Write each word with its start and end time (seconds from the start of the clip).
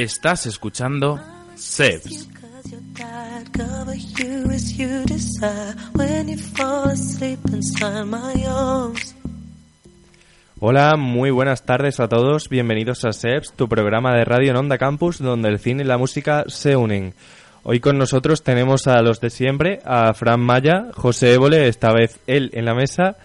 Estás 0.00 0.46
escuchando 0.46 1.20
SEPS. 1.56 2.26
Hola, 10.58 10.96
muy 10.96 11.30
buenas 11.30 11.66
tardes 11.66 12.00
a 12.00 12.08
todos. 12.08 12.48
Bienvenidos 12.48 13.04
a 13.04 13.12
SEPS, 13.12 13.52
tu 13.52 13.68
programa 13.68 14.16
de 14.16 14.24
radio 14.24 14.52
en 14.52 14.56
Onda 14.56 14.78
Campus, 14.78 15.18
donde 15.18 15.50
el 15.50 15.58
cine 15.58 15.82
y 15.82 15.86
la 15.86 15.98
música 15.98 16.44
se 16.46 16.76
unen. 16.76 17.12
Hoy 17.62 17.80
con 17.80 17.98
nosotros 17.98 18.42
tenemos 18.42 18.86
a 18.86 19.02
los 19.02 19.20
de 19.20 19.28
siempre, 19.28 19.80
a 19.84 20.14
Fran 20.14 20.40
Maya, 20.40 20.86
José 20.94 21.34
Évole, 21.34 21.68
esta 21.68 21.92
vez 21.92 22.20
él 22.26 22.48
en 22.54 22.64
la 22.64 22.74
mesa, 22.74 23.18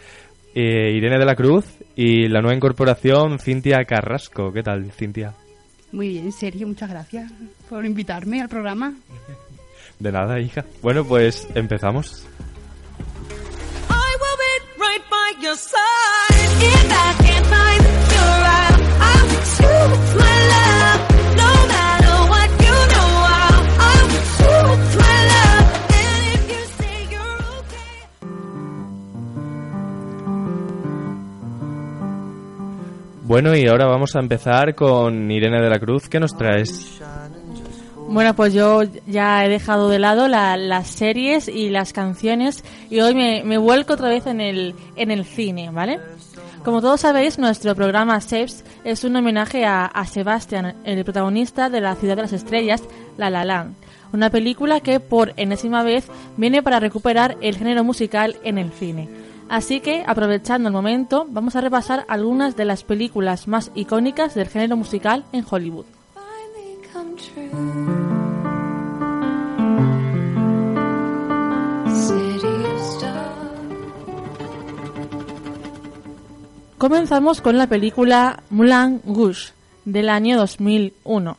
eh, 0.54 0.92
Irene 0.92 1.20
de 1.20 1.26
la 1.26 1.38
Cruz 1.38 1.64
y 1.96 2.28
la 2.28 2.42
nueva 2.42 2.58
incorporación, 2.58 3.40
Cintia 3.40 3.86
Carrasco. 3.86 4.52
¿Qué 4.52 4.62
tal, 4.62 4.92
Cintia? 4.92 5.36
Muy 5.96 6.10
bien, 6.10 6.30
Sergio, 6.34 6.68
muchas 6.68 6.90
gracias 6.90 7.32
por 7.70 7.86
invitarme 7.86 8.42
al 8.42 8.50
programa. 8.50 8.96
De 9.98 10.12
nada, 10.12 10.42
hija. 10.42 10.66
Bueno, 10.82 11.06
pues 11.06 11.48
empezamos. 11.56 12.26
Bueno, 33.28 33.56
y 33.56 33.66
ahora 33.68 33.88
vamos 33.88 34.16
a 34.16 34.20
empezar 34.20 34.76
con 34.76 35.32
Irene 35.32 35.60
de 35.60 35.68
la 35.68 35.80
Cruz. 35.80 36.08
¿Qué 36.08 36.20
nos 36.20 36.38
traes? 36.38 37.02
Bueno, 38.08 38.36
pues 38.36 38.54
yo 38.54 38.84
ya 39.08 39.44
he 39.44 39.50
dejado 39.50 39.90
de 39.90 39.98
lado 39.98 40.28
las 40.28 40.88
series 40.88 41.48
y 41.48 41.72
las 41.72 41.92
canciones 41.92 42.64
y 42.92 43.00
hoy 43.00 43.16
me, 43.16 43.58
vuelco 43.58 43.94
otra 43.94 44.10
vez 44.10 44.28
en 44.28 44.42
el, 44.42 44.76
en 44.96 45.10
el 45.10 45.26
cine, 45.26 45.72
¿vale? 45.72 46.00
Como 46.64 46.82
todos 46.82 47.02
sabéis, 47.02 47.40
nuestro 47.40 47.74
programa 47.74 48.22
Saves 48.22 48.64
es 48.84 49.04
un 49.04 49.16
homenaje 49.16 49.66
a, 49.66 49.86
a 49.86 50.06
Sebastian, 50.06 50.76
el 50.84 51.04
protagonista 51.04 51.72
de 51.72 51.82
La 51.82 51.96
Ciudad 51.96 52.16
de 52.16 52.22
las 52.22 52.34
Estrellas, 52.34 52.84
La 53.18 53.32
La 53.32 53.44
Land, 53.44 53.74
una 54.14 54.30
película 54.30 54.82
que 54.82 55.00
por 55.00 55.34
enésima 55.36 55.82
vez 55.82 56.08
viene 56.38 56.62
para 56.62 56.80
recuperar 56.80 57.38
el 57.42 57.58
género 57.58 57.84
musical 57.84 58.36
en 58.44 58.60
el 58.60 58.72
cine. 58.72 59.10
Así 59.50 59.80
que, 59.80 60.04
aprovechando 60.08 60.70
el 60.70 60.74
momento, 60.74 61.28
vamos 61.30 61.56
a 61.56 61.62
repasar 61.62 62.06
algunas 62.08 62.56
de 62.56 62.66
las 62.66 62.84
películas 62.84 63.48
más 63.48 63.72
icónicas 63.76 64.34
del 64.34 64.48
género 64.48 64.76
musical 64.76 65.24
en 65.32 65.46
Hollywood. 65.50 65.86
Comenzamos 76.78 77.42
con 77.42 77.58
la 77.58 77.68
película 77.68 78.44
Moulin 78.50 79.02
Rouge 79.06 79.54
del 79.86 80.10
año 80.10 80.38
2001. 80.38 81.38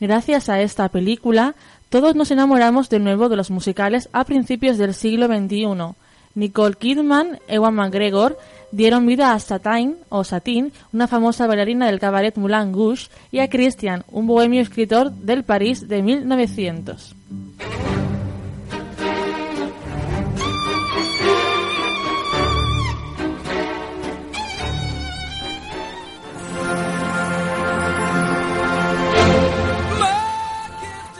Gracias 0.00 0.48
a 0.48 0.60
esta 0.60 0.88
película, 0.88 1.54
todos 1.88 2.16
nos 2.16 2.30
enamoramos 2.30 2.88
de 2.88 2.98
nuevo 2.98 3.28
de 3.28 3.36
los 3.36 3.50
musicales 3.50 4.08
a 4.12 4.24
principios 4.24 4.78
del 4.78 4.94
siglo 4.94 5.26
XXI 5.26 5.94
Nicole 6.34 6.74
Kidman, 6.74 7.38
Ewan 7.48 7.74
McGregor 7.74 8.38
dieron 8.70 9.06
vida 9.06 9.32
a 9.32 9.38
Satine 9.38 9.96
o 10.08 10.24
Satine, 10.24 10.72
una 10.92 11.06
famosa 11.06 11.46
bailarina 11.46 11.86
del 11.86 12.00
cabaret 12.00 12.36
Moulin 12.36 12.72
Rouge, 12.72 13.08
y 13.30 13.40
a 13.40 13.48
Christian, 13.48 14.04
un 14.10 14.26
bohemio 14.26 14.62
escritor 14.62 15.12
del 15.12 15.44
París 15.44 15.88
de 15.88 16.02
1900. 16.02 17.14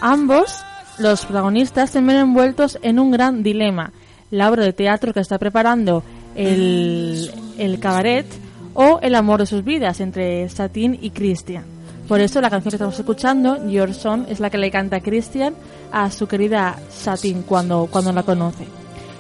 Ambos, 0.01 0.65
los 0.99 1.25
protagonistas, 1.25 1.91
se 1.91 2.01
ven 2.01 2.17
envueltos 2.17 2.77
en 2.83 2.99
un 2.99 3.13
gran 3.13 3.45
dilema 3.45 3.93
la 4.33 4.51
obra 4.51 4.65
de 4.65 4.73
teatro 4.73 5.13
que 5.13 5.21
está 5.21 5.39
preparando 5.39 6.03
el, 6.35 7.31
el 7.59 7.79
cabaret 7.79 8.27
o 8.75 8.99
el 9.03 9.15
amor 9.15 9.41
de 9.41 9.47
sus 9.47 9.63
vidas 9.63 10.01
entre 10.01 10.49
Satin 10.49 10.99
y 11.01 11.11
Christian. 11.11 11.65
Por 12.09 12.21
eso 12.21 12.41
la 12.41 12.51
canción 12.51 12.71
que 12.71 12.77
estamos 12.77 12.99
escuchando, 12.99 13.69
Your 13.69 13.95
Son, 13.95 14.27
es 14.29 14.41
la 14.41 14.51
que 14.51 14.59
le 14.59 14.71
canta 14.71 15.01
Christian 15.01 15.55
a 15.93 16.11
su 16.11 16.27
querida 16.27 16.79
Satin 16.91 17.43
cuando, 17.43 17.87
cuando 17.91 18.11
la 18.13 18.23
conoce. 18.23 18.67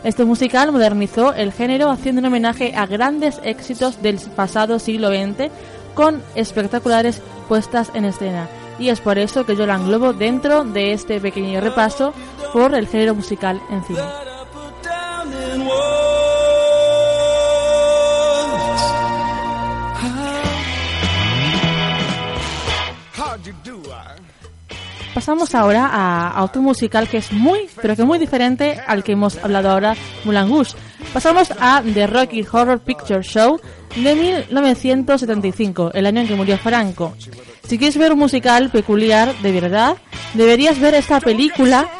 Este 0.02 0.24
musical 0.24 0.72
modernizó 0.72 1.34
el 1.34 1.52
género 1.52 1.90
haciendo 1.90 2.20
un 2.20 2.26
homenaje 2.26 2.74
a 2.74 2.86
grandes 2.86 3.38
éxitos 3.44 4.02
del 4.02 4.18
pasado 4.34 4.78
siglo 4.78 5.08
XX 5.08 5.50
con 5.94 6.22
espectaculares 6.34 7.20
puestas 7.48 7.90
en 7.94 8.06
escena. 8.06 8.48
Y 8.78 8.88
es 8.88 9.00
por 9.00 9.18
eso 9.18 9.44
que 9.44 9.56
yo 9.56 9.66
la 9.66 9.76
englobo 9.76 10.14
dentro 10.14 10.64
de 10.64 10.92
este 10.92 11.20
pequeño 11.20 11.60
repaso 11.60 12.14
por 12.54 12.74
el 12.74 12.88
género 12.88 13.14
musical 13.14 13.60
en 13.70 13.84
cine. 13.84 14.31
Pasamos 25.14 25.54
ahora 25.54 25.88
a, 25.92 26.42
otro 26.42 26.62
musical 26.62 27.06
que 27.06 27.18
es 27.18 27.32
muy, 27.32 27.68
pero 27.80 27.94
que 27.94 28.02
muy 28.02 28.18
diferente 28.18 28.80
al 28.86 29.04
que 29.04 29.12
hemos 29.12 29.36
hablado 29.38 29.70
ahora, 29.70 29.94
Moulin 30.24 30.48
Rouge. 30.48 30.74
Pasamos 31.12 31.52
a 31.60 31.82
The 31.82 32.06
Rocky 32.06 32.46
Horror 32.50 32.80
Picture 32.80 33.22
Show 33.22 33.60
de 33.94 34.14
1975, 34.14 35.90
el 35.92 36.06
año 36.06 36.22
en 36.22 36.28
que 36.28 36.34
murió 36.34 36.56
Franco. 36.56 37.14
Si 37.68 37.76
quieres 37.76 37.98
ver 37.98 38.12
un 38.12 38.20
musical 38.20 38.70
peculiar 38.70 39.32
de 39.42 39.52
verdad, 39.52 39.98
deberías 40.32 40.80
ver 40.80 40.94
esta 40.94 41.20
película 41.20 41.90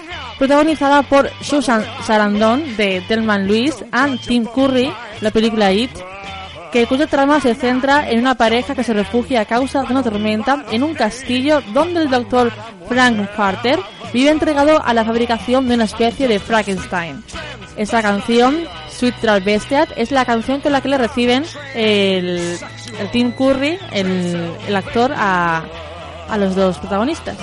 protagonizada 0.42 1.04
por 1.04 1.30
Susan 1.40 1.84
Sarandon 2.04 2.76
de 2.76 3.00
Delman 3.08 3.46
Lewis 3.46 3.76
y 3.80 4.18
Tim 4.26 4.44
Curry, 4.44 4.92
la 5.20 5.30
película 5.30 5.70
It, 5.70 5.92
que 6.72 6.84
cuya 6.88 7.06
trama 7.06 7.38
se 7.38 7.54
centra 7.54 8.10
en 8.10 8.18
una 8.18 8.34
pareja 8.34 8.74
que 8.74 8.82
se 8.82 8.92
refugia 8.92 9.42
a 9.42 9.44
causa 9.44 9.84
de 9.84 9.92
una 9.92 10.02
tormenta 10.02 10.64
en 10.72 10.82
un 10.82 10.94
castillo 10.94 11.62
donde 11.72 12.02
el 12.02 12.10
doctor 12.10 12.50
Frank 12.88 13.30
Carter 13.36 13.78
vive 14.12 14.30
entregado 14.30 14.84
a 14.84 14.92
la 14.92 15.04
fabricación 15.04 15.68
de 15.68 15.76
una 15.76 15.84
especie 15.84 16.26
de 16.26 16.40
Frankenstein. 16.40 17.22
Esa 17.76 18.02
canción, 18.02 18.64
Sweet 18.90 19.14
Travestiad, 19.20 19.90
es 19.94 20.10
la 20.10 20.24
canción 20.24 20.60
con 20.60 20.72
la 20.72 20.80
que 20.80 20.88
le 20.88 20.98
reciben 20.98 21.44
el, 21.76 22.58
Tim 23.12 23.30
Curry, 23.30 23.78
el, 23.92 24.74
actor, 24.74 25.12
a, 25.16 25.62
a 26.28 26.36
los 26.36 26.56
dos 26.56 26.78
protagonistas. 26.78 27.36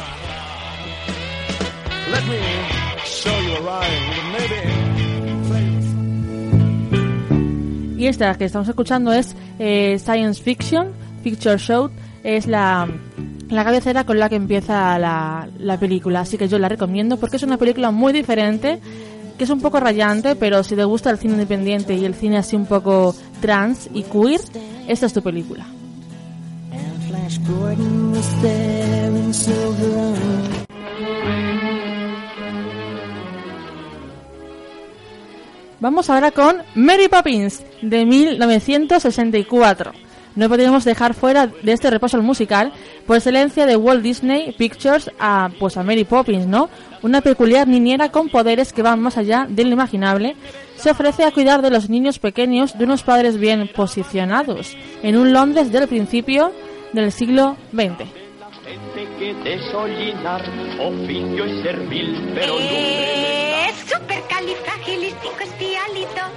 Y 7.97 8.07
esta 8.07 8.33
que 8.35 8.45
estamos 8.45 8.69
escuchando 8.69 9.11
es 9.11 9.35
eh, 9.59 9.99
Science 9.99 10.41
Fiction, 10.41 10.93
Picture 11.21 11.57
Show, 11.57 11.89
es 12.23 12.47
la, 12.47 12.87
la 13.49 13.63
cabecera 13.65 14.05
con 14.05 14.19
la 14.19 14.29
que 14.29 14.35
empieza 14.35 14.97
la, 14.97 15.49
la 15.57 15.77
película, 15.77 16.21
así 16.21 16.37
que 16.37 16.47
yo 16.47 16.57
la 16.59 16.69
recomiendo 16.69 17.17
porque 17.17 17.35
es 17.35 17.43
una 17.43 17.57
película 17.57 17.91
muy 17.91 18.13
diferente, 18.13 18.79
que 19.37 19.43
es 19.43 19.49
un 19.49 19.59
poco 19.59 19.81
rayante, 19.81 20.35
pero 20.35 20.63
si 20.63 20.77
te 20.77 20.83
gusta 20.85 21.09
el 21.09 21.17
cine 21.17 21.33
independiente 21.33 21.93
y 21.93 22.05
el 22.05 22.13
cine 22.13 22.37
así 22.37 22.55
un 22.55 22.67
poco 22.67 23.13
trans 23.41 23.89
y 23.93 24.03
queer, 24.03 24.39
esta 24.87 25.05
es 25.05 25.13
tu 25.13 25.21
película. 25.21 25.65
Gordon 27.45 28.11
was 28.11 28.41
there 28.41 29.15
in 29.15 29.33
silver 29.33 30.58
Vamos 35.81 36.09
ahora 36.09 36.31
con 36.31 36.57
Mary 36.75 37.07
Poppins 37.07 37.63
de 37.81 38.05
1964. 38.05 39.93
No 40.35 40.49
podríamos 40.49 40.83
dejar 40.83 41.13
fuera 41.13 41.47
de 41.47 41.71
este 41.71 41.89
repaso 41.89 42.17
al 42.17 42.23
musical 42.23 42.73
por 43.07 43.15
excelencia 43.15 43.65
de 43.65 43.77
Walt 43.77 44.03
Disney 44.03 44.51
Pictures 44.51 45.09
a 45.19 45.49
pues 45.57 45.77
a 45.77 45.83
Mary 45.83 46.03
Poppins, 46.03 46.47
¿no? 46.47 46.69
Una 47.01 47.21
peculiar 47.21 47.65
niñera 47.67 48.11
con 48.11 48.27
poderes 48.27 48.73
que 48.73 48.81
van 48.81 48.99
más 48.99 49.17
allá 49.17 49.47
del 49.49 49.71
imaginable, 49.71 50.35
se 50.75 50.91
ofrece 50.91 51.23
a 51.23 51.31
cuidar 51.31 51.61
de 51.61 51.69
los 51.69 51.89
niños 51.89 52.19
pequeños 52.19 52.77
de 52.77 52.83
unos 52.83 53.03
padres 53.03 53.37
bien 53.37 53.69
posicionados 53.73 54.75
en 55.01 55.15
un 55.15 55.31
Londres 55.31 55.71
del 55.71 55.87
principio 55.87 56.51
del 56.91 57.13
siglo 57.13 57.55
XX. 57.71 58.05
que 59.17 59.33
desollinar, 59.43 60.41
oficio 60.79 61.63
servil, 61.63 62.33
pero. 62.35 62.55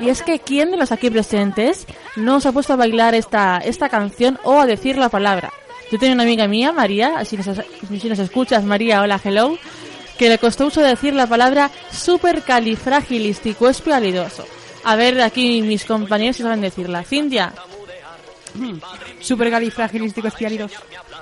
Y 0.01 0.09
es 0.09 0.23
que 0.23 0.39
¿quién 0.41 0.71
de 0.71 0.77
los 0.77 0.93
aquí 0.93 1.11
presentes 1.11 1.87
no 2.17 2.41
se 2.41 2.49
ha 2.49 2.53
puesto 2.53 2.73
a 2.73 2.77
bailar 2.77 3.15
esta, 3.15 3.59
esta 3.59 3.89
canción 3.89 4.39
o 4.43 4.61
a 4.61 4.67
decir 4.67 4.99
la 4.99 5.09
palabra? 5.09 5.53
Yo 5.91 5.99
tengo 5.99 6.15
una 6.15 6.23
amiga 6.23 6.47
mía, 6.49 6.73
María, 6.73 7.25
si 7.25 7.37
nos, 7.37 7.47
si 7.47 8.09
nos 8.09 8.19
escuchas, 8.19 8.65
María, 8.65 9.03
hola, 9.03 9.21
hello, 9.23 9.59
que 10.19 10.29
le 10.29 10.39
costó 10.39 10.65
mucho 10.65 10.81
decir 10.81 11.15
la 11.15 11.27
palabra 11.27 11.71
supercalifragilisticoespialidoso. 11.91 14.47
A 14.85 14.97
ver, 14.97 15.21
aquí 15.21 15.63
mis 15.63 15.85
compañeros 15.85 16.37
si 16.37 16.43
saben 16.43 16.61
decirla. 16.61 17.05
Cintia. 17.05 17.53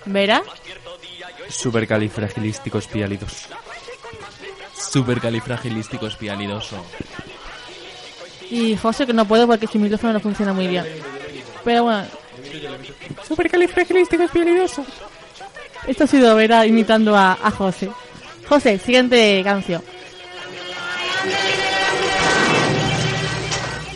¿Vera? 0.07 0.43
Supercalifragilístico 1.49 2.79
espialidos. 2.79 3.49
Supercalifragilístico 4.89 6.07
espialidoso. 6.07 6.85
Y 8.51 8.77
José, 8.77 9.07
que 9.07 9.13
no 9.13 9.27
puedo 9.27 9.47
porque 9.47 9.67
su 9.67 9.79
micrófono 9.79 10.15
no 10.15 10.21
funciona 10.21 10.53
muy 10.53 10.67
bien. 10.67 10.85
Pero 11.65 11.85
bueno. 11.85 12.07
Supercalifragilísticoespialidoso. 13.27 14.85
Esto 15.87 16.05
ha 16.05 16.07
sido 16.07 16.35
Vera 16.37 16.67
imitando 16.67 17.17
a, 17.17 17.33
a 17.33 17.51
José. 17.51 17.91
José, 18.49 18.79
siguiente 18.79 19.41
canción. 19.45 19.83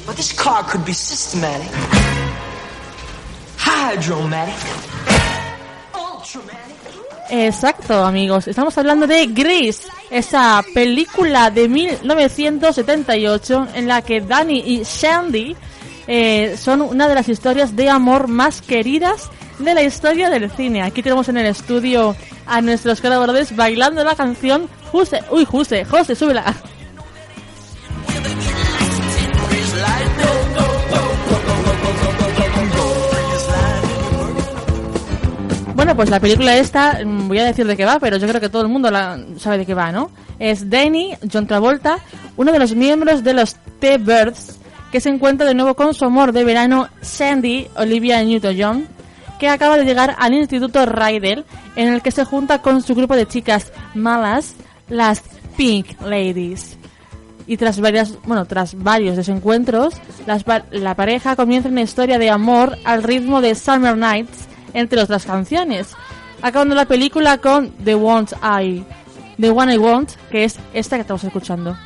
But 0.06 0.16
this 0.16 0.32
car 0.32 0.62
could 0.62 0.84
be 0.84 0.92
systematic, 0.92 1.72
hydromatic, 3.56 4.54
ultramatic. 5.92 6.63
Exacto, 7.31 8.05
amigos. 8.05 8.49
Estamos 8.49 8.76
hablando 8.76 9.06
de 9.06 9.26
Grease, 9.26 9.88
esa 10.11 10.62
película 10.75 11.50
de 11.50 11.69
1978 11.69 13.69
en 13.75 13.88
la 13.88 14.03
que 14.03 14.21
Danny 14.21 14.59
y 14.59 14.82
Shandy 14.85 15.56
eh, 16.06 16.56
son 16.59 16.82
una 16.82 17.09
de 17.09 17.15
las 17.15 17.29
historias 17.29 17.75
de 17.75 17.88
amor 17.88 18.29
más 18.29 18.61
queridas 18.61 19.31
de 19.59 19.75
la 19.75 19.82
historia 19.82 20.29
del 20.29 20.50
cine. 20.50 20.82
Aquí 20.82 21.03
tenemos 21.03 21.29
en 21.29 21.38
el 21.38 21.47
estudio 21.47 22.15
a 22.47 22.61
nuestros 22.61 23.00
colaboradores 23.00 23.56
bailando 23.56 24.05
la 24.05 24.15
canción 24.15 24.69
Juse. 24.93 25.20
Uy, 25.31 25.44
Juse, 25.44 25.85
José, 25.85 26.15
súbela. 26.15 26.55
Bueno, 35.84 35.96
pues 35.96 36.08
la 36.08 36.19
película 36.19 36.56
esta, 36.56 37.00
mm, 37.04 37.28
voy 37.28 37.38
a 37.40 37.44
decir 37.44 37.66
de 37.66 37.76
qué 37.76 37.84
va, 37.84 37.98
pero 37.98 38.16
yo 38.16 38.26
creo 38.26 38.40
que 38.40 38.48
todo 38.48 38.62
el 38.62 38.69
mundo 38.69 38.90
la 38.90 39.22
sabe 39.36 39.58
de 39.58 39.66
qué 39.66 39.75
va, 39.75 39.92
¿no? 39.92 40.10
Es 40.38 40.70
Danny, 40.70 41.14
John 41.31 41.46
Travolta, 41.46 41.98
uno 42.38 42.52
de 42.52 42.58
los 42.58 42.75
miembros 42.75 43.22
de 43.22 43.34
los 43.34 43.56
T-Birds, 43.81 44.60
que 44.90 45.02
se 45.02 45.10
encuentra 45.10 45.46
de 45.46 45.52
nuevo 45.52 45.75
con 45.75 45.92
su 45.92 46.06
amor 46.06 46.32
de 46.32 46.42
verano, 46.42 46.88
Sandy, 47.02 47.69
Olivia 47.76 48.22
Newton-John, 48.22 48.86
que 49.38 49.50
acaba 49.50 49.76
de 49.76 49.84
llegar 49.84 50.16
al 50.19 50.32
Instituto 50.32 50.86
Ryder, 50.86 51.44
en 51.76 51.92
el 51.92 52.00
que 52.00 52.12
se 52.12 52.25
junta 52.25 52.62
con 52.62 52.81
su 52.81 52.94
grupo 52.94 53.14
de 53.14 53.26
chicas 53.26 53.70
malas, 53.92 54.54
las 54.88 55.20
Pink 55.58 56.00
Ladies. 56.00 56.78
Y 57.46 57.58
tras 57.58 57.78
varias, 57.78 58.16
bueno, 58.25 58.46
tras 58.46 58.75
varios 58.75 59.19
desencuentros, 59.19 59.92
la 60.70 60.94
pareja 60.94 61.36
comienza 61.36 61.69
una 61.69 61.82
historia 61.82 62.19
de 62.19 62.31
amor 62.31 62.78
al 62.86 63.02
ritmo 63.02 63.42
de 63.42 63.54
Summer 63.54 63.98
Nights, 63.98 64.48
entre 64.75 65.00
otras 65.00 65.25
canciones, 65.25 65.94
acabando 66.43 66.75
la 66.75 66.85
película 66.85 67.38
con 67.38 67.71
The 67.71 67.94
Want 67.94 68.32
I, 68.43 68.85
The 69.41 69.50
One 69.50 69.75
I 69.75 69.79
Want, 69.79 70.11
que 70.31 70.44
es 70.44 70.59
esta 70.75 70.97
que 70.97 71.03
estamos 71.03 71.25
escuchando. 71.25 71.76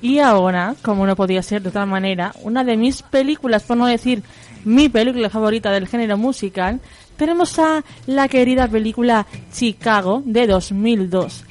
Y 0.00 0.18
ahora, 0.18 0.74
como 0.82 1.06
no 1.06 1.16
podía 1.16 1.42
ser 1.42 1.62
de 1.62 1.68
otra 1.68 1.86
manera, 1.86 2.32
una 2.42 2.64
de 2.64 2.76
mis 2.76 3.02
películas, 3.02 3.64
por 3.64 3.76
no 3.76 3.86
decir 3.86 4.22
mi 4.64 4.88
película 4.88 5.30
favorita 5.30 5.70
del 5.70 5.88
género 5.88 6.16
musical, 6.16 6.80
tenemos 7.20 7.58
a 7.58 7.84
la 8.06 8.28
querida 8.28 8.66
película 8.66 9.26
Chicago 9.52 10.22
de 10.24 10.46
2002, 10.46 11.44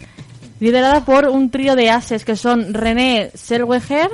liderada 0.60 1.06
por 1.06 1.26
un 1.26 1.52
trío 1.52 1.76
de 1.76 1.92
ases 1.92 2.26
que 2.26 2.36
son 2.36 2.74
René 2.74 3.30
Zellweger, 3.36 4.10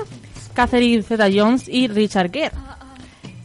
Catherine 0.53 1.01
Zeta-Jones 1.01 1.69
y 1.69 1.87
Richard 1.87 2.29
Gere. 2.33 2.51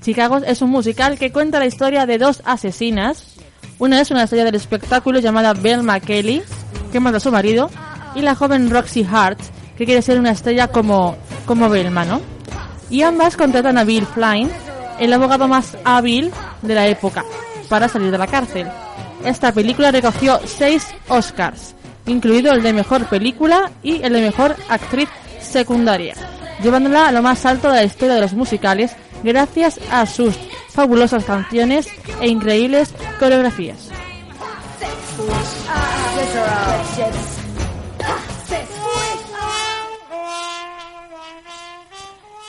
Chicago 0.03 0.39
es 0.39 0.61
un 0.61 0.71
musical 0.71 1.21
que 1.21 1.31
cuenta 1.31 1.61
la 1.61 1.67
historia 1.67 2.05
de 2.05 2.19
dos 2.19 2.43
asesinas. 2.45 3.37
Una 3.79 4.01
es 4.01 4.11
una 4.11 4.25
estrella 4.25 4.47
del 4.47 4.57
espectáculo 4.57 5.21
llamada 5.21 5.55
Belma 5.55 6.01
Kelly, 6.01 6.43
que 6.91 6.99
mata 6.99 7.19
a 7.19 7.21
su 7.21 7.31
marido, 7.31 7.71
y 8.17 8.23
la 8.23 8.35
joven 8.35 8.71
Roxy 8.71 9.07
Hart, 9.09 9.39
que 9.79 9.85
quiere 9.85 10.03
ser 10.03 10.19
una 10.19 10.33
estrella 10.33 10.67
como, 10.67 11.17
como 11.47 11.69
Belma, 11.69 12.05
¿no? 12.05 12.21
Y 12.91 13.03
ambas 13.03 13.37
contratan 13.37 13.79
a 13.79 13.85
Bill 13.85 14.05
Flynn, 14.05 14.51
el 14.99 15.13
abogado 15.13 15.47
más 15.47 15.79
hábil 15.85 16.33
de 16.63 16.75
la 16.75 16.89
época, 16.89 17.25
para 17.71 17.89
salir 17.89 18.11
de 18.11 18.19
la 18.19 18.27
cárcel. 18.27 18.69
Esta 19.25 19.53
película 19.53 19.91
recogió 19.91 20.39
seis 20.45 20.87
Oscars, 21.09 21.75
incluido 22.07 22.53
el 22.53 22.63
de 22.63 22.75
mejor 22.75 23.07
película 23.07 23.71
y 23.83 24.03
el 24.03 24.13
de 24.13 24.21
mejor 24.21 24.57
actriz 24.69 25.09
secundaria, 25.41 26.15
llevándola 26.63 27.09
a 27.09 27.13
lo 27.13 27.23
más 27.23 27.47
alto 27.47 27.69
de 27.69 27.77
la 27.77 27.85
historia 27.85 28.17
de 28.17 28.21
los 28.21 28.35
musicales 28.35 28.95
gracias 29.23 29.81
a 29.91 30.05
sus 30.05 30.35
fabulosas 30.71 31.25
canciones 31.25 31.87
e 32.21 32.29
increíbles 32.29 32.93
coreografías. 33.19 33.89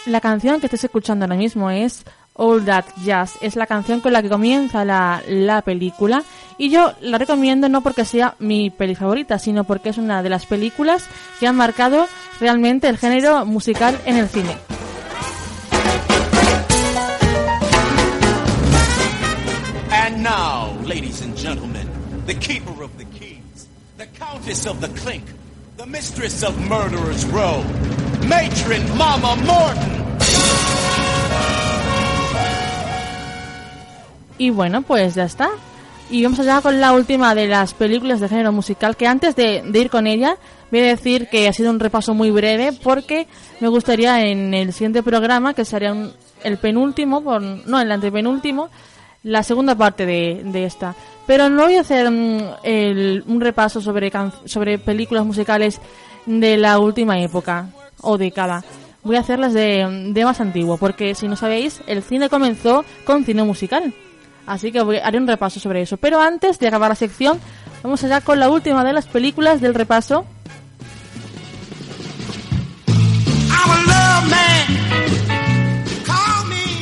La 0.07 0.19
canción 0.19 0.59
que 0.59 0.65
estés 0.65 0.85
escuchando 0.85 1.25
ahora 1.25 1.35
mismo 1.35 1.69
es 1.69 2.03
All 2.33 2.65
That 2.65 2.85
Jazz. 3.03 3.33
Es 3.41 3.55
la 3.55 3.67
canción 3.67 3.99
con 3.99 4.13
la 4.13 4.21
que 4.21 4.29
comienza 4.29 4.85
la, 4.85 5.21
la 5.27 5.61
película. 5.61 6.23
Y 6.57 6.69
yo 6.69 6.93
la 7.01 7.17
recomiendo 7.17 7.69
no 7.69 7.81
porque 7.81 8.05
sea 8.05 8.35
mi 8.39 8.69
peli 8.69 8.95
favorita, 8.95 9.39
sino 9.39 9.63
porque 9.63 9.89
es 9.89 9.97
una 9.97 10.23
de 10.23 10.29
las 10.29 10.45
películas 10.45 11.05
que 11.39 11.47
han 11.47 11.55
marcado 11.55 12.07
realmente 12.39 12.87
el 12.87 12.97
género 12.97 13.45
musical 13.45 13.99
en 14.05 14.17
el 14.17 14.29
cine. 14.29 14.57
And 19.91 20.23
now, 20.23 20.71
ladies 20.83 21.21
and 21.21 21.35
gentlemen, 21.37 21.87
the 22.25 22.33
keeper 22.33 22.83
of 22.83 22.97
the 22.97 23.05
keys, 23.05 23.67
the 23.97 24.07
countess 24.07 24.65
of 24.65 24.81
the 24.81 24.89
clink, 24.99 25.23
the 25.77 25.85
mistress 25.85 26.43
of 26.43 26.57
Murderer's 26.67 27.25
Row, 27.25 27.63
matron 28.27 28.97
Mama 28.97 29.35
Morton. 29.45 30.01
Y 34.41 34.49
bueno, 34.49 34.81
pues 34.81 35.13
ya 35.13 35.25
está. 35.25 35.49
Y 36.09 36.23
vamos 36.23 36.39
allá 36.39 36.61
con 36.61 36.81
la 36.81 36.93
última 36.93 37.35
de 37.35 37.45
las 37.47 37.75
películas 37.75 38.19
de 38.19 38.27
género 38.27 38.51
musical, 38.51 38.97
que 38.97 39.05
antes 39.05 39.35
de, 39.35 39.61
de 39.63 39.79
ir 39.79 39.91
con 39.91 40.07
ella, 40.07 40.35
voy 40.71 40.79
a 40.79 40.83
decir 40.85 41.27
que 41.29 41.47
ha 41.47 41.53
sido 41.53 41.69
un 41.69 41.79
repaso 41.79 42.15
muy 42.15 42.31
breve, 42.31 42.71
porque 42.83 43.27
me 43.59 43.67
gustaría 43.67 44.25
en 44.25 44.53
el 44.55 44.73
siguiente 44.73 45.03
programa, 45.03 45.53
que 45.53 45.63
sería 45.63 45.91
un- 45.93 46.11
el 46.43 46.57
penúltimo, 46.57 47.21
por, 47.23 47.39
no, 47.41 47.79
el 47.79 47.91
antepenúltimo, 47.91 48.69
la 49.23 49.43
segunda 49.43 49.75
parte 49.75 50.07
de, 50.07 50.65
esta. 50.65 50.95
Pero 51.27 51.47
no 51.49 51.65
voy 51.65 51.75
a 51.75 51.81
hacer 51.81 52.09
mm, 52.09 52.41
un 53.27 53.41
repaso 53.41 53.79
sobre, 53.79 54.09
can- 54.09 54.33
sobre 54.45 54.79
películas 54.79 55.23
musicales 55.23 55.79
de 56.25 56.57
la 56.57 56.79
última 56.79 57.19
época 57.21 57.69
o 58.01 58.17
década. 58.17 58.63
Voy 59.03 59.17
a 59.17 59.19
hacerlas 59.19 59.53
de, 59.53 60.09
de 60.13 60.25
más 60.25 60.41
antiguo, 60.41 60.77
porque 60.77 61.13
si 61.13 61.27
no 61.27 61.35
sabéis, 61.35 61.81
el 61.85 62.01
cine 62.01 62.27
comenzó 62.27 62.83
con 63.05 63.23
cine 63.23 63.43
musical. 63.43 63.93
Así 64.45 64.71
que 64.71 64.81
voy, 64.81 64.97
haré 64.97 65.17
un 65.17 65.27
repaso 65.27 65.59
sobre 65.59 65.81
eso. 65.81 65.97
Pero 65.97 66.19
antes 66.19 66.59
de 66.59 66.67
acabar 66.67 66.89
la 66.89 66.95
sección, 66.95 67.39
Vamos 67.83 68.03
allá 68.03 68.21
con 68.21 68.39
la 68.39 68.49
última 68.49 68.83
de 68.83 68.93
las 68.93 69.07
películas 69.07 69.59
del 69.59 69.73
repaso. 69.73 70.25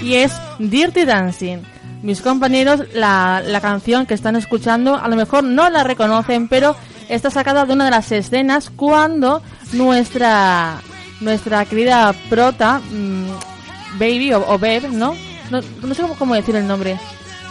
Y 0.03 0.15
es 0.15 0.33
Dirty 0.57 1.05
Dancing. 1.05 1.59
Mis 2.01 2.21
compañeros, 2.21 2.83
la, 2.93 3.41
la 3.45 3.61
canción 3.61 4.05
que 4.05 4.13
están 4.13 4.35
escuchando, 4.35 4.95
a 4.95 5.07
lo 5.07 5.15
mejor 5.15 5.43
no 5.43 5.69
la 5.69 5.83
reconocen, 5.83 6.47
pero 6.47 6.75
está 7.07 7.29
sacada 7.29 7.65
de 7.65 7.73
una 7.73 7.85
de 7.85 7.91
las 7.91 8.11
escenas 8.11 8.69
cuando 8.69 9.41
nuestra 9.73 10.81
nuestra 11.21 11.65
querida 11.65 12.13
prota, 12.29 12.79
mm, 12.79 13.99
Baby 13.99 14.33
o, 14.33 14.39
o 14.39 14.57
¿no? 14.91 15.15
¿no? 15.51 15.61
No 15.81 15.93
sé 15.93 16.03
cómo 16.17 16.35
decir 16.35 16.55
el 16.55 16.67
nombre. 16.67 16.97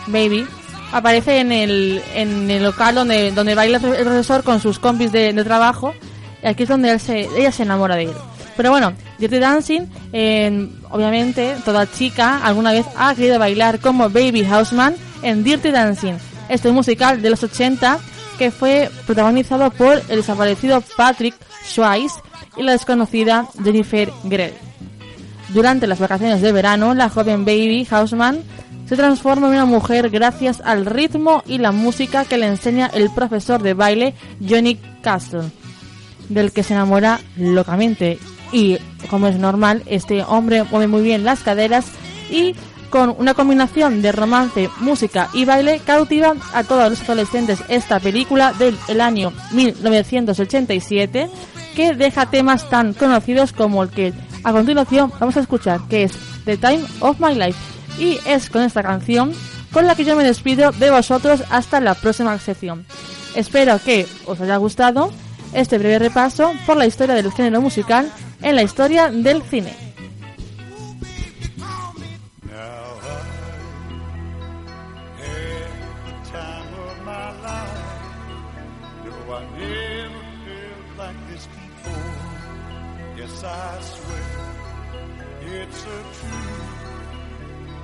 Baby. 0.09 0.47
Aparece 0.93 1.41
en 1.41 1.53
el, 1.53 2.03
en 2.15 2.51
el 2.51 2.63
local 2.63 2.95
donde, 2.95 3.31
donde 3.33 3.55
baila 3.55 3.79
el 3.79 4.05
profesor 4.05 4.43
con 4.43 4.61
sus 4.61 4.79
compis 4.79 5.13
de, 5.13 5.33
trabajo. 5.45 5.95
Y 6.43 6.47
aquí 6.47 6.63
es 6.63 6.69
donde 6.69 6.99
ella 7.37 7.53
se 7.53 7.63
enamora 7.63 7.97
de 7.97 8.05
él. 8.05 8.15
Pero 8.57 8.71
bueno, 8.71 8.93
Dirty 9.19 9.39
Dancing, 9.39 9.83
eh, 10.13 10.69
obviamente, 10.91 11.55
toda 11.65 11.91
chica 11.91 12.41
alguna 12.43 12.73
vez 12.73 12.87
ha 12.97 13.15
querido 13.15 13.39
bailar 13.39 13.79
como 13.79 14.11
Baby 14.11 14.45
Houseman 14.45 14.97
en 15.23 15.45
Dirty 15.45 15.71
Dancing, 15.71 16.15
este 16.49 16.73
musical 16.73 17.23
de 17.23 17.31
los 17.31 17.43
80 17.45 18.01
que 18.39 18.51
fue 18.51 18.91
protagonizado 19.07 19.71
por 19.71 20.01
el 20.09 20.17
desaparecido 20.17 20.83
Patrick 20.97 21.35
Swayze 21.65 22.21
y 22.57 22.63
la 22.63 22.73
desconocida 22.73 23.47
Jennifer 23.63 24.11
Grey. 24.25 24.55
Durante 25.51 25.87
las 25.87 25.99
vacaciones 25.99 26.41
de 26.41 26.53
verano, 26.53 26.95
la 26.95 27.09
joven 27.09 27.45
Baby 27.45 27.85
Houseman 27.85 28.43
se 28.89 28.97
transforma 28.97 29.49
en 29.49 29.55
una 29.55 29.67
mujer 29.67 30.09
gracias 30.09 30.63
al 30.65 30.87
ritmo 30.87 31.43
y 31.47 31.59
la 31.59 31.73
música 31.73 32.25
que 32.25 32.39
le 32.39 32.47
enseña 32.47 32.87
el 32.87 33.11
profesor 33.11 33.63
de 33.63 33.75
baile 33.75 34.15
Johnny 34.47 34.79
Castle, 35.03 35.51
del 36.31 36.53
que 36.53 36.63
se 36.63 36.73
enamora 36.73 37.21
locamente. 37.37 38.19
Y, 38.51 38.79
como 39.11 39.27
es 39.27 39.37
normal, 39.37 39.83
este 39.87 40.23
hombre 40.23 40.65
mueve 40.65 40.87
muy 40.87 41.03
bien 41.03 41.23
las 41.23 41.41
caderas 41.41 41.85
y 42.31 42.55
con 42.89 43.15
una 43.19 43.35
combinación 43.35 44.01
de 44.01 44.13
romance, 44.13 44.71
música 44.81 45.29
y 45.35 45.45
baile 45.45 45.81
cautiva 45.85 46.35
a 46.55 46.65
todos 46.65 46.89
los 46.89 47.03
adolescentes 47.03 47.63
esta 47.69 48.01
película 48.01 48.55
del 48.55 48.79
el 48.89 49.03
año 49.03 49.35
1987 49.53 51.29
que 51.77 51.93
deja 51.93 52.31
temas 52.31 52.71
tan 52.71 52.95
conocidos 52.95 53.53
como 53.53 53.83
el 53.83 53.91
que 53.91 54.15
a 54.43 54.53
continuación 54.53 55.13
vamos 55.21 55.37
a 55.37 55.41
escuchar 55.41 55.81
que 55.91 56.05
es 56.05 56.13
The 56.47 56.57
Time 56.57 56.85
of 57.01 57.21
My 57.21 57.35
Life 57.35 57.78
y 57.99 58.19
es 58.27 58.51
con 58.51 58.63
esta 58.63 58.83
canción 58.83 59.33
con 59.73 59.87
la 59.87 59.95
que 59.95 60.05
yo 60.05 60.17
me 60.17 60.25
despido 60.25 60.73
de 60.73 60.91
vosotros 60.91 61.43
hasta 61.51 61.81
la 61.81 61.95
próxima 61.95 62.39
sección. 62.39 62.87
Espero 63.35 63.79
que 63.85 64.07
os 64.27 64.41
haya 64.41 64.57
gustado 64.57 65.13
este 65.53 65.79
breve 65.79 65.99
repaso 65.99 66.53
por 66.67 66.77
la 66.77 66.87
historia 66.87 67.15
del 67.15 67.33
género 67.33 67.61
musical 67.61 68.11
en 68.43 68.57
la 68.57 68.63
historia 68.63 69.11
del 69.11 69.43
cine. 69.43 69.89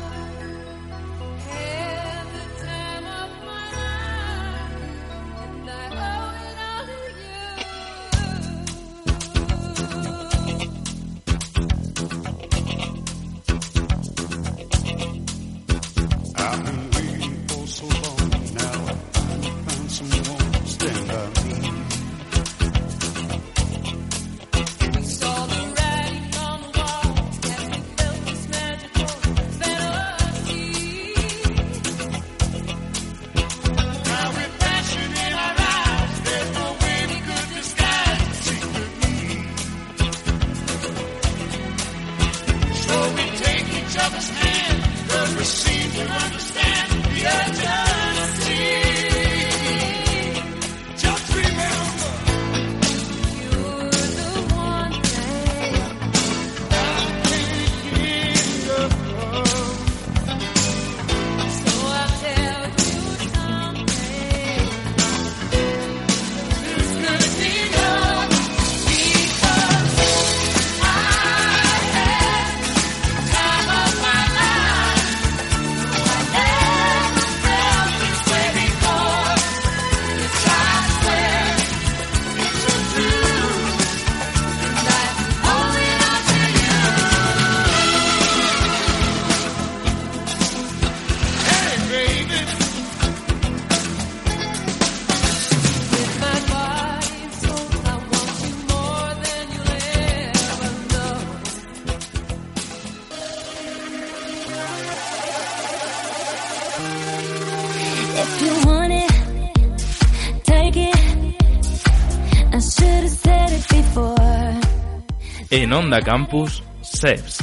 En 115.68 115.74
Onda 115.74 116.02
Campus, 116.02 116.64
SEPS. 116.82 117.40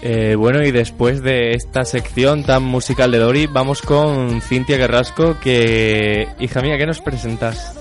Eh, 0.00 0.34
bueno, 0.34 0.64
y 0.64 0.70
después 0.70 1.22
de 1.22 1.50
esta 1.52 1.84
sección 1.84 2.42
tan 2.42 2.62
musical 2.62 3.10
de 3.10 3.18
Dori, 3.18 3.46
vamos 3.48 3.82
con 3.82 4.40
Cintia 4.40 4.78
Carrasco, 4.78 5.38
que... 5.40 6.26
Hija 6.40 6.62
mía, 6.62 6.78
¿qué 6.78 6.86
nos 6.86 7.02
presentas? 7.02 7.78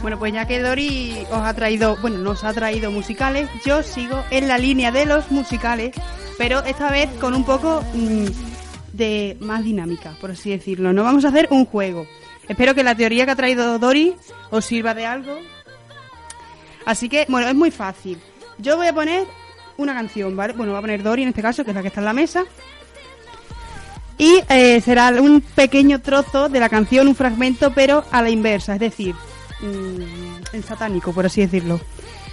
Bueno, 0.00 0.18
pues 0.18 0.32
ya 0.32 0.46
que 0.46 0.60
Dori 0.60 1.14
os 1.30 1.42
ha 1.42 1.52
traído, 1.52 1.98
bueno, 2.00 2.16
nos 2.16 2.42
ha 2.42 2.54
traído 2.54 2.90
musicales, 2.90 3.50
yo 3.66 3.82
sigo 3.82 4.24
en 4.30 4.48
la 4.48 4.56
línea 4.56 4.92
de 4.92 5.04
los 5.04 5.30
musicales, 5.30 5.94
pero 6.38 6.64
esta 6.64 6.90
vez 6.90 7.10
con 7.20 7.34
un 7.34 7.44
poco 7.44 7.84
mm, 7.92 8.94
de 8.94 9.36
más 9.40 9.62
dinámica, 9.62 10.16
por 10.22 10.30
así 10.30 10.48
decirlo. 10.48 10.94
No 10.94 11.04
vamos 11.04 11.26
a 11.26 11.28
hacer 11.28 11.48
un 11.50 11.66
juego. 11.66 12.06
Espero 12.48 12.74
que 12.74 12.82
la 12.82 12.94
teoría 12.94 13.26
que 13.26 13.32
ha 13.32 13.36
traído 13.36 13.78
Dori 13.78 14.14
os 14.50 14.64
sirva 14.64 14.94
de 14.94 15.04
algo. 15.04 15.38
Así 16.86 17.08
que, 17.08 17.26
bueno, 17.28 17.48
es 17.48 17.54
muy 17.54 17.70
fácil. 17.70 18.18
Yo 18.58 18.76
voy 18.76 18.86
a 18.86 18.92
poner 18.92 19.26
una 19.76 19.94
canción, 19.94 20.36
¿vale? 20.36 20.52
Bueno, 20.52 20.72
voy 20.72 20.78
a 20.78 20.82
poner 20.82 21.02
Dori 21.02 21.22
en 21.22 21.28
este 21.28 21.42
caso, 21.42 21.64
que 21.64 21.70
es 21.70 21.74
la 21.74 21.82
que 21.82 21.88
está 21.88 22.00
en 22.00 22.06
la 22.06 22.12
mesa. 22.12 22.44
Y 24.16 24.40
eh, 24.48 24.80
será 24.80 25.08
un 25.20 25.40
pequeño 25.40 26.00
trozo 26.00 26.48
de 26.48 26.60
la 26.60 26.68
canción, 26.68 27.08
un 27.08 27.16
fragmento, 27.16 27.72
pero 27.74 28.04
a 28.10 28.22
la 28.22 28.30
inversa, 28.30 28.74
es 28.74 28.80
decir, 28.80 29.14
mm, 29.60 30.54
en 30.54 30.62
satánico, 30.62 31.12
por 31.12 31.26
así 31.26 31.40
decirlo. 31.40 31.80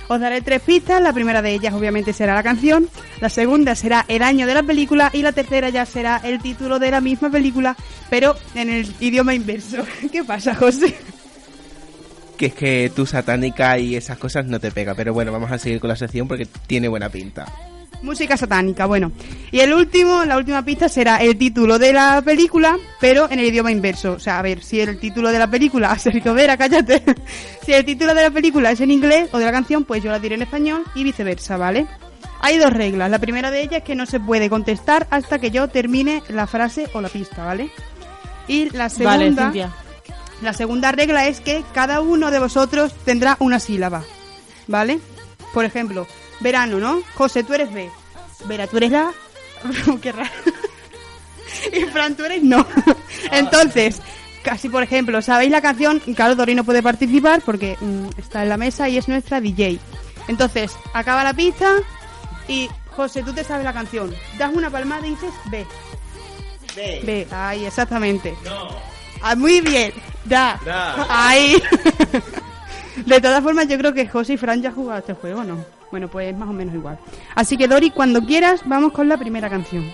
Os 0.07 0.19
daré 0.19 0.41
tres 0.41 0.61
pistas, 0.61 1.01
la 1.01 1.13
primera 1.13 1.41
de 1.41 1.53
ellas 1.53 1.73
obviamente 1.73 2.11
será 2.11 2.35
la 2.35 2.43
canción, 2.43 2.89
la 3.21 3.29
segunda 3.29 3.75
será 3.75 4.03
el 4.09 4.21
año 4.23 4.45
de 4.45 4.53
la 4.53 4.61
película 4.61 5.09
y 5.13 5.21
la 5.21 5.31
tercera 5.31 5.69
ya 5.69 5.85
será 5.85 6.19
el 6.23 6.41
título 6.41 6.79
de 6.79 6.91
la 6.91 6.99
misma 6.99 7.29
película, 7.29 7.77
pero 8.09 8.35
en 8.53 8.69
el 8.69 8.93
idioma 8.99 9.33
inverso. 9.33 9.77
¿Qué 10.11 10.23
pasa, 10.23 10.53
José? 10.53 10.95
Que 12.41 12.47
es 12.47 12.55
que 12.55 12.91
tu 12.95 13.05
satánica 13.05 13.77
y 13.77 13.95
esas 13.95 14.17
cosas 14.17 14.47
no 14.47 14.59
te 14.59 14.71
pega. 14.71 14.95
Pero 14.95 15.13
bueno, 15.13 15.31
vamos 15.31 15.51
a 15.51 15.59
seguir 15.59 15.79
con 15.79 15.89
la 15.89 15.95
sección 15.95 16.27
porque 16.27 16.47
tiene 16.65 16.87
buena 16.87 17.07
pinta. 17.07 17.45
Música 18.01 18.35
satánica, 18.35 18.87
bueno. 18.87 19.11
Y 19.51 19.59
el 19.59 19.71
último, 19.71 20.25
la 20.25 20.37
última 20.37 20.65
pista 20.65 20.89
será 20.89 21.17
el 21.17 21.37
título 21.37 21.77
de 21.77 21.93
la 21.93 22.19
película, 22.25 22.79
pero 22.99 23.29
en 23.29 23.37
el 23.37 23.45
idioma 23.45 23.71
inverso. 23.71 24.13
O 24.13 24.19
sea, 24.19 24.39
a 24.39 24.41
ver, 24.41 24.63
si 24.63 24.79
el 24.79 24.99
título 24.99 25.31
de 25.31 25.37
la 25.37 25.51
película, 25.51 25.95
Sergio 25.99 26.33
Vera, 26.33 26.57
cállate. 26.57 27.03
si 27.63 27.73
el 27.73 27.85
título 27.85 28.15
de 28.15 28.23
la 28.23 28.31
película 28.31 28.71
es 28.71 28.81
en 28.81 28.89
inglés 28.89 29.29
o 29.33 29.37
de 29.37 29.45
la 29.45 29.51
canción, 29.51 29.85
pues 29.85 30.01
yo 30.01 30.09
la 30.09 30.17
diré 30.17 30.33
en 30.33 30.41
español 30.41 30.83
y 30.95 31.03
viceversa, 31.03 31.57
¿vale? 31.57 31.85
Hay 32.39 32.57
dos 32.57 32.73
reglas. 32.73 33.11
La 33.11 33.19
primera 33.19 33.51
de 33.51 33.61
ellas 33.61 33.81
es 33.81 33.83
que 33.83 33.93
no 33.93 34.07
se 34.07 34.19
puede 34.19 34.49
contestar 34.49 35.05
hasta 35.11 35.37
que 35.37 35.51
yo 35.51 35.67
termine 35.67 36.23
la 36.27 36.47
frase 36.47 36.89
o 36.93 37.01
la 37.01 37.09
pista, 37.09 37.45
¿vale? 37.45 37.69
Y 38.47 38.71
la 38.71 38.87
Vale, 38.87 39.25
segunda, 39.25 39.43
Cintia. 39.43 39.71
La 40.41 40.53
segunda 40.53 40.91
regla 40.91 41.27
es 41.27 41.39
que 41.39 41.63
cada 41.73 42.01
uno 42.01 42.31
de 42.31 42.39
vosotros 42.39 42.93
tendrá 43.05 43.37
una 43.39 43.59
sílaba, 43.59 44.03
¿vale? 44.67 44.99
Por 45.53 45.65
ejemplo, 45.65 46.07
verano, 46.39 46.79
¿no? 46.79 47.01
José, 47.15 47.43
tú 47.43 47.53
eres 47.53 47.71
B. 47.73 47.89
Vera, 48.45 48.67
tú 48.67 48.77
eres 48.77 48.91
la... 48.91 49.13
Qué 50.01 50.11
raro. 50.11 50.29
y 51.71 51.81
Fran, 51.85 52.15
tú 52.15 52.25
eres 52.25 52.41
no. 52.41 52.65
Entonces, 53.31 54.01
casi 54.43 54.69
por 54.69 54.81
ejemplo, 54.83 55.21
¿sabéis 55.21 55.51
la 55.51 55.61
canción? 55.61 55.99
Claro, 56.15 56.35
Dori 56.35 56.55
no 56.55 56.63
puede 56.63 56.81
participar 56.81 57.41
porque 57.45 57.77
mm, 57.79 58.07
está 58.17 58.41
en 58.43 58.49
la 58.49 58.57
mesa 58.57 58.89
y 58.89 58.97
es 58.97 59.07
nuestra 59.07 59.39
DJ. 59.39 59.79
Entonces, 60.27 60.71
acaba 60.93 61.23
la 61.23 61.33
pista 61.33 61.75
y 62.47 62.69
José, 62.95 63.23
tú 63.23 63.33
te 63.33 63.43
sabes 63.43 63.63
la 63.63 63.73
canción. 63.73 64.13
Das 64.37 64.51
una 64.53 64.69
palmada 64.69 65.05
y 65.05 65.11
dices 65.11 65.33
B. 65.45 65.65
B. 66.75 67.01
B, 67.03 67.27
ahí, 67.31 67.65
exactamente. 67.65 68.35
Ah, 69.21 69.35
muy 69.35 69.61
bien. 69.61 69.91
Da. 70.25 70.59
Da. 70.65 71.07
Ahí. 71.09 71.61
De 73.05 73.21
todas 73.21 73.41
formas, 73.41 73.67
yo 73.67 73.77
creo 73.77 73.93
que 73.93 74.07
José 74.07 74.33
y 74.33 74.37
Fran 74.37 74.61
ya 74.61 74.69
han 74.69 74.75
jugado 74.75 74.99
este 74.99 75.13
juego, 75.13 75.43
¿no? 75.43 75.63
Bueno, 75.91 76.07
pues 76.07 76.35
más 76.37 76.49
o 76.49 76.53
menos 76.53 76.73
igual. 76.73 76.97
Así 77.35 77.57
que 77.57 77.67
Dori, 77.67 77.91
cuando 77.91 78.21
quieras, 78.25 78.61
vamos 78.65 78.93
con 78.93 79.09
la 79.09 79.17
primera 79.17 79.49
canción. 79.49 79.89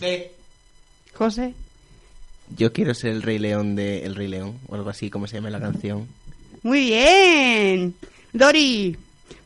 B. 0.00 0.32
José. 1.14 1.54
Yo 2.56 2.72
quiero 2.72 2.92
ser 2.92 3.12
el 3.12 3.22
Rey 3.22 3.38
León 3.38 3.76
de 3.76 4.04
El 4.04 4.16
Rey 4.16 4.28
León, 4.28 4.58
o 4.68 4.74
algo 4.74 4.90
así, 4.90 5.10
como 5.10 5.26
se 5.26 5.36
llama 5.36 5.50
la 5.50 5.60
canción. 5.60 6.08
Muy 6.62 6.86
bien. 6.86 7.94
Dori, 8.32 8.96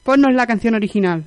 ponnos 0.02 0.32
la 0.32 0.46
canción 0.46 0.74
original. 0.74 1.24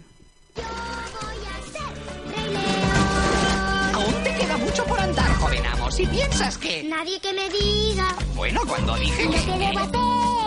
Aún 3.94 4.24
te 4.24 4.36
queda 4.36 4.58
mucho 4.58 4.84
por 4.86 5.00
andar, 5.00 5.32
joven 5.36 5.66
amo. 5.66 5.92
Si 5.92 6.06
piensas 6.08 6.58
que... 6.58 6.84
Nadie 6.84 7.20
que 7.20 7.34
me 7.34 7.50
diga 7.50 8.16
Bueno, 8.36 8.62
cuando 8.68 8.96
dije 8.96 9.24
que... 9.30 9.46
que 9.46 9.58
debo 9.58 9.80
hacer. 9.80 10.39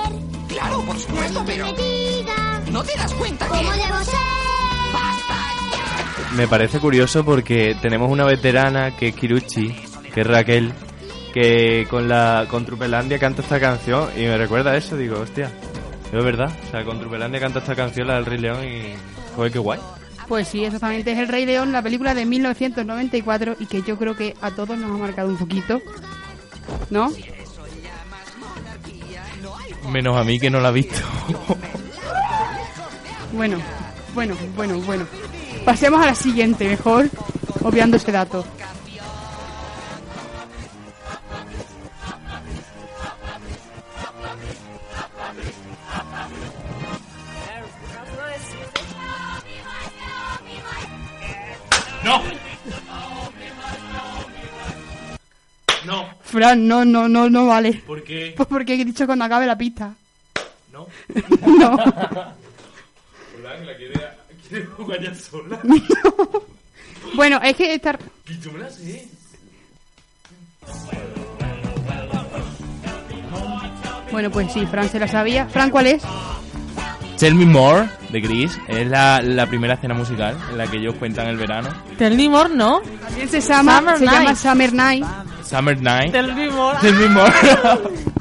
Claro, 0.52 0.82
por 0.82 0.98
supuesto, 0.98 1.42
pero... 1.46 1.66
¿No 2.70 2.82
te 2.82 2.96
das 2.96 3.12
cuenta 3.14 3.46
que... 3.46 3.56
cómo 3.56 3.72
debo 3.72 4.04
ser. 4.04 4.18
Me 6.36 6.48
parece 6.48 6.78
curioso 6.78 7.24
porque 7.24 7.76
tenemos 7.82 8.10
una 8.10 8.24
veterana 8.24 8.96
que 8.96 9.08
es 9.08 9.14
Kiruchi, 9.14 9.74
que 10.14 10.22
es 10.22 10.26
Raquel, 10.26 10.72
que 11.34 11.86
con 11.90 12.08
la 12.08 12.46
con 12.48 12.64
Trupelandia 12.64 13.18
canta 13.18 13.42
esta 13.42 13.60
canción 13.60 14.08
y 14.16 14.20
me 14.20 14.38
recuerda 14.38 14.70
a 14.70 14.76
eso, 14.76 14.96
digo, 14.96 15.20
hostia, 15.20 15.50
es 16.10 16.24
verdad, 16.24 16.50
o 16.66 16.70
sea, 16.70 16.84
con 16.84 16.98
Trupelandia 16.98 17.38
canta 17.38 17.58
esta 17.58 17.74
canción, 17.74 18.08
la 18.08 18.14
del 18.14 18.24
Rey 18.24 18.38
León 18.38 18.64
y 18.64 18.94
joder, 19.36 19.52
qué 19.52 19.58
guay. 19.58 19.80
Pues 20.26 20.48
sí, 20.48 20.64
exactamente, 20.64 21.12
es 21.12 21.18
El 21.18 21.28
Rey 21.28 21.44
León, 21.44 21.72
la 21.72 21.82
película 21.82 22.14
de 22.14 22.24
1994 22.24 23.56
y 23.60 23.66
que 23.66 23.82
yo 23.82 23.98
creo 23.98 24.16
que 24.16 24.34
a 24.40 24.50
todos 24.52 24.78
nos 24.78 24.90
ha 24.90 24.96
marcado 24.96 25.28
un 25.28 25.36
poquito. 25.36 25.82
¿No? 26.88 27.10
Menos 29.90 30.16
a 30.16 30.24
mí 30.24 30.38
que 30.38 30.50
no 30.50 30.60
la 30.60 30.70
he 30.70 30.72
visto. 30.72 31.00
Bueno, 33.32 33.58
bueno, 34.14 34.36
bueno, 34.54 34.78
bueno. 34.80 35.06
Pasemos 35.64 36.02
a 36.02 36.06
la 36.06 36.14
siguiente, 36.14 36.68
mejor, 36.68 37.08
obviando 37.62 37.96
ese 37.96 38.12
dato. 38.12 38.44
¡No! 52.04 52.22
No. 55.84 56.08
Fran, 56.32 56.66
no, 56.66 56.82
no, 56.82 57.08
no, 57.08 57.28
no 57.28 57.46
vale. 57.46 57.74
¿Por 57.86 58.02
qué? 58.02 58.32
Pues 58.34 58.48
porque 58.48 58.72
he 58.72 58.84
dicho 58.86 59.04
cuando 59.04 59.26
acabe 59.26 59.44
la 59.44 59.58
pista. 59.58 59.94
No. 60.72 60.86
No. 61.46 61.74
Hola, 63.36 63.58
que 63.58 63.64
la 63.66 63.76
quiere, 63.76 64.00
quiere 64.48 64.64
jugar 64.66 65.02
ya 65.02 65.14
sola. 65.14 65.60
Bueno, 67.14 67.38
es 67.42 67.54
que 67.56 67.74
estar... 67.74 67.98
La 68.58 68.70
sé. 68.70 69.06
Bueno, 74.10 74.30
pues 74.30 74.50
sí, 74.52 74.64
Fran 74.64 74.88
se 74.88 74.98
la 74.98 75.08
sabía. 75.08 75.46
Fran, 75.48 75.68
¿cuál 75.68 75.88
es? 75.88 76.02
Tell 77.18 77.34
Me 77.34 77.46
More 77.46 77.88
de 78.10 78.20
Gris 78.20 78.58
es 78.68 78.86
la, 78.88 79.22
la 79.22 79.46
primera 79.46 79.74
escena 79.74 79.94
musical 79.94 80.36
en 80.50 80.58
la 80.58 80.66
que 80.66 80.78
ellos 80.78 80.94
cuentan 80.98 81.28
el 81.28 81.36
verano. 81.36 81.68
Tell 81.98 82.16
me 82.16 82.28
more, 82.28 82.48
¿no? 82.54 82.80
También 82.80 83.28
se 83.28 83.40
llama 83.40 83.78
Summer 83.78 83.98
se 83.98 84.04
llama 84.04 84.22
Night. 84.22 84.36
Summer 84.36 84.72
Night. 84.72 85.04
Summer 85.44 85.80
Night. 85.80 86.12
Tell 86.12 86.34
me 86.34 86.50
more. 86.50 86.78
Tell 86.80 86.94
Me 86.94 87.08
More. 87.08 87.32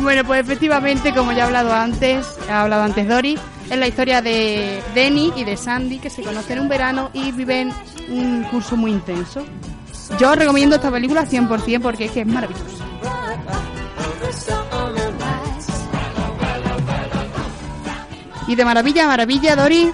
Bueno, 0.00 0.24
pues 0.24 0.40
efectivamente, 0.40 1.12
como 1.12 1.32
ya 1.32 1.40
he 1.40 1.42
hablado 1.42 1.74
antes, 1.74 2.26
ha 2.48 2.62
hablado 2.62 2.84
antes 2.84 3.06
Dori, 3.06 3.38
es 3.68 3.76
la 3.76 3.86
historia 3.86 4.22
de 4.22 4.82
Denny 4.94 5.30
y 5.36 5.44
de 5.44 5.58
Sandy 5.58 5.98
que 5.98 6.08
se 6.08 6.22
conocen 6.22 6.58
un 6.58 6.70
verano 6.70 7.10
y 7.12 7.32
viven 7.32 7.70
un 8.08 8.44
curso 8.44 8.78
muy 8.78 8.92
intenso. 8.92 9.44
Yo 10.18 10.30
os 10.30 10.38
recomiendo 10.38 10.76
esta 10.76 10.90
película 10.90 11.26
100% 11.26 11.82
porque 11.82 12.06
es 12.06 12.12
que 12.12 12.22
es 12.22 12.26
maravillosa. 12.26 12.79
Y 18.50 18.56
de 18.56 18.64
maravilla 18.64 19.04
a 19.04 19.06
maravilla, 19.06 19.54
Dori, 19.54 19.92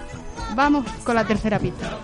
vamos 0.54 0.86
con 1.04 1.14
la 1.14 1.26
tercera 1.26 1.58
pista. 1.58 1.98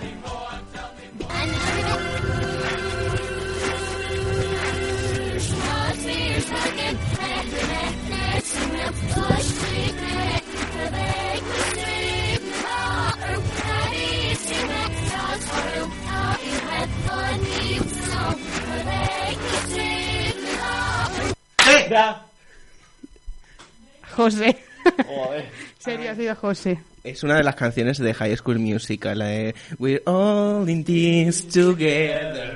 José. 24.15 24.59
Serio, 24.85 25.62
ha 25.87 26.15
sido 26.15 26.35
José. 26.37 26.79
Es 27.05 27.23
una 27.23 27.37
de 27.37 27.43
las 27.43 27.57
canciones 27.57 27.99
de 27.99 28.15
High 28.15 28.37
School 28.37 28.59
Musical, 28.59 29.19
la 29.19 29.27
de 29.27 29.55
We're 29.79 30.03
all 30.07 30.69
in 30.69 30.85
this 30.85 31.47
together. 31.49 32.55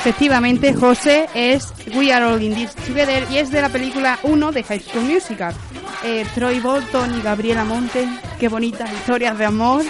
Efectivamente, 0.00 0.72
José 0.72 1.28
es 1.34 1.74
We 1.94 2.10
Are 2.10 2.24
All 2.24 2.42
In 2.42 2.54
This 2.54 2.74
Together 2.74 3.22
y 3.30 3.36
es 3.36 3.50
de 3.50 3.60
la 3.60 3.68
película 3.68 4.18
1 4.22 4.50
de 4.50 4.62
High 4.62 4.80
School 4.80 5.04
Musical. 5.04 5.54
Eh, 6.02 6.24
Troy 6.34 6.58
Bolton 6.58 7.18
y 7.18 7.20
Gabriela 7.20 7.64
Monte, 7.64 8.08
qué 8.38 8.48
bonitas 8.48 8.90
historias 8.90 9.36
de 9.36 9.44
amor. 9.44 9.84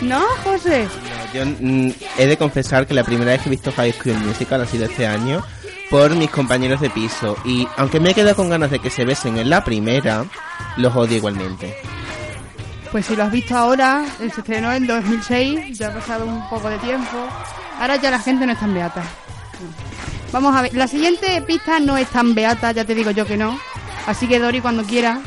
¿No, 0.00 0.22
José? 0.42 0.88
Yo 1.34 1.44
mm, 1.44 1.90
he 2.16 2.26
de 2.26 2.38
confesar 2.38 2.86
que 2.86 2.94
la 2.94 3.04
primera 3.04 3.32
vez 3.32 3.42
que 3.42 3.50
he 3.50 3.50
visto 3.50 3.70
High 3.72 3.92
School 3.92 4.16
Musical 4.24 4.62
ha 4.62 4.66
sido 4.66 4.86
este 4.86 5.06
año. 5.06 5.42
por 5.90 6.14
mis 6.14 6.30
compañeros 6.30 6.80
de 6.80 6.88
piso. 6.88 7.36
Y 7.44 7.68
aunque 7.76 8.00
me 8.00 8.10
he 8.10 8.14
quedado 8.14 8.36
con 8.36 8.48
ganas 8.48 8.70
de 8.70 8.78
que 8.78 8.88
se 8.88 9.04
besen 9.04 9.36
en 9.36 9.50
la 9.50 9.64
primera, 9.64 10.24
los 10.76 10.94
odio 10.96 11.16
igualmente. 11.16 11.76
Pues 12.90 13.06
si 13.06 13.14
lo 13.14 13.22
has 13.22 13.30
visto 13.30 13.56
ahora, 13.56 14.04
eh, 14.20 14.28
se 14.34 14.40
estrenó 14.40 14.72
en 14.72 14.86
2006, 14.86 15.78
ya 15.78 15.88
ha 15.88 15.94
pasado 15.94 16.26
un 16.26 16.48
poco 16.48 16.68
de 16.68 16.78
tiempo. 16.78 17.28
Ahora 17.78 17.96
ya 17.96 18.10
la 18.10 18.18
gente 18.18 18.44
no 18.46 18.52
es 18.52 18.58
tan 18.58 18.74
beata. 18.74 19.02
Vamos 20.32 20.56
a 20.56 20.62
ver, 20.62 20.74
la 20.74 20.88
siguiente 20.88 21.40
pista 21.42 21.78
no 21.78 21.96
es 21.96 22.08
tan 22.08 22.34
beata, 22.34 22.72
ya 22.72 22.84
te 22.84 22.94
digo 22.94 23.12
yo 23.12 23.26
que 23.26 23.36
no. 23.36 23.58
Así 24.06 24.26
que 24.26 24.40
Dori, 24.40 24.60
cuando 24.60 24.82
quiera. 24.82 25.20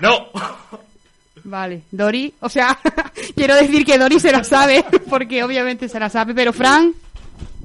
¡No! 0.00 0.26
Vale, 1.44 1.82
Dori, 1.90 2.32
o 2.40 2.48
sea, 2.48 2.78
quiero 3.34 3.54
decir 3.54 3.84
que 3.84 3.98
Dori 3.98 4.20
se 4.20 4.30
la 4.32 4.44
sabe, 4.44 4.84
porque 5.08 5.42
obviamente 5.42 5.88
se 5.88 5.98
la 5.98 6.08
sabe, 6.08 6.34
pero 6.34 6.52
Fran, 6.52 6.92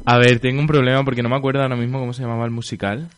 A 0.05 0.17
ver, 0.17 0.39
tengo 0.39 0.59
un 0.61 0.67
problema 0.67 1.03
porque 1.03 1.21
no 1.21 1.29
me 1.29 1.35
acuerdo 1.35 1.61
ahora 1.61 1.75
mismo 1.75 1.99
cómo 1.99 2.13
se 2.13 2.21
llamaba 2.21 2.45
el 2.45 2.51
musical. 2.51 3.09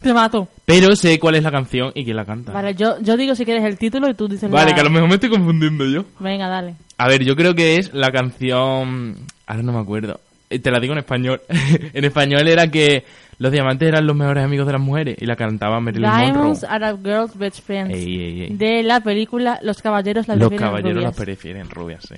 Te 0.00 0.12
mato. 0.14 0.48
Pero 0.64 0.94
sé 0.96 1.18
cuál 1.18 1.34
es 1.36 1.42
la 1.42 1.50
canción 1.50 1.92
y 1.94 2.04
quién 2.04 2.16
la 2.16 2.24
canta. 2.24 2.52
Vale, 2.52 2.74
yo, 2.74 2.98
yo 3.00 3.16
digo 3.16 3.34
si 3.34 3.44
quieres 3.44 3.64
el 3.64 3.76
título 3.78 4.08
y 4.08 4.14
tú 4.14 4.26
dices 4.28 4.50
Vale, 4.50 4.70
la- 4.70 4.74
que 4.74 4.80
a 4.80 4.84
lo 4.84 4.90
mejor 4.90 5.08
me 5.08 5.14
estoy 5.16 5.30
confundiendo 5.30 5.84
yo. 5.84 6.04
Venga, 6.18 6.48
dale. 6.48 6.74
A 6.98 7.08
ver, 7.08 7.22
yo 7.24 7.36
creo 7.36 7.54
que 7.54 7.76
es 7.76 7.92
la 7.92 8.10
canción... 8.10 9.16
Ahora 9.46 9.62
no 9.62 9.72
me 9.72 9.80
acuerdo. 9.80 10.20
Eh, 10.50 10.58
Te 10.58 10.70
la 10.70 10.80
digo 10.80 10.92
en 10.94 10.98
español. 11.00 11.40
en 11.48 12.04
español 12.04 12.46
era 12.48 12.68
que 12.70 13.04
los 13.38 13.52
diamantes 13.52 13.86
eran 13.88 14.06
los 14.06 14.16
mejores 14.16 14.44
amigos 14.44 14.66
de 14.66 14.72
las 14.72 14.80
mujeres 14.80 15.16
y 15.20 15.26
la 15.26 15.36
cantaba 15.36 15.78
Marilyn 15.80 16.10
Diamonds 16.10 16.62
Monroe. 16.62 16.68
are 16.74 16.84
a 16.86 16.96
girl's 16.96 17.36
best 17.36 17.60
friends. 17.60 17.94
Ey, 17.94 18.16
ey, 18.22 18.42
ey. 18.44 18.48
De 18.56 18.82
la 18.82 19.00
película 19.00 19.58
Los 19.62 19.82
caballeros 19.82 20.26
la 20.26 20.36
Los 20.36 20.48
prefieren 20.48 20.68
caballeros 20.68 20.94
rubias. 20.94 21.10
las 21.10 21.24
prefieren 21.24 21.70
rubias, 21.70 22.02
sí. 22.08 22.14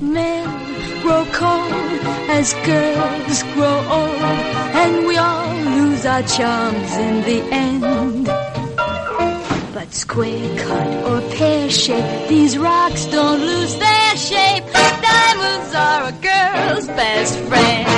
Men 0.00 0.44
grow 1.02 1.24
cold 1.38 1.72
as 2.30 2.54
girls 2.66 3.44
grow 3.54 3.78
old, 3.90 4.10
and 4.74 5.06
we 5.06 5.16
all 5.16 5.54
lose 5.76 6.06
our 6.08 6.22
charms 6.24 6.96
in 6.98 7.22
the 7.24 7.42
end. 7.54 8.28
Square 9.92 10.56
cut 10.56 11.04
or 11.10 11.20
pear 11.36 11.68
shape, 11.68 12.28
these 12.28 12.56
rocks 12.56 13.06
don't 13.06 13.40
lose 13.40 13.76
their 13.76 14.16
shape. 14.16 14.64
Diamonds 14.72 15.74
are 15.74 16.08
a 16.08 16.12
girl's 16.22 16.86
best 16.88 17.38
friend. 17.48 17.88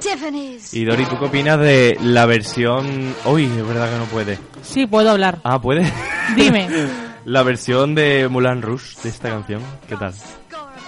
Tiffany's. 0.00 0.74
Y 0.74 0.84
Dori, 0.84 1.04
¿tú 1.06 1.18
qué 1.18 1.24
opinas 1.24 1.58
de 1.58 1.96
la 2.02 2.26
versión... 2.26 3.14
Uy, 3.24 3.44
es 3.46 3.66
verdad 3.66 3.90
que 3.90 3.98
no 3.98 4.04
puede. 4.04 4.38
Sí, 4.62 4.86
puedo 4.86 5.10
hablar. 5.10 5.38
Ah, 5.42 5.60
¿puede? 5.60 5.90
Dime. 6.36 6.68
la 7.24 7.42
versión 7.42 7.94
de 7.94 8.28
Mulan 8.28 8.60
Rouge 8.62 8.94
de 9.02 9.08
esta 9.08 9.30
canción, 9.30 9.62
¿qué 9.88 9.96
tal? 9.96 10.12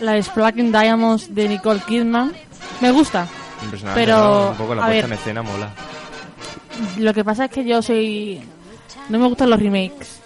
La 0.01 0.13
de 0.13 0.23
Sparkling 0.23 0.71
Diamonds 0.73 1.35
de 1.35 1.49
Nicole 1.49 1.81
Kidman. 1.87 2.33
Me 2.81 2.91
gusta. 2.91 3.27
Impresionante, 3.65 4.01
Pero, 4.01 4.17
¿no? 4.19 4.51
Un 4.51 4.57
poco 4.57 4.75
la 4.75 4.83
a 4.83 4.87
puesta 4.87 5.03
ver. 5.03 5.05
en 5.07 5.13
escena 5.19 5.43
mola. 5.43 5.71
Lo 6.99 7.13
que 7.15 7.25
pasa 7.25 7.47
es 7.47 7.51
que 7.51 7.65
yo 7.65 7.83
soy... 7.83 8.41
No 9.09 9.19
me 9.19 9.27
gustan 9.29 9.51
los 9.51 9.61
remakes. 9.61 10.21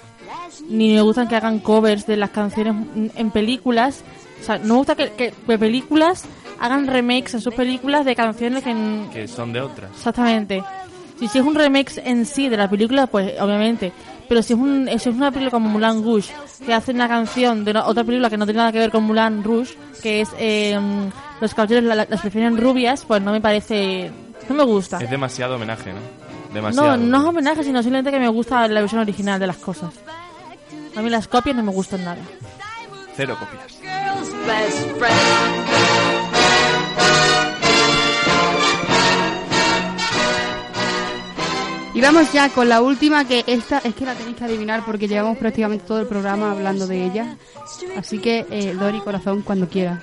Ni 0.68 0.94
me 0.94 1.00
gustan 1.02 1.28
que 1.28 1.36
hagan 1.36 1.58
covers 1.60 2.06
de 2.06 2.16
las 2.16 2.30
canciones 2.30 2.74
en 3.14 3.30
películas. 3.30 4.02
O 4.40 4.44
sea, 4.44 4.58
no 4.58 4.74
me 4.74 4.78
gusta 4.78 4.94
que, 4.94 5.10
que- 5.12 5.32
que 5.46 5.58
películas 5.58 6.24
hagan 6.60 6.86
remakes 6.86 7.34
en 7.34 7.40
sus 7.40 7.54
películas 7.54 8.04
de 8.04 8.14
canciones 8.16 8.62
que... 8.62 8.70
en- 8.70 9.08
Que 9.12 9.28
son 9.28 9.52
de 9.52 9.60
otras. 9.60 9.90
Exactamente. 9.92 10.62
Si, 11.18 11.28
si 11.28 11.38
es 11.38 11.44
un 11.44 11.54
remix 11.54 11.98
en 11.98 12.26
sí 12.26 12.48
de 12.48 12.56
la 12.56 12.68
película, 12.68 13.06
pues 13.06 13.40
obviamente. 13.40 13.92
Pero 14.28 14.42
si 14.42 14.54
es, 14.54 14.58
un, 14.58 14.86
si 14.88 14.94
es 14.94 15.06
una 15.14 15.30
película 15.30 15.50
como 15.50 15.68
Mulan 15.68 16.02
Rouge, 16.02 16.32
que 16.64 16.72
hace 16.72 16.92
una 16.92 17.06
canción 17.08 17.64
de 17.64 17.70
una- 17.72 17.86
otra 17.86 18.02
película 18.04 18.30
que 18.30 18.36
no 18.36 18.44
tiene 18.46 18.58
nada 18.58 18.72
que 18.72 18.78
ver 18.78 18.90
con 18.90 19.04
Mulan 19.04 19.44
Rouge, 19.44 19.74
que 20.02 20.22
es 20.22 20.28
eh, 20.38 20.78
Los 21.40 21.54
caballeros 21.54 21.84
la- 21.84 21.94
la- 21.94 22.06
las 22.08 22.20
prefieren 22.20 22.56
rubias, 22.56 23.04
pues 23.04 23.22
no 23.22 23.32
me 23.32 23.40
parece... 23.40 24.10
No 24.48 24.54
me 24.56 24.64
gusta. 24.64 24.98
Es 24.98 25.08
demasiado 25.10 25.54
homenaje, 25.56 25.92
¿no? 25.92 26.00
Demasiado. 26.52 26.96
No, 26.96 27.04
no 27.04 27.18
es 27.18 27.24
homenaje, 27.24 27.64
sino 27.64 27.82
simplemente 27.82 28.10
que 28.10 28.20
me 28.20 28.28
gusta 28.28 28.66
la 28.68 28.80
versión 28.80 29.00
original 29.00 29.40
de 29.40 29.46
las 29.46 29.56
cosas. 29.56 29.94
A 30.94 31.02
mí 31.02 31.08
las 31.08 31.28
copias 31.28 31.56
no 31.56 31.62
me 31.62 31.72
gustan 31.72 32.04
nada. 32.04 32.20
Cero 33.16 33.36
copias. 33.38 33.72
Y 41.94 42.00
vamos 42.00 42.32
ya 42.32 42.48
con 42.48 42.68
la 42.70 42.80
última, 42.80 43.26
que 43.26 43.44
esta 43.46 43.78
es 43.78 43.94
que 43.94 44.06
la 44.06 44.14
tenéis 44.14 44.36
que 44.36 44.44
adivinar 44.44 44.82
porque 44.84 45.06
llevamos 45.08 45.36
prácticamente 45.36 45.84
todo 45.86 46.00
el 46.00 46.06
programa 46.06 46.50
hablando 46.52 46.86
de 46.86 47.04
ella. 47.04 47.36
Así 47.98 48.18
que, 48.18 48.46
eh, 48.50 48.74
Dori, 48.74 49.00
corazón, 49.00 49.42
cuando 49.42 49.68
quieras. 49.68 50.00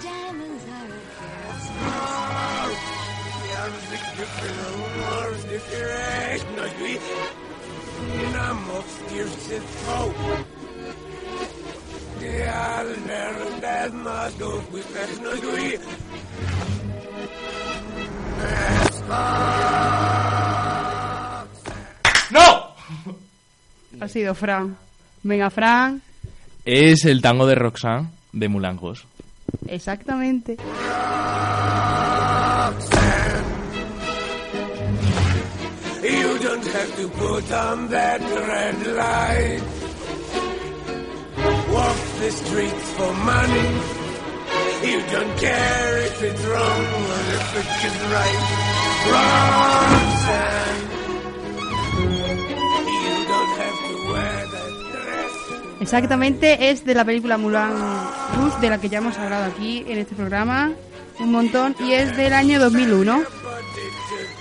¡No! 22.32 22.76
Ha 24.00 24.08
sido 24.08 24.36
Fran. 24.36 24.78
Venga, 25.24 25.50
Fran. 25.50 26.02
Es 26.66 27.06
el 27.06 27.22
tango 27.22 27.48
de 27.48 27.56
Roxanne 27.56 28.10
de 28.32 28.48
Mulan 28.50 28.78
Rouge. 28.78 29.04
Exactamente. 29.68 30.58
You 36.02 36.40
don't 36.40 36.66
have 36.68 36.96
to 36.96 37.10
put 37.10 37.52
on 37.52 37.90
that 37.90 38.22
red 38.22 38.88
light. 38.96 39.79
Walk 41.74 41.98
the 42.20 42.32
streets 42.32 42.92
for 42.98 43.14
money. 43.26 43.70
You 44.84 45.02
don't 45.12 45.38
care 45.38 46.06
if 46.06 46.24
it's 46.24 46.46
wrong 46.46 46.86
or 47.10 47.20
if 47.38 47.86
it's 47.86 48.02
right. 48.16 48.40
Roxanne. 49.12 50.82
You 52.88 53.16
don't 53.28 53.54
have 53.62 53.78
to 53.88 53.96
wear 54.12 54.40
that 54.54 54.72
dress. 54.92 55.34
Exactamente, 55.82 56.70
es 56.72 56.86
de 56.86 56.94
la 56.96 57.06
película 57.06 57.38
Mulan 57.38 57.74
Rouge, 58.36 58.60
de 58.62 58.70
la 58.70 58.80
que 58.80 58.90
ya 58.90 59.00
hemos 59.00 59.18
hablado 59.18 59.46
aquí 59.46 59.84
en 59.88 59.98
este 60.00 60.16
programa 60.16 60.72
un 61.20 61.32
montón, 61.32 61.76
y 61.80 61.92
es 61.92 62.16
del 62.16 62.34
año 62.34 62.60
2001. 62.60 63.24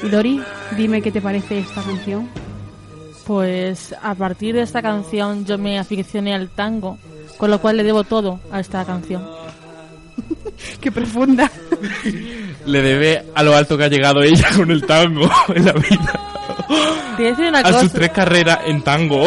Y 0.03 0.09
Dori, 0.09 0.41
dime 0.77 1.03
qué 1.03 1.11
te 1.11 1.21
parece 1.21 1.59
esta 1.59 1.83
canción. 1.83 2.29
Pues 3.27 3.95
a 4.01 4.15
partir 4.15 4.55
de 4.55 4.63
esta 4.63 4.81
canción 4.81 5.45
yo 5.45 5.59
me 5.59 5.79
aficioné 5.79 6.35
al 6.35 6.49
tango, 6.49 6.97
con 7.39 7.51
lo 7.51 7.61
cual 7.61 7.77
le 7.79 7.85
debo 7.85 8.05
todo 8.05 8.41
a 8.53 8.61
esta 8.61 8.85
canción. 8.85 9.27
Qué 10.81 10.93
profunda. 10.93 11.51
Le 12.67 12.83
debe 12.83 13.25
a 13.35 13.43
lo 13.43 13.57
alto 13.57 13.79
que 13.79 13.85
ha 13.85 13.89
llegado 13.89 14.23
ella 14.23 14.49
con 14.57 14.71
el 14.71 14.85
tango 14.85 15.31
en 15.55 15.65
la 15.65 15.73
vida. 15.73 16.21
Te 17.17 17.27
a 17.27 17.31
decir 17.31 17.47
una 17.49 17.61
A 17.61 17.63
cosa. 17.63 17.81
sus 17.81 17.93
tres 17.93 18.11
carreras 18.11 18.59
en 18.67 18.83
tango. 18.83 19.25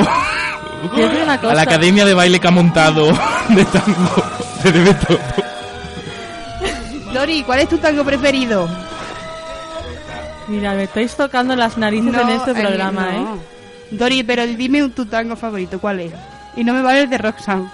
Te 0.94 1.04
a 1.04 1.08
decir 1.08 1.24
una 1.24 1.34
A 1.34 1.42
cosa. 1.42 1.54
la 1.56 1.62
academia 1.64 2.06
de 2.06 2.14
baile 2.14 2.40
que 2.40 2.48
ha 2.48 2.52
montado 2.52 3.08
de 3.50 3.66
tango. 3.66 4.24
Le 4.64 4.72
debe 4.72 4.94
todo. 4.94 5.20
Dori, 7.14 7.44
¿cuál 7.44 7.60
es 7.62 7.70
tu 7.70 7.78
tango 7.78 8.04
preferido? 8.06 8.70
Mira, 10.48 10.74
me 10.74 10.84
estáis 10.84 11.16
tocando 11.16 11.56
las 11.56 11.78
narices 11.78 12.14
en 12.14 12.30
este 12.30 12.52
eh, 12.52 12.56
programa, 12.56 13.12
no. 13.12 13.36
¿eh? 13.36 13.40
Dori, 13.92 14.24
pero 14.24 14.46
dime 14.48 14.84
un- 14.84 14.92
tu 14.92 15.06
tango 15.06 15.36
favorito, 15.36 15.80
¿cuál 15.80 16.00
es? 16.02 16.14
Y 16.56 16.64
no 16.64 16.74
me 16.74 16.82
vale 16.82 17.02
el 17.04 17.10
de 17.10 17.18
Roxanne. 17.18 17.70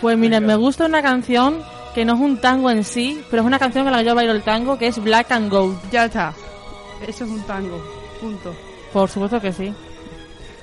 Pues 0.00 0.18
mira, 0.18 0.40
me 0.40 0.56
gusta 0.56 0.86
una 0.86 1.02
canción 1.02 1.62
que 1.94 2.04
no 2.04 2.14
es 2.14 2.20
un 2.20 2.38
tango 2.38 2.70
en 2.70 2.84
sí, 2.84 3.22
pero 3.30 3.42
es 3.42 3.46
una 3.46 3.58
canción 3.58 3.84
con 3.84 3.92
la 3.92 4.00
que 4.00 4.04
yo 4.04 4.14
bailo 4.14 4.32
el 4.32 4.42
tango, 4.42 4.78
que 4.78 4.88
es 4.88 5.02
Black 5.02 5.32
and 5.32 5.50
Gold. 5.50 5.78
Ya 5.90 6.04
está. 6.04 6.34
Eso 7.06 7.24
es 7.24 7.30
un 7.30 7.42
tango. 7.46 7.82
Punto. 8.20 8.54
Por 8.92 9.08
supuesto 9.08 9.40
que 9.40 9.52
sí. 9.52 9.72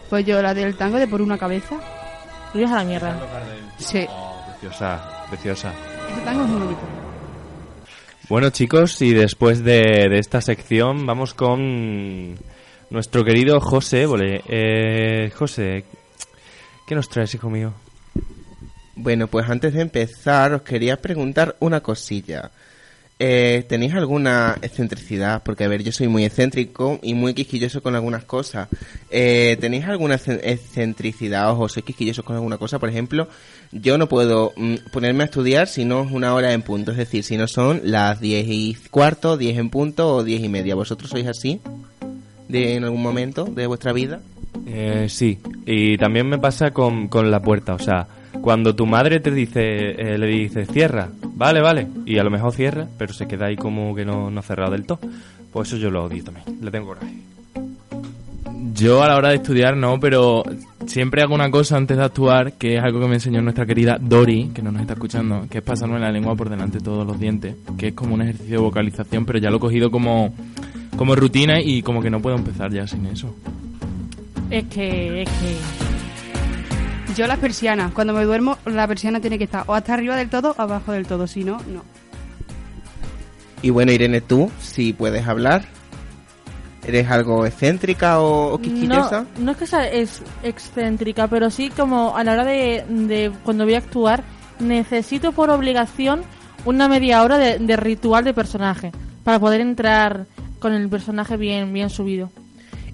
Pues 0.10 0.26
yo 0.26 0.42
la 0.42 0.54
del 0.54 0.76
tango 0.76 0.98
de 0.98 1.08
por 1.08 1.22
una 1.22 1.38
cabeza. 1.38 1.80
Llevas 2.54 2.72
a 2.74 2.76
la 2.78 2.84
mierda. 2.84 3.20
Sí. 3.78 4.06
Preciosa, 4.60 5.26
preciosa. 5.30 5.74
Ese 6.12 6.22
tango 6.22 6.44
es 6.44 6.50
muy 6.50 6.62
bonito. 6.62 6.82
Bueno 8.30 8.50
chicos, 8.52 9.02
y 9.02 9.14
después 9.14 9.64
de, 9.64 10.08
de 10.10 10.20
esta 10.20 10.40
sección 10.40 11.06
vamos 11.06 11.34
con 11.34 12.36
nuestro 12.90 13.24
querido 13.24 13.60
José 13.60 14.04
Évole. 14.04 14.44
Eh, 14.48 15.32
José, 15.36 15.84
¿qué 16.86 16.96
nos 16.96 17.10
traes, 17.10 17.34
hijo 17.34 17.50
mío? 17.50 17.74
Bueno, 18.96 19.28
pues 19.28 19.50
antes 19.50 19.74
de 19.74 19.82
empezar 19.82 20.54
os 20.54 20.62
quería 20.62 21.02
preguntar 21.02 21.56
una 21.60 21.82
cosilla. 21.82 22.52
Eh, 23.20 23.64
¿Tenéis 23.70 23.94
alguna 23.94 24.58
excentricidad? 24.62 25.42
Porque, 25.44 25.64
a 25.64 25.68
ver, 25.68 25.82
yo 25.84 25.92
soy 25.92 26.08
muy 26.08 26.26
excéntrico 26.26 27.00
y 27.02 27.14
muy 27.14 27.34
quisquilloso 27.34 27.82
con 27.82 27.96
algunas 27.96 28.26
cosas. 28.26 28.68
Eh, 29.10 29.56
¿Tenéis 29.62 29.86
alguna 29.86 30.18
excen- 30.18 30.42
excentricidad 30.44 31.58
o 31.58 31.70
sois 31.70 31.86
quisquillosos 31.86 32.26
con 32.26 32.36
alguna 32.36 32.58
cosa? 32.58 32.80
Por 32.80 32.90
ejemplo, 32.90 33.28
yo 33.72 33.98
no 33.98 34.10
puedo 34.10 34.52
mm, 34.58 34.76
ponerme 34.92 35.24
a 35.24 35.26
estudiar 35.28 35.68
si 35.68 35.86
no 35.86 36.04
es 36.04 36.12
una 36.12 36.34
hora 36.34 36.54
en 36.54 36.64
punto. 36.64 36.92
Es 36.92 36.98
decir, 36.98 37.24
si 37.24 37.38
no 37.38 37.48
son 37.48 37.82
las 37.84 38.20
10 38.20 38.46
y 38.50 38.78
cuarto, 38.92 39.38
10 39.38 39.58
en 39.58 39.70
punto 39.70 40.16
o 40.16 40.24
10 40.24 40.42
y 40.44 40.50
media. 40.50 40.76
¿Vosotros 40.76 41.10
sois 41.10 41.28
así? 41.28 41.62
¿De, 42.50 42.76
¿En 42.76 42.84
algún 42.84 43.02
momento 43.02 43.46
de 43.46 43.68
vuestra 43.68 43.94
vida? 43.94 44.20
Eh, 44.68 45.08
sí, 45.10 45.40
y 45.66 45.98
también 45.98 46.28
me 46.28 46.38
pasa 46.40 46.72
con, 46.72 47.08
con 47.08 47.32
la 47.32 47.42
puerta, 47.42 47.74
o 47.74 47.80
sea, 47.80 48.08
cuando 48.44 48.76
tu 48.76 48.86
madre 48.86 49.22
te 49.22 49.32
dice, 49.32 49.92
eh, 49.92 50.18
le 50.18 50.28
dice 50.28 50.66
cierra, 50.66 51.08
vale, 51.34 51.62
vale, 51.62 51.88
y 52.06 52.18
a 52.18 52.26
lo 52.26 52.30
mejor 52.30 52.52
cierra, 52.52 52.86
pero 52.98 53.14
se 53.14 53.26
queda 53.26 53.46
ahí 53.46 53.56
como 53.56 53.96
que 53.96 54.04
no, 54.04 54.30
no 54.30 54.42
ha 54.42 54.44
cerrado 54.44 54.74
del 54.74 54.86
todo, 54.86 55.00
pues 55.54 55.70
eso 55.70 55.78
yo 55.78 55.90
lo 55.90 56.04
odio 56.04 56.26
también, 56.26 56.46
le 56.62 56.70
tengo 56.70 56.88
coraje. 56.88 57.16
Yo 58.74 59.02
a 59.02 59.08
la 59.08 59.16
hora 59.16 59.30
de 59.30 59.36
estudiar 59.36 59.78
no, 59.78 59.98
pero 59.98 60.44
siempre 60.88 61.22
hago 61.22 61.34
una 61.34 61.50
cosa 61.50 61.78
antes 61.78 61.96
de 61.96 62.04
actuar, 62.04 62.54
que 62.54 62.76
es 62.76 62.84
algo 62.84 63.00
que 63.00 63.08
me 63.08 63.14
enseñó 63.14 63.42
nuestra 63.42 63.66
querida 63.66 63.98
Dori, 63.98 64.50
que 64.54 64.62
no 64.62 64.74
nos 64.74 64.82
está 64.82 64.94
escuchando, 64.96 65.48
que 65.50 65.60
es 65.60 65.64
pasarme 65.64 65.98
la 65.98 66.12
lengua 66.12 66.36
por 66.36 66.50
delante 66.50 66.80
de 66.80 66.84
todos 66.84 67.08
los 67.08 67.18
dientes, 67.18 67.56
que 67.78 67.88
es 67.90 67.94
como 67.94 68.14
un 68.14 68.24
ejercicio 68.24 68.58
de 68.58 68.62
vocalización, 68.62 69.26
pero 69.26 69.40
ya 69.40 69.52
lo 69.52 69.56
he 69.56 69.62
cogido 69.62 69.90
como, 69.90 70.34
como 70.98 71.16
rutina 71.16 71.62
y 71.62 71.82
como 71.82 72.02
que 72.02 72.10
no 72.10 72.22
puedo 72.22 72.36
empezar 72.36 72.74
ya 72.74 72.86
sin 72.88 73.06
eso. 73.06 73.34
Es 74.50 74.66
que, 74.66 75.22
es 75.22 75.30
que... 75.30 75.83
Yo 77.16 77.28
las 77.28 77.40
persianas, 77.40 77.92
cuando 77.94 78.14
me 78.14 78.24
duermo, 78.24 78.58
la 78.66 78.88
persiana 78.88 79.20
tiene 79.20 79.38
que 79.38 79.44
estar 79.44 79.64
o 79.68 79.76
hasta 79.76 79.94
arriba 79.94 80.16
del 80.16 80.30
todo 80.30 80.56
o 80.58 80.62
abajo 80.62 80.92
del 80.92 81.06
todo, 81.06 81.28
si 81.28 81.44
no, 81.44 81.58
no. 81.68 81.84
Y 83.62 83.70
bueno, 83.70 83.92
Irene, 83.92 84.22
tú, 84.22 84.52
si 84.60 84.94
puedes 84.94 85.26
hablar. 85.28 85.66
¿Eres 86.86 87.10
algo 87.10 87.46
excéntrica 87.46 88.20
o, 88.20 88.54
o 88.54 88.58
quisquillosa? 88.58 89.26
No, 89.38 89.46
no 89.46 89.52
es 89.52 89.58
que 89.58 89.68
sea 89.68 89.88
es 89.88 90.22
excéntrica, 90.44 91.28
pero 91.30 91.50
sí 91.50 91.70
como 91.70 92.18
a 92.18 92.26
la 92.26 92.34
hora 92.34 92.44
de, 92.44 92.84
de 92.90 93.32
cuando 93.46 93.64
voy 93.64 93.76
a 93.76 93.78
actuar, 93.78 94.24
necesito 94.60 95.32
por 95.32 95.50
obligación 95.50 96.24
una 96.66 96.90
media 96.90 97.24
hora 97.24 97.38
de, 97.38 97.58
de 97.58 97.78
ritual 97.78 98.26
de 98.26 98.34
personaje 98.34 98.92
para 99.24 99.40
poder 99.40 99.62
entrar 99.62 100.26
con 100.60 100.74
el 100.74 100.90
personaje 100.90 101.38
bien, 101.38 101.72
bien 101.72 101.90
subido. 101.90 102.32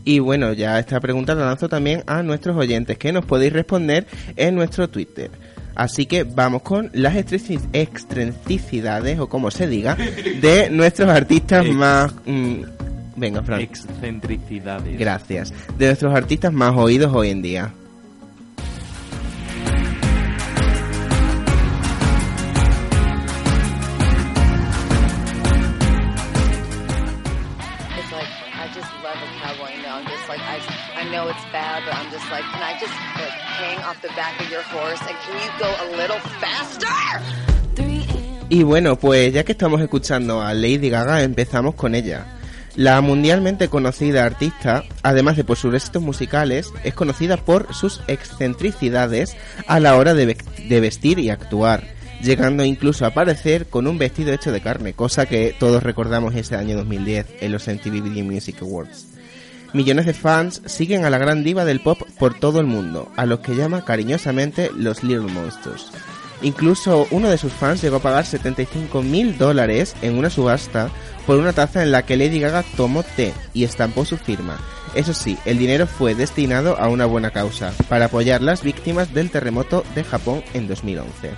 Y 0.05 0.19
bueno, 0.19 0.53
ya 0.53 0.79
esta 0.79 0.99
pregunta 0.99 1.35
la 1.35 1.45
lanzo 1.45 1.69
también 1.69 2.03
a 2.07 2.23
nuestros 2.23 2.57
oyentes, 2.57 2.97
que 2.97 3.11
nos 3.11 3.25
podéis 3.25 3.53
responder 3.53 4.07
en 4.35 4.55
nuestro 4.55 4.89
Twitter. 4.89 5.29
Así 5.75 6.05
que 6.07 6.23
vamos 6.23 6.61
con 6.63 6.89
las 6.93 7.15
excentricidades, 7.15 9.19
o 9.19 9.27
como 9.29 9.51
se 9.51 9.67
diga, 9.67 9.95
de 10.41 10.69
nuestros 10.69 11.09
artistas 11.09 11.65
Ex- 11.65 11.75
más... 11.75 12.13
mm, 12.25 12.55
venga, 13.15 13.41
Fran. 13.43 13.61
Excentricidades. 13.61 14.99
Gracias. 14.99 15.53
De 15.77 15.85
nuestros 15.87 16.13
artistas 16.13 16.51
más 16.53 16.75
oídos 16.75 17.13
hoy 17.13 17.29
en 17.29 17.41
día. 17.41 17.71
Bad, 32.19 32.19
but 32.19 32.19
I'm 32.19 32.19
just 32.19 32.31
like, 32.31 32.43
can 32.51 32.63
I 32.63 32.79
just 32.79 32.93
like 33.15 33.31
hang 33.31 33.79
off 33.83 34.01
the 34.01 34.09
back 34.09 34.39
of 34.41 34.49
your 34.49 34.63
horse 34.63 35.01
and 35.01 35.15
can 35.23 35.35
you 35.39 35.51
go 35.59 35.69
a 35.69 35.87
little 35.95 36.19
faster? 36.39 36.87
Y 38.49 38.63
bueno, 38.63 38.97
pues 38.97 39.31
ya 39.31 39.43
que 39.43 39.51
estamos 39.51 39.79
escuchando 39.79 40.41
a 40.41 40.53
Lady 40.55 40.89
Gaga, 40.89 41.21
empezamos 41.21 41.75
con 41.75 41.93
ella. 41.93 42.25
La 42.75 42.99
mundialmente 43.01 43.67
conocida 43.67 44.25
artista, 44.25 44.83
además 45.03 45.37
de 45.37 45.43
por 45.43 45.57
sus 45.57 45.73
éxitos 45.75 46.01
musicales, 46.01 46.71
es 46.83 46.95
conocida 46.95 47.37
por 47.37 47.73
sus 47.75 48.01
excentricidades 48.07 49.37
a 49.67 49.79
la 49.79 49.95
hora 49.97 50.15
de, 50.15 50.35
de 50.67 50.79
vestir 50.79 51.19
y 51.19 51.29
actuar, 51.29 51.83
llegando 52.23 52.63
incluso 52.65 53.05
a 53.05 53.09
aparecer 53.09 53.67
con 53.67 53.85
un 53.85 53.99
vestido 53.99 54.33
hecho 54.33 54.51
de 54.51 54.61
carne, 54.61 54.93
cosa 54.93 55.27
que 55.27 55.55
todos 55.59 55.83
recordamos 55.83 56.33
ese 56.33 56.55
año 56.55 56.75
2010 56.77 57.27
en 57.41 57.51
los 57.51 57.67
MTV 57.67 58.01
Video 58.01 58.25
Music 58.25 58.61
Awards. 58.61 59.18
Millones 59.71 60.07
de 60.07 60.13
fans 60.13 60.61
siguen 60.65 61.05
a 61.05 61.11
la 61.11 61.19
gran 61.19 61.43
diva 61.43 61.63
del 61.63 61.79
pop 61.79 62.01
por 62.17 62.33
todo 62.33 62.59
el 62.59 62.65
mundo, 62.65 63.11
a 63.15 63.27
los 63.27 63.39
que 63.39 63.55
llama 63.55 63.85
cariñosamente 63.85 64.71
los 64.75 65.03
Little 65.03 65.31
Monsters. 65.31 65.91
Incluso 66.41 67.07
uno 67.11 67.29
de 67.29 67.37
sus 67.37 67.53
fans 67.53 67.81
llegó 67.81 67.97
a 67.97 68.01
pagar 68.01 68.25
75 68.25 69.03
mil 69.03 69.37
dólares 69.37 69.95
en 70.01 70.17
una 70.17 70.29
subasta 70.29 70.89
por 71.27 71.37
una 71.37 71.53
taza 71.53 71.83
en 71.83 71.91
la 71.91 72.03
que 72.03 72.17
Lady 72.17 72.39
Gaga 72.39 72.63
tomó 72.77 73.03
té 73.03 73.33
y 73.53 73.63
estampó 73.63 74.05
su 74.05 74.17
firma. 74.17 74.57
Eso 74.95 75.13
sí, 75.13 75.37
el 75.45 75.59
dinero 75.59 75.85
fue 75.85 76.15
destinado 76.15 76.79
a 76.79 76.87
una 76.87 77.05
buena 77.05 77.29
causa, 77.29 77.71
para 77.89 78.05
apoyar 78.05 78.41
las 78.41 78.63
víctimas 78.63 79.13
del 79.13 79.29
terremoto 79.29 79.83
de 79.93 80.03
Japón 80.03 80.43
en 80.53 80.67
2011. 80.67 81.31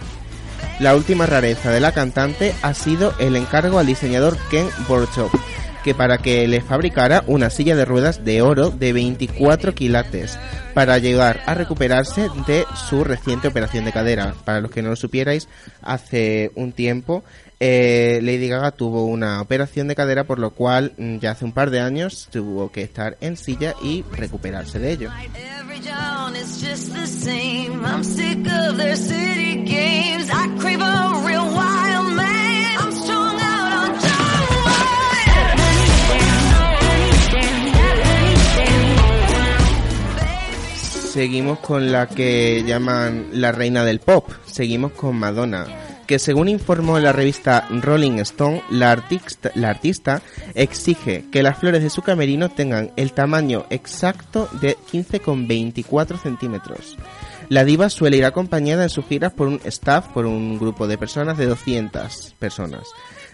La 0.79 0.95
última 0.95 1.25
rareza 1.25 1.69
de 1.69 1.81
la 1.81 1.91
cantante 1.91 2.53
ha 2.61 2.73
sido 2.73 3.13
el 3.19 3.35
encargo 3.35 3.77
al 3.77 3.87
diseñador 3.87 4.37
Ken 4.49 4.67
Borchop, 4.87 5.31
que 5.83 5.93
para 5.95 6.17
que 6.17 6.47
le 6.47 6.61
fabricara 6.61 7.23
una 7.27 7.49
silla 7.49 7.75
de 7.75 7.85
ruedas 7.85 8.23
de 8.23 8.41
oro 8.41 8.69
de 8.69 8.93
24 8.93 9.73
quilates 9.73 10.37
para 10.73 10.97
llegar 10.97 11.41
a 11.45 11.53
recuperarse 11.53 12.29
de 12.47 12.65
su 12.75 13.03
reciente 13.03 13.47
operación 13.47 13.85
de 13.85 13.91
cadera. 13.91 14.33
Para 14.45 14.61
los 14.61 14.71
que 14.71 14.81
no 14.81 14.89
lo 14.89 14.95
supierais, 14.95 15.47
hace 15.81 16.51
un 16.55 16.71
tiempo 16.71 17.23
eh, 17.63 18.19
Lady 18.23 18.47
Gaga 18.47 18.71
tuvo 18.71 19.05
una 19.05 19.39
operación 19.39 19.87
de 19.87 19.93
cadera 19.93 20.23
por 20.23 20.39
lo 20.39 20.49
cual 20.49 20.93
mm, 20.97 21.17
ya 21.19 21.31
hace 21.31 21.45
un 21.45 21.51
par 21.51 21.69
de 21.69 21.79
años 21.79 22.27
tuvo 22.31 22.71
que 22.71 22.81
estar 22.81 23.17
en 23.21 23.37
silla 23.37 23.75
y 23.83 24.03
recuperarse 24.11 24.79
de 24.79 24.91
ello. 24.93 25.11
Seguimos 41.11 41.59
con 41.59 41.91
la 41.91 42.07
que 42.07 42.63
llaman 42.65 43.31
la 43.33 43.51
reina 43.51 43.83
del 43.83 43.99
pop. 43.99 44.29
Seguimos 44.45 44.93
con 44.93 45.17
Madonna, 45.17 45.67
que 46.07 46.19
según 46.19 46.47
informó 46.47 46.99
la 46.99 47.11
revista 47.11 47.67
Rolling 47.69 48.19
Stone, 48.19 48.63
la 48.69 48.91
artista, 48.91 50.21
exige 50.55 51.25
que 51.29 51.43
las 51.43 51.57
flores 51.57 51.83
de 51.83 51.89
su 51.89 52.01
camerino 52.01 52.47
tengan 52.47 52.93
el 52.95 53.11
tamaño 53.11 53.65
exacto 53.69 54.47
de 54.61 54.77
15,24 54.89 56.17
centímetros. 56.17 56.97
La 57.49 57.65
diva 57.65 57.89
suele 57.89 58.15
ir 58.15 58.23
acompañada 58.23 58.83
en 58.83 58.89
sus 58.89 59.05
giras 59.05 59.33
por 59.33 59.47
un 59.47 59.59
staff, 59.65 60.07
por 60.13 60.25
un 60.25 60.57
grupo 60.57 60.87
de 60.87 60.97
personas 60.97 61.37
de 61.37 61.45
200 61.45 62.35
personas, 62.39 62.87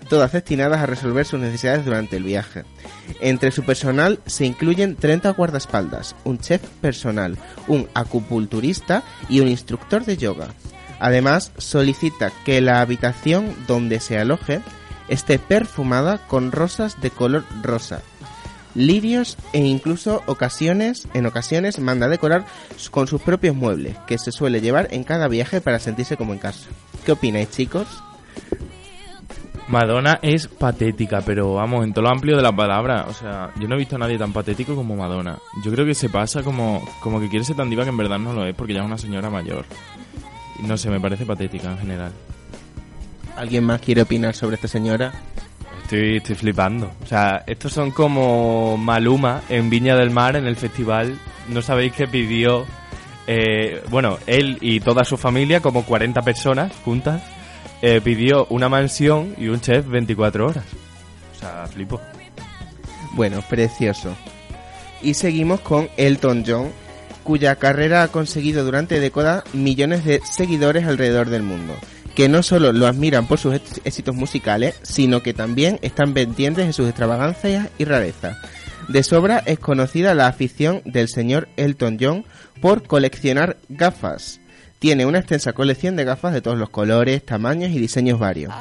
todas 0.10 0.32
destinadas 0.32 0.82
a 0.82 0.86
resolver 0.86 1.26
sus 1.26 1.40
necesidades 1.40 1.86
durante 1.86 2.18
el 2.18 2.24
viaje. 2.24 2.64
Entre 3.20 3.52
su 3.52 3.64
personal 3.64 4.20
se 4.26 4.46
incluyen 4.46 4.96
30 4.96 5.32
guardaespaldas, 5.32 6.16
un 6.24 6.40
chef 6.40 6.62
personal, 6.82 7.38
un 7.68 7.88
acupunturista 7.94 9.04
y 9.30 9.40
un 9.40 9.48
instructor 9.48 10.06
de 10.06 10.18
yoga. 10.18 10.48
Además, 11.00 11.52
solicita 11.58 12.32
que 12.46 12.62
la 12.62 12.82
habitación 12.82 13.54
donde 13.68 14.00
se 14.00 14.18
aloje 14.18 14.62
esté 15.10 15.40
perfumada 15.40 16.20
con 16.28 16.52
rosas 16.52 17.00
de 17.02 17.12
color 17.12 17.46
rosa, 17.62 18.02
lirios 18.78 19.38
e 19.54 19.60
incluso 19.60 20.24
ocasiones, 20.28 21.08
en 21.14 21.26
ocasiones 21.26 21.80
manda 21.80 22.08
decorar 22.08 22.46
con 22.92 23.08
sus 23.08 23.22
propios 23.22 23.56
muebles, 23.56 23.98
que 24.06 24.18
se 24.18 24.32
suele 24.32 24.62
llevar 24.62 24.88
en 24.92 25.04
cada 25.04 25.28
viaje 25.28 25.62
para 25.62 25.80
sentirse 25.80 26.16
como 26.16 26.34
en 26.34 26.40
casa. 26.40 26.68
¿Qué 27.06 27.12
opináis, 27.12 27.50
chicos? 27.50 27.88
Madonna 29.67 30.19
es 30.21 30.47
patética, 30.47 31.21
pero 31.21 31.56
vamos, 31.56 31.84
en 31.84 31.93
todo 31.93 32.03
lo 32.03 32.10
amplio 32.10 32.38
de 32.38 32.41
la 32.41 32.56
palabra. 32.56 33.06
O 33.10 33.13
sea, 33.13 33.51
yo 33.60 33.67
no 33.67 33.75
he 33.75 33.77
visto 33.77 33.97
a 33.97 33.99
nadie 33.99 34.17
tan 34.17 34.32
patético 34.32 34.75
como 34.75 34.95
Madonna. 34.95 35.38
Yo 35.63 35.71
creo 35.71 35.86
que 35.86 35.93
se 35.93 36.10
pasa 36.10 36.41
como, 36.41 36.88
como 37.01 37.19
que 37.19 37.27
quiere 37.27 37.43
ser 37.43 37.58
tan 37.58 37.69
diva 37.69 37.84
que 37.84 37.89
en 37.89 37.97
verdad 37.97 38.17
no 38.17 38.34
lo 38.34 38.45
es 38.45 38.56
porque 38.56 38.73
ya 38.73 38.80
es 38.80 38.86
una 38.86 38.97
señora 38.97 39.30
mayor. 39.30 39.65
No 40.62 40.77
sé, 40.77 40.89
me 40.89 41.01
parece 41.01 41.25
patética 41.25 41.71
en 41.71 41.80
general. 41.80 42.12
¿Alguien 43.36 43.65
más 43.65 43.82
quiere 43.82 44.01
opinar 44.01 44.34
sobre 44.34 44.56
esta 44.56 44.69
señora? 44.69 45.12
Estoy, 45.84 46.17
estoy 46.17 46.36
flipando. 46.36 46.91
O 47.03 47.06
sea, 47.06 47.43
estos 47.45 47.73
son 47.73 47.91
como 47.91 48.77
Maluma 48.77 49.41
en 49.49 49.69
Viña 49.69 49.95
del 49.95 50.12
Mar 50.12 50.38
en 50.38 50.47
el 50.47 50.56
festival. 50.56 51.19
No 51.49 51.62
sabéis 51.62 51.93
que 51.93 52.08
pidió, 52.08 52.65
eh, 53.27 53.84
bueno, 53.89 54.17
él 54.27 54.58
y 54.62 54.80
toda 54.80 55.03
su 55.03 55.17
familia, 55.17 55.62
como 55.62 55.84
40 55.84 56.21
personas 56.21 56.73
juntas, 56.84 57.21
eh, 57.82 58.02
pidió 58.04 58.46
una 58.50 58.70
mansión 58.70 59.36
y 59.38 59.48
un 59.48 59.62
chef 59.62 59.88
24 59.88 60.48
horas. 60.48 60.66
O 61.36 61.40
sea, 61.40 61.68
flipo. 61.68 62.02
Bueno, 63.13 63.42
precioso. 63.50 64.16
Y 65.02 65.13
seguimos 65.13 65.60
con 65.62 65.90
Elton 65.98 66.44
John, 66.46 66.72
cuya 67.24 67.56
carrera 67.58 68.04
ha 68.04 68.08
conseguido 68.08 68.63
durante 68.66 69.00
décadas 69.00 69.44
millones 69.54 70.06
de 70.06 70.22
seguidores 70.24 70.86
alrededor 70.86 71.30
del 71.30 71.44
mundo, 71.44 71.76
que 72.16 72.30
no 72.30 72.42
solo 72.42 72.72
lo 72.74 72.88
admiran 72.88 73.28
por 73.28 73.38
sus 73.38 73.54
éx- 73.56 73.82
éxitos 73.86 74.16
musicales, 74.16 74.76
sino 74.82 75.22
que 75.22 75.34
también 75.34 75.78
están 75.82 76.13
pendientes 76.13 76.66
de 76.66 76.74
sus 76.74 76.88
extravagancias 76.88 77.70
y 77.78 77.86
rarezas. 77.86 78.38
De 78.88 79.04
sobra 79.04 79.40
es 79.46 79.60
conocida 79.60 80.13
la 80.16 80.28
afición 80.28 80.82
del 80.86 81.10
señor 81.10 81.50
Elton 81.58 81.98
John 82.00 82.26
por 82.62 82.84
coleccionar 82.84 83.58
gafas. 83.70 84.40
Tiene 84.80 85.06
una 85.06 85.20
extensa 85.20 85.54
colección 85.54 85.96
de 85.96 86.04
gafas 86.04 86.34
de 86.34 86.42
todos 86.42 86.58
los 86.58 86.70
colores, 86.70 87.26
tamaños 87.26 87.72
y 87.72 87.80
diseños 87.80 88.20
varios. 88.20 88.54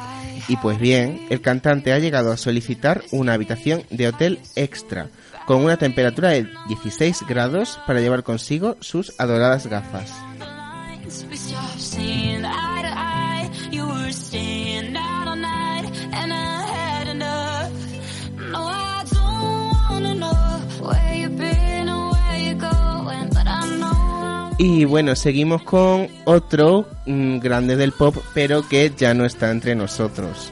Y 0.48 0.56
pues 0.56 0.78
bien, 0.78 1.26
el 1.28 1.40
cantante 1.40 1.92
ha 1.92 1.98
llegado 1.98 2.32
a 2.32 2.36
solicitar 2.36 3.02
una 3.10 3.34
habitación 3.34 3.82
de 3.90 4.08
hotel 4.08 4.38
extra, 4.54 5.08
con 5.46 5.64
una 5.64 5.76
temperatura 5.76 6.30
de 6.30 6.48
16 6.68 7.24
grados 7.28 7.78
para 7.86 8.00
llevar 8.00 8.22
consigo 8.22 8.76
sus 8.80 9.12
adoradas 9.18 9.66
gafas. 9.66 10.25
Y 24.58 24.86
bueno, 24.86 25.14
seguimos 25.16 25.62
con 25.62 26.08
otro 26.24 26.88
mm, 27.04 27.38
grande 27.40 27.76
del 27.76 27.92
pop, 27.92 28.16
pero 28.32 28.66
que 28.66 28.90
ya 28.96 29.12
no 29.12 29.26
está 29.26 29.50
entre 29.50 29.74
nosotros. 29.74 30.50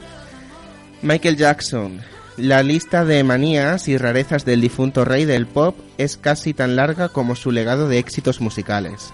Michael 1.01 1.37
Jackson. 1.37 2.01
La 2.37 2.63
lista 2.63 3.05
de 3.05 3.23
manías 3.23 3.87
y 3.87 3.97
rarezas 3.97 4.43
del 4.43 4.59
difunto 4.59 5.05
rey 5.05 5.23
del 5.23 5.47
pop 5.47 5.77
es 5.97 6.17
casi 6.17 6.53
tan 6.53 6.75
larga 6.75 7.07
como 7.07 7.33
su 7.35 7.49
legado 7.49 7.87
de 7.87 7.97
éxitos 7.97 8.41
musicales. 8.41 9.13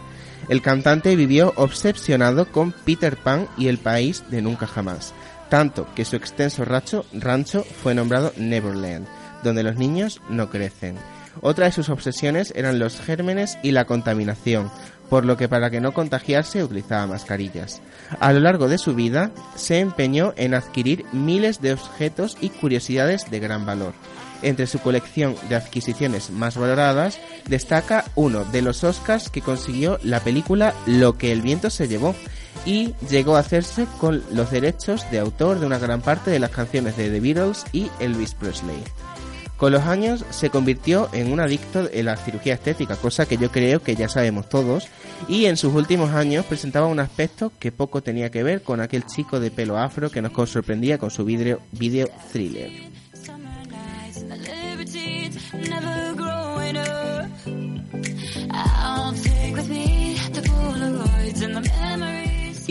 El 0.49 0.63
cantante 0.63 1.15
vivió 1.15 1.53
obsesionado 1.55 2.51
con 2.51 2.71
Peter 2.71 3.15
Pan 3.15 3.47
y 3.57 3.67
el 3.67 3.77
país 3.77 4.23
de 4.29 4.41
nunca 4.41 4.65
jamás, 4.65 5.13
tanto 5.49 5.87
que 5.95 6.03
su 6.03 6.15
extenso 6.15 6.65
rancho 6.65 7.63
fue 7.83 7.93
nombrado 7.93 8.33
Neverland, 8.37 9.07
donde 9.43 9.61
los 9.63 9.77
niños 9.77 10.19
no 10.29 10.49
crecen. 10.49 10.97
Otra 11.39 11.65
de 11.65 11.71
sus 11.71 11.89
obsesiones 11.89 12.51
eran 12.55 12.79
los 12.79 12.99
gérmenes 12.99 13.57
y 13.63 13.71
la 13.71 13.85
contaminación, 13.85 14.69
por 15.09 15.25
lo 15.25 15.37
que 15.37 15.47
para 15.47 15.69
que 15.69 15.81
no 15.81 15.93
contagiarse 15.93 16.63
utilizaba 16.63 17.07
mascarillas. 17.07 17.81
A 18.19 18.33
lo 18.33 18.39
largo 18.39 18.67
de 18.67 18.77
su 18.77 18.93
vida 18.95 19.31
se 19.55 19.79
empeñó 19.79 20.33
en 20.35 20.53
adquirir 20.53 21.05
miles 21.13 21.61
de 21.61 21.73
objetos 21.73 22.37
y 22.41 22.49
curiosidades 22.49 23.29
de 23.31 23.39
gran 23.39 23.65
valor. 23.65 23.93
Entre 24.41 24.67
su 24.67 24.79
colección 24.79 25.35
de 25.49 25.55
adquisiciones 25.55 26.31
más 26.31 26.57
valoradas 26.57 27.19
destaca 27.47 28.05
uno 28.15 28.43
de 28.45 28.61
los 28.61 28.83
Oscars 28.83 29.29
que 29.29 29.41
consiguió 29.41 29.99
la 30.03 30.19
película 30.19 30.73
Lo 30.87 31.17
que 31.17 31.31
el 31.31 31.41
viento 31.41 31.69
se 31.69 31.87
llevó 31.87 32.15
y 32.65 32.93
llegó 33.09 33.35
a 33.35 33.39
hacerse 33.39 33.85
con 33.99 34.23
los 34.31 34.51
derechos 34.51 35.09
de 35.11 35.19
autor 35.19 35.59
de 35.59 35.65
una 35.65 35.77
gran 35.77 36.01
parte 36.01 36.31
de 36.31 36.39
las 36.39 36.51
canciones 36.51 36.97
de 36.97 37.09
The 37.09 37.19
Beatles 37.19 37.65
y 37.71 37.89
Elvis 37.99 38.33
Presley. 38.33 38.83
Con 39.61 39.73
los 39.73 39.83
años 39.83 40.25
se 40.31 40.49
convirtió 40.49 41.07
en 41.13 41.31
un 41.31 41.39
adicto 41.39 41.87
en 41.93 42.05
la 42.05 42.17
cirugía 42.17 42.55
estética, 42.55 42.95
cosa 42.95 43.27
que 43.27 43.37
yo 43.37 43.51
creo 43.51 43.83
que 43.83 43.95
ya 43.95 44.09
sabemos 44.09 44.49
todos, 44.49 44.87
y 45.27 45.45
en 45.45 45.55
sus 45.55 45.75
últimos 45.75 46.09
años 46.15 46.47
presentaba 46.47 46.87
un 46.87 46.99
aspecto 46.99 47.51
que 47.59 47.71
poco 47.71 48.01
tenía 48.01 48.31
que 48.31 48.41
ver 48.41 48.63
con 48.63 48.81
aquel 48.81 49.05
chico 49.05 49.39
de 49.39 49.51
pelo 49.51 49.77
afro 49.77 50.09
que 50.09 50.23
nos 50.23 50.49
sorprendía 50.49 50.97
con 50.97 51.11
su 51.11 51.25
video, 51.25 51.59
video 51.73 52.09
thriller. 52.31 52.71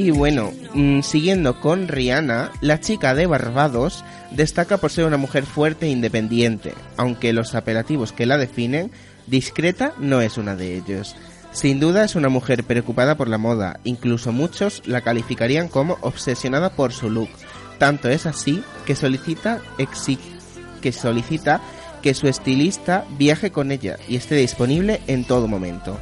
Y 0.01 0.13
bueno, 0.13 0.51
mm, 0.73 1.03
siguiendo 1.03 1.61
con 1.61 1.87
Rihanna, 1.87 2.53
la 2.63 2.81
chica 2.81 3.15
de 3.15 3.27
Barbados 3.27 4.03
destaca 4.31 4.79
por 4.79 4.91
ser 4.91 5.05
una 5.05 5.19
mujer 5.19 5.45
fuerte 5.45 5.85
e 5.85 5.91
independiente, 5.91 6.73
aunque 6.97 7.35
los 7.35 7.55
apelativos 7.55 8.11
que 8.11 8.25
la 8.25 8.39
definen, 8.39 8.91
discreta 9.27 9.93
no 9.99 10.23
es 10.23 10.39
una 10.39 10.57
de 10.57 10.75
ellos. 10.75 11.17
Sin 11.53 11.81
duda 11.81 12.03
es 12.03 12.15
una 12.15 12.31
mujer 12.31 12.65
preocupada 12.65 13.19
por 13.19 13.29
la 13.29 13.37
moda, 13.37 13.79
incluso 13.85 14.33
muchos 14.33 14.81
la 14.87 15.03
calificarían 15.03 15.69
como 15.69 15.99
obsesionada 16.01 16.71
por 16.71 16.95
su 16.95 17.11
look. 17.11 17.29
Tanto 17.77 18.09
es 18.09 18.25
así 18.25 18.65
que 18.87 18.97
solicita, 18.97 19.61
que 20.81 20.93
solicita 20.93 21.61
que 22.01 22.15
su 22.15 22.27
estilista 22.27 23.05
viaje 23.19 23.51
con 23.51 23.71
ella 23.71 23.99
y 24.09 24.17
esté 24.17 24.37
disponible 24.37 25.03
en 25.09 25.25
todo 25.25 25.47
momento. 25.47 26.01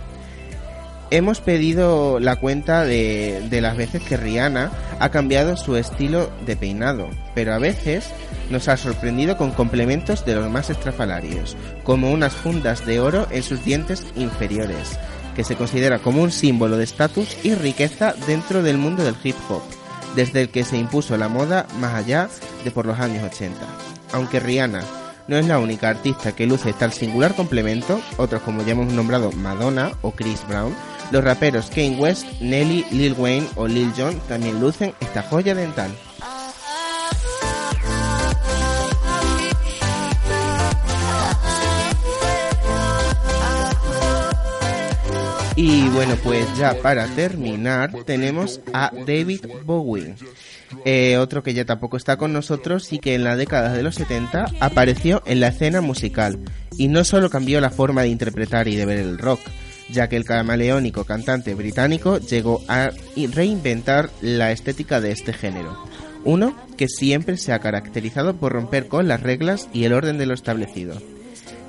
Hemos 1.11 1.41
pedido 1.41 2.21
la 2.21 2.37
cuenta 2.37 2.85
de, 2.85 3.43
de 3.49 3.61
las 3.63 3.77
veces 3.79 4.03
que 4.03 4.19
Rihanna 4.19 4.71
ha 5.01 5.09
cambiado 5.11 5.57
su 5.57 5.77
estilo 5.77 6.31
de 6.45 6.55
peinado, 6.55 7.09
pero 7.35 7.55
a 7.55 7.59
veces 7.59 8.11
nos 8.51 8.69
ha 8.69 8.77
sorprendido 8.77 9.37
con 9.37 9.53
complementos 9.53 10.25
de 10.27 10.35
los 10.35 10.51
más 10.51 10.69
estrafalarios, 10.69 11.57
como 11.83 12.11
unas 12.11 12.35
fundas 12.35 12.85
de 12.85 13.01
oro 13.01 13.27
en 13.31 13.43
sus 13.43 13.65
dientes 13.65 14.07
inferiores, 14.17 14.99
que 15.35 15.45
se 15.45 15.57
considera 15.57 15.99
como 15.99 16.23
un 16.23 16.31
símbolo 16.31 16.77
de 16.77 16.85
estatus 16.85 17.37
y 17.43 17.55
riqueza 17.55 18.15
dentro 18.27 18.63
del 18.63 18.77
mundo 18.77 19.03
del 19.03 19.17
hip 19.23 19.37
hop, 19.49 19.63
desde 20.15 20.43
el 20.43 20.49
que 20.51 20.65
se 20.65 20.77
impuso 20.77 21.17
la 21.17 21.29
moda 21.29 21.67
más 21.79 21.95
allá 21.95 22.29
de 22.65 22.71
por 22.71 22.85
los 22.85 22.99
años 22.99 23.25
80. 23.25 23.57
Aunque 24.13 24.41
Rihanna 24.41 24.83
no 25.29 25.37
es 25.37 25.47
la 25.47 25.59
única 25.59 25.91
artista 25.91 26.33
que 26.33 26.47
luce 26.47 26.73
tal 26.73 26.93
singular 26.93 27.35
complemento, 27.35 28.01
otros 28.17 28.43
como 28.43 28.63
ya 28.63 28.73
hemos 28.73 28.93
nombrado 28.93 29.31
Madonna 29.33 29.93
o 30.03 30.13
Chris 30.13 30.41
Brown, 30.49 30.75
los 31.11 31.25
raperos 31.25 31.71
Kanye 31.71 31.97
West, 31.97 32.27
Nelly, 32.41 32.85
Lil 32.91 33.15
Wayne 33.15 33.47
o 33.57 33.67
Lil 33.67 33.93
Jon 33.97 34.19
también 34.29 34.61
lucen 34.61 34.95
esta 35.01 35.23
joya 35.23 35.55
dental. 35.55 35.91
Y 45.61 45.89
bueno, 45.89 46.15
pues 46.23 46.47
ya 46.57 46.81
para 46.83 47.09
terminar 47.09 47.91
tenemos 48.07 48.61
a 48.73 48.93
David 48.95 49.45
Bowie, 49.65 50.15
eh, 50.85 51.17
otro 51.17 51.43
que 51.43 51.53
ya 51.53 51.65
tampoco 51.65 51.97
está 51.97 52.17
con 52.17 52.33
nosotros 52.33 52.93
y 52.93 53.01
que 53.01 53.17
en 53.17 53.25
la 53.25 53.35
década 53.35 53.73
de 53.73 53.83
los 53.83 53.97
70 53.97 54.53
apareció 54.61 55.21
en 55.27 55.41
la 55.41 55.49
escena 55.49 55.81
musical 55.81 56.39
y 56.77 56.87
no 56.87 57.03
solo 57.03 57.29
cambió 57.29 57.61
la 57.61 57.71
forma 57.71 58.03
de 58.03 58.09
interpretar 58.09 58.69
y 58.69 58.77
de 58.77 58.87
ver 58.87 58.99
el 58.99 59.19
rock, 59.19 59.41
ya 59.91 60.09
que 60.09 60.17
el 60.17 60.25
camaleónico 60.25 61.05
cantante 61.05 61.55
británico 61.55 62.19
llegó 62.19 62.63
a 62.69 62.91
reinventar 63.17 64.11
la 64.21 64.53
estética 64.53 65.01
de 65.01 65.13
este 65.13 65.33
género. 65.33 65.85
Uno 66.25 66.57
que 66.77 66.89
siempre 66.89 67.37
se 67.37 67.53
ha 67.53 67.61
caracterizado 67.61 68.37
por 68.37 68.53
romper 68.53 68.89
con 68.89 69.09
las 69.09 69.23
reglas 69.23 69.69
y 69.73 69.85
el 69.85 69.93
orden 69.93 70.19
de 70.19 70.27
lo 70.27 70.35
establecido. 70.35 71.01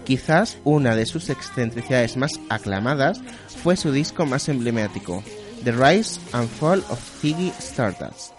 Quizás 0.05 0.58
una 0.63 0.95
de 0.95 1.05
sus 1.05 1.29
excentricidades 1.29 2.17
más 2.17 2.39
aclamadas 2.49 3.21
fue 3.63 3.77
su 3.77 3.91
disco 3.91 4.25
más 4.25 4.49
emblemático, 4.49 5.23
The 5.63 5.71
Rise 5.71 6.19
and 6.32 6.49
Fall 6.49 6.84
of 6.89 6.99
Ziggy 7.21 7.53
Stardust 7.60 8.34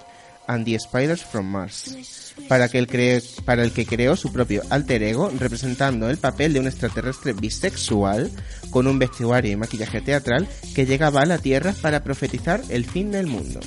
and 0.47 0.65
the 0.65 0.77
Spiders 0.81 1.23
from 1.23 1.47
Mars, 1.47 2.30
para, 2.49 2.69
que 2.69 2.79
el 2.79 2.87
cre- 2.89 3.23
para 3.45 3.63
el 3.63 3.73
que 3.73 3.87
creó 3.87 4.17
su 4.17 4.33
propio 4.33 4.63
alter 4.71 5.03
ego 5.03 5.31
representando 5.39 6.09
el 6.11 6.19
papel 6.19 6.53
de 6.53 6.61
un 6.61 6.67
extraterrestre 6.67 7.33
bisexual 7.33 8.31
con 8.71 8.87
un 8.87 8.99
vestuario 8.99 9.53
y 9.53 9.57
maquillaje 9.57 10.01
teatral 10.01 10.49
que 10.75 10.87
llegaba 10.87 11.23
a 11.23 11.27
la 11.27 11.39
Tierra 11.39 11.75
para 11.81 12.03
profetizar 12.03 12.61
el 12.69 12.85
fin 12.85 13.11
del 13.11 13.27
mundo. 13.27 13.61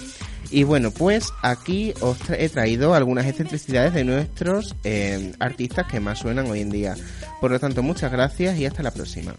Y 0.50 0.64
bueno, 0.64 0.92
pues 0.92 1.30
aquí 1.42 1.94
os 2.02 2.18
he 2.30 2.48
traído 2.50 2.94
algunas 2.94 3.26
excentricidades 3.26 3.94
de 3.94 4.04
nuestros 4.04 4.76
eh, 4.84 5.34
artistas 5.40 5.88
que 5.90 6.00
más 6.00 6.20
suenan 6.20 6.50
hoy 6.52 6.62
en 6.62 6.70
día. 6.70 6.96
Por 7.42 7.50
lo 7.52 7.60
tanto, 7.60 7.82
muchas 7.82 8.12
gracias 8.12 8.58
y 8.60 8.66
hasta 8.66 8.84
la 8.84 8.92
próxima. 8.92 9.34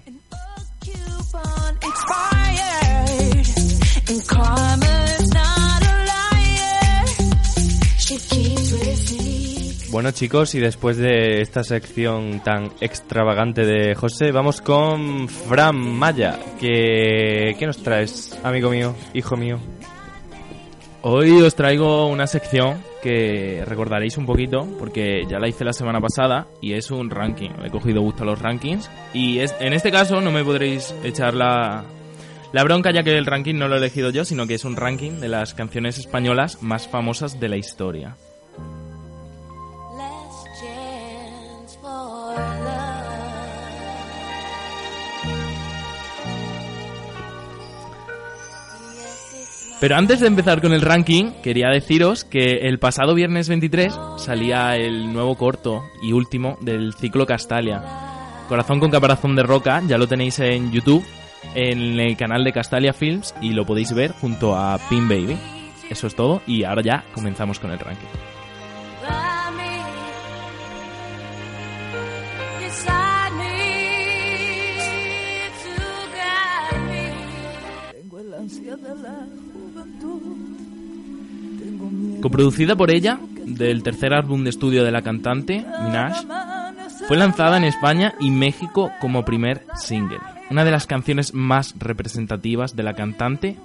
Bueno 9.94 10.10
chicos, 10.10 10.56
y 10.56 10.58
después 10.58 10.96
de 10.96 11.40
esta 11.40 11.62
sección 11.62 12.40
tan 12.40 12.72
extravagante 12.80 13.64
de 13.64 13.94
José, 13.94 14.32
vamos 14.32 14.60
con 14.60 15.28
Fran 15.28 15.76
Maya. 15.76 16.36
que 16.58 17.54
¿Qué 17.56 17.64
nos 17.64 17.80
traes, 17.80 18.36
amigo 18.42 18.70
mío, 18.70 18.96
hijo 19.14 19.36
mío? 19.36 19.60
Hoy 21.02 21.40
os 21.42 21.54
traigo 21.54 22.08
una 22.08 22.26
sección 22.26 22.82
que 23.04 23.62
recordaréis 23.64 24.18
un 24.18 24.26
poquito 24.26 24.66
porque 24.80 25.26
ya 25.30 25.38
la 25.38 25.46
hice 25.46 25.64
la 25.64 25.72
semana 25.72 26.00
pasada 26.00 26.48
y 26.60 26.72
es 26.72 26.90
un 26.90 27.08
ranking. 27.08 27.50
He 27.64 27.70
cogido 27.70 28.02
gusto 28.02 28.24
a 28.24 28.26
los 28.26 28.42
rankings 28.42 28.90
y 29.12 29.38
es, 29.38 29.54
en 29.60 29.74
este 29.74 29.92
caso 29.92 30.20
no 30.20 30.32
me 30.32 30.42
podréis 30.42 30.92
echar 31.04 31.34
la, 31.34 31.84
la 32.52 32.64
bronca 32.64 32.90
ya 32.90 33.04
que 33.04 33.16
el 33.16 33.26
ranking 33.26 33.54
no 33.54 33.68
lo 33.68 33.76
he 33.76 33.78
elegido 33.78 34.10
yo, 34.10 34.24
sino 34.24 34.48
que 34.48 34.54
es 34.54 34.64
un 34.64 34.74
ranking 34.74 35.20
de 35.20 35.28
las 35.28 35.54
canciones 35.54 35.98
españolas 35.98 36.64
más 36.64 36.88
famosas 36.88 37.38
de 37.38 37.48
la 37.48 37.58
historia. 37.58 38.16
Pero 49.84 49.96
antes 49.96 50.20
de 50.20 50.28
empezar 50.28 50.62
con 50.62 50.72
el 50.72 50.80
ranking, 50.80 51.32
quería 51.42 51.68
deciros 51.68 52.24
que 52.24 52.60
el 52.62 52.78
pasado 52.78 53.14
viernes 53.14 53.50
23 53.50 53.94
salía 54.16 54.78
el 54.78 55.12
nuevo 55.12 55.36
corto 55.36 55.84
y 56.02 56.12
último 56.12 56.56
del 56.62 56.94
ciclo 56.94 57.26
Castalia. 57.26 57.82
Corazón 58.48 58.80
con 58.80 58.90
caparazón 58.90 59.36
de 59.36 59.42
roca, 59.42 59.82
ya 59.86 59.98
lo 59.98 60.08
tenéis 60.08 60.38
en 60.38 60.72
YouTube, 60.72 61.04
en 61.54 62.00
el 62.00 62.16
canal 62.16 62.44
de 62.44 62.54
Castalia 62.54 62.94
Films 62.94 63.34
y 63.42 63.50
lo 63.50 63.66
podéis 63.66 63.92
ver 63.92 64.12
junto 64.12 64.56
a 64.56 64.78
Pin 64.88 65.06
Baby. 65.06 65.36
Eso 65.90 66.06
es 66.06 66.14
todo 66.14 66.40
y 66.46 66.64
ahora 66.64 66.80
ya 66.80 67.04
comenzamos 67.12 67.60
con 67.60 67.70
el 67.70 67.78
ranking. 67.78 68.33
Coproducida 82.24 82.74
por 82.74 82.90
ella, 82.90 83.20
del 83.44 83.82
tercer 83.82 84.14
álbum 84.14 84.44
de 84.44 84.48
estudio 84.48 84.82
de 84.82 84.90
la 84.90 85.02
cantante, 85.02 85.62
Minaj, 85.82 86.24
fue 87.06 87.18
lanzada 87.18 87.58
en 87.58 87.64
España 87.64 88.14
y 88.18 88.30
México 88.30 88.90
como 88.98 89.26
primer 89.26 89.66
single. 89.76 90.20
Una 90.50 90.64
de 90.64 90.70
las 90.70 90.86
canciones 90.86 91.34
más 91.34 91.74
representativas 91.78 92.74
de 92.74 92.82
la 92.82 92.94
cantante 92.94 93.58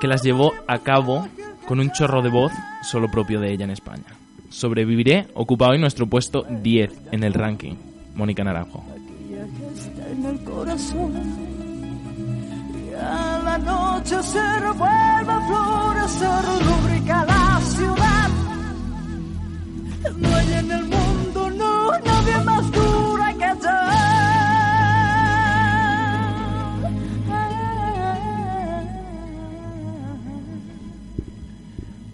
que 0.00 0.08
las 0.08 0.24
llevó 0.24 0.54
a 0.66 0.80
cabo 0.80 1.28
con 1.68 1.78
un 1.78 1.92
chorro 1.92 2.20
de 2.20 2.30
voz 2.30 2.50
solo 2.82 3.08
propio 3.12 3.38
de 3.38 3.52
ella 3.52 3.66
en 3.66 3.70
España. 3.70 4.06
Sobreviviré 4.50 5.28
ocupa 5.34 5.68
hoy 5.68 5.78
nuestro 5.78 6.08
puesto 6.08 6.44
10 6.50 6.92
en 7.12 7.22
el 7.22 7.32
ranking. 7.32 7.76
Mónica 8.16 8.42
Naranjo. 8.42 8.84
Y 12.74 12.94
a 13.00 13.40
la 13.44 13.58
noche 13.58 14.20
se 14.24 14.58
revuelve 14.58 15.32
a 15.32 15.40
florecer, 15.46 16.44
ciudad. 17.04 17.37
No 20.16 20.36
hay 20.36 20.52
en 20.52 20.70
el 20.70 20.84
mundo, 20.84 21.50
no, 21.50 21.90
nadie 21.98 22.38
más 22.44 22.72
dura 22.72 23.34
que 23.34 23.68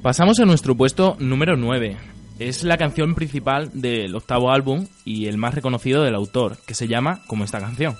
Pasamos 0.02 0.38
a 0.38 0.44
nuestro 0.44 0.74
puesto 0.76 1.16
número 1.18 1.56
9. 1.56 1.96
Es 2.38 2.62
la 2.62 2.76
canción 2.76 3.14
principal 3.14 3.70
del 3.72 4.14
octavo 4.14 4.50
álbum 4.50 4.86
y 5.04 5.26
el 5.26 5.38
más 5.38 5.54
reconocido 5.54 6.02
del 6.02 6.14
autor, 6.14 6.58
que 6.66 6.74
se 6.74 6.88
llama 6.88 7.22
como 7.26 7.44
esta 7.44 7.60
canción. 7.60 7.96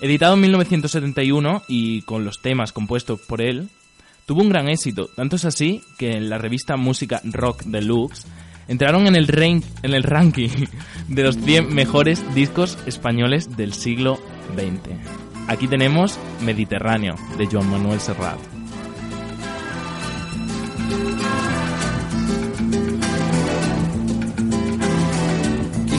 Editado 0.00 0.34
en 0.34 0.42
1971 0.42 1.62
y 1.68 2.02
con 2.02 2.24
los 2.24 2.42
temas 2.42 2.72
compuestos 2.72 3.20
por 3.20 3.40
él, 3.40 3.70
tuvo 4.26 4.42
un 4.42 4.50
gran 4.50 4.68
éxito, 4.68 5.08
tanto 5.16 5.36
es 5.36 5.44
así 5.44 5.80
que 5.98 6.12
en 6.12 6.28
la 6.28 6.38
revista 6.38 6.76
Música 6.76 7.20
Rock 7.24 7.62
Deluxe 7.64 8.26
entraron 8.68 9.06
en 9.06 9.16
el, 9.16 9.28
rein- 9.28 9.64
en 9.82 9.94
el 9.94 10.02
ranking 10.02 10.48
de 11.08 11.22
los 11.22 11.36
100 11.36 11.74
mejores 11.74 12.22
discos 12.34 12.78
españoles 12.86 13.56
del 13.56 13.72
siglo 13.72 14.18
XX. 14.54 14.96
Aquí 15.48 15.68
tenemos 15.68 16.18
Mediterráneo, 16.42 17.14
de 17.38 17.46
Joan 17.46 17.70
Manuel 17.70 18.00
Serrat. 18.00 18.38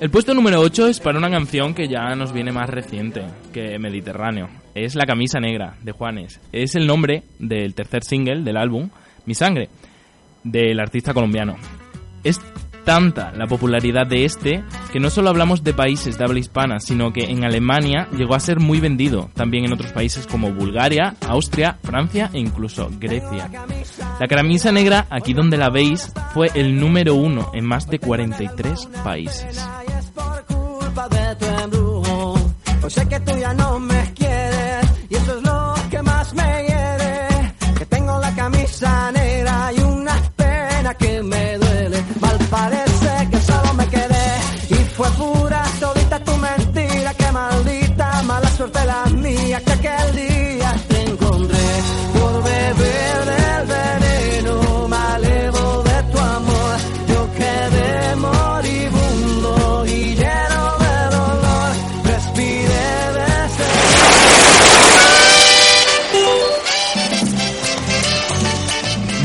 El 0.00 0.10
puesto 0.10 0.32
número 0.32 0.60
8 0.60 0.86
es 0.86 1.00
para 1.00 1.18
una 1.18 1.28
canción 1.28 1.74
que 1.74 1.88
ya 1.88 2.14
nos 2.14 2.32
viene 2.32 2.52
más 2.52 2.70
reciente 2.70 3.24
que 3.52 3.80
Mediterráneo. 3.80 4.48
Es 4.72 4.94
La 4.94 5.06
camisa 5.06 5.40
negra 5.40 5.74
de 5.82 5.90
Juanes. 5.90 6.40
Es 6.52 6.76
el 6.76 6.86
nombre 6.86 7.24
del 7.40 7.74
tercer 7.74 8.04
single 8.04 8.42
del 8.42 8.58
álbum, 8.58 8.90
Mi 9.26 9.34
sangre, 9.34 9.68
del 10.44 10.78
artista 10.78 11.12
colombiano. 11.12 11.56
Es 12.22 12.40
tanta 12.88 13.32
la 13.32 13.46
popularidad 13.46 14.06
de 14.06 14.24
este 14.24 14.64
que 14.90 14.98
no 14.98 15.10
solo 15.10 15.28
hablamos 15.28 15.62
de 15.62 15.74
países 15.74 16.16
de 16.16 16.24
habla 16.24 16.38
hispana, 16.38 16.80
sino 16.80 17.12
que 17.12 17.24
en 17.24 17.44
Alemania 17.44 18.08
llegó 18.16 18.34
a 18.34 18.40
ser 18.40 18.60
muy 18.60 18.80
vendido, 18.80 19.28
también 19.34 19.66
en 19.66 19.74
otros 19.74 19.92
países 19.92 20.26
como 20.26 20.54
Bulgaria, 20.54 21.14
Austria, 21.28 21.76
Francia 21.82 22.30
e 22.32 22.38
incluso 22.38 22.88
Grecia. 22.98 23.50
La 24.18 24.26
camisa 24.26 24.72
negra, 24.72 25.06
aquí 25.10 25.34
donde 25.34 25.58
la 25.58 25.68
veis, 25.68 26.10
fue 26.32 26.50
el 26.54 26.80
número 26.80 27.14
uno 27.14 27.50
en 27.52 27.66
más 27.66 27.86
de 27.88 27.98
43 27.98 28.88
países. 29.04 29.62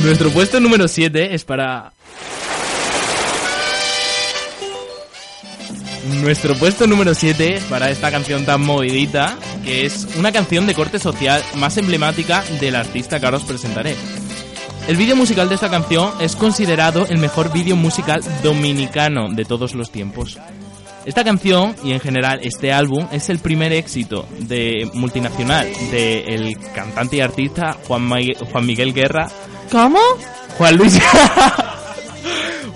Nuestro 0.03 0.31
puesto 0.31 0.59
número 0.59 0.89
7 0.89 1.33
es 1.33 1.45
para... 1.45 1.93
Nuestro 6.21 6.55
puesto 6.55 6.87
número 6.87 7.13
7 7.13 7.55
es 7.55 7.63
para 7.63 7.89
esta 7.89 8.11
canción 8.11 8.43
tan 8.45 8.59
movidita, 8.61 9.37
que 9.63 9.85
es 9.85 10.09
una 10.17 10.33
canción 10.33 10.67
de 10.67 10.73
corte 10.73 10.99
social 10.99 11.41
más 11.55 11.77
emblemática 11.77 12.43
del 12.59 12.75
artista 12.75 13.17
que 13.17 13.25
ahora 13.25 13.37
os 13.37 13.45
presentaré. 13.45 13.95
El 14.89 14.97
vídeo 14.97 15.15
musical 15.15 15.47
de 15.47 15.55
esta 15.55 15.69
canción 15.69 16.11
es 16.19 16.35
considerado 16.35 17.05
el 17.07 17.19
mejor 17.19 17.53
vídeo 17.53 17.77
musical 17.77 18.21
dominicano 18.43 19.29
de 19.31 19.45
todos 19.45 19.73
los 19.73 19.89
tiempos. 19.89 20.37
Esta 21.05 21.23
canción 21.23 21.77
y 21.81 21.93
en 21.93 22.01
general 22.01 22.41
este 22.43 22.73
álbum 22.73 23.07
es 23.13 23.29
el 23.29 23.39
primer 23.39 23.71
éxito 23.71 24.27
de 24.39 24.89
multinacional 24.93 25.67
del 25.91 26.57
cantante 26.75 27.17
y 27.17 27.21
artista 27.21 27.77
Juan, 27.87 28.09
Juan 28.09 28.65
Miguel 28.65 28.93
Guerra, 28.93 29.29
¿Cómo? 29.73 29.99
Juan 30.57 30.77
Luis 30.77 30.99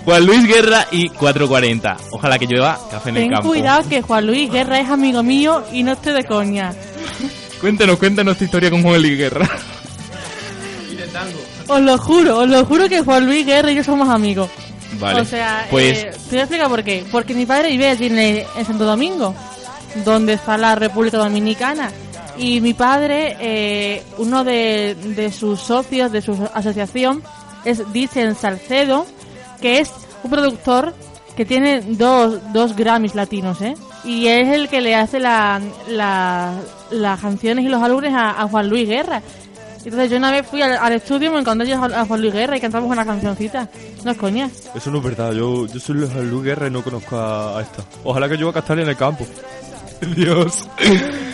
Juan 0.04 0.26
Luis 0.26 0.44
Guerra 0.46 0.86
y 0.90 1.08
440. 1.10 1.96
Ojalá 2.10 2.38
que 2.38 2.46
llueva 2.46 2.78
café 2.90 3.10
en 3.10 3.16
el 3.18 3.22
Ten 3.22 3.32
campo. 3.32 3.48
cuidado 3.48 3.88
que 3.88 4.02
Juan 4.02 4.26
Luis 4.26 4.50
Guerra 4.50 4.80
es 4.80 4.90
amigo 4.90 5.22
mío 5.22 5.62
y 5.72 5.82
no 5.84 5.92
estoy 5.92 6.12
de 6.14 6.24
coña. 6.24 6.72
Cuéntanos, 7.60 7.98
cuéntanos 7.98 8.36
tu 8.36 8.44
historia 8.44 8.68
con 8.70 8.82
Juan 8.82 9.00
Luis 9.00 9.16
Guerra. 9.16 9.48
Os 11.68 11.80
lo 11.82 11.98
juro, 11.98 12.38
os 12.40 12.48
lo 12.48 12.64
juro 12.64 12.88
que 12.88 13.02
Juan 13.02 13.26
Luis 13.26 13.44
Guerra 13.46 13.70
y 13.70 13.76
yo 13.76 13.84
somos 13.84 14.08
amigos. 14.08 14.48
Vale. 14.98 15.20
O 15.20 15.24
sea, 15.24 15.66
pues 15.70 15.98
eh, 15.98 16.10
te 16.12 16.30
voy 16.30 16.38
a 16.38 16.42
explicar 16.42 16.68
por 16.68 16.82
qué. 16.82 17.04
Porque 17.12 17.34
mi 17.34 17.44
padre 17.46 17.68
vive 17.70 17.88
allí 17.90 18.06
en, 18.06 18.18
el- 18.18 18.44
en 18.56 18.64
Santo 18.66 18.84
Domingo, 18.84 19.34
donde 20.04 20.32
está 20.32 20.56
la 20.56 20.74
República 20.74 21.18
Dominicana. 21.18 21.90
Y 22.38 22.60
mi 22.60 22.72
padre, 22.74 23.36
eh, 23.40 24.02
uno 24.18 24.44
de, 24.44 24.94
de 25.16 25.32
sus 25.32 25.60
socios 25.60 26.12
de 26.12 26.22
su 26.22 26.32
asociación, 26.54 27.22
es 27.64 27.92
Dicen 27.92 28.34
Salcedo, 28.36 29.06
que 29.60 29.80
es 29.80 29.90
un 30.22 30.30
productor 30.30 30.94
que 31.36 31.44
tiene 31.44 31.80
dos, 31.82 32.38
dos 32.52 32.74
Grammys 32.76 33.14
latinos, 33.14 33.60
¿eh? 33.60 33.74
Y 34.04 34.26
es 34.28 34.48
el 34.48 34.68
que 34.68 34.80
le 34.80 34.94
hace 34.94 35.18
la, 35.20 35.60
la- 35.88 36.54
las 36.90 37.20
canciones 37.20 37.64
y 37.64 37.68
los 37.68 37.82
álbumes 37.82 38.12
a, 38.14 38.46
Juan 38.48 38.68
Luis 38.68 38.88
Guerra. 38.88 39.20
Entonces 39.84 40.10
yo 40.10 40.16
una 40.16 40.30
vez 40.30 40.46
fui 40.46 40.60
al, 40.62 40.92
estudio, 40.92 41.30
me 41.32 41.38
encontré 41.40 41.66
yo 41.66 41.82
a 41.82 42.04
Juan 42.04 42.20
Luis 42.20 42.32
Guerra 42.32 42.56
y 42.56 42.60
cantamos 42.60 42.90
una 42.90 43.04
cancioncita. 43.04 43.68
No 44.04 44.10
es 44.12 44.16
coña. 44.18 44.48
Eso 44.74 44.90
no 44.90 44.98
es 44.98 45.04
verdad, 45.04 45.32
yo, 45.32 45.66
yo 45.66 45.80
soy 45.80 45.96
Luis 45.96 46.14
Luis 46.14 46.44
Guerra 46.44 46.66
y 46.68 46.70
no 46.70 46.82
conozco 46.82 47.16
a, 47.16 47.58
a 47.58 47.62
esta. 47.62 47.82
Ojalá 48.04 48.28
que 48.28 48.36
yo 48.38 48.48
a 48.48 48.52
Castalia 48.52 48.82
en 48.84 48.90
el 48.90 48.96
campo. 48.96 49.26
Dios. 50.16 50.64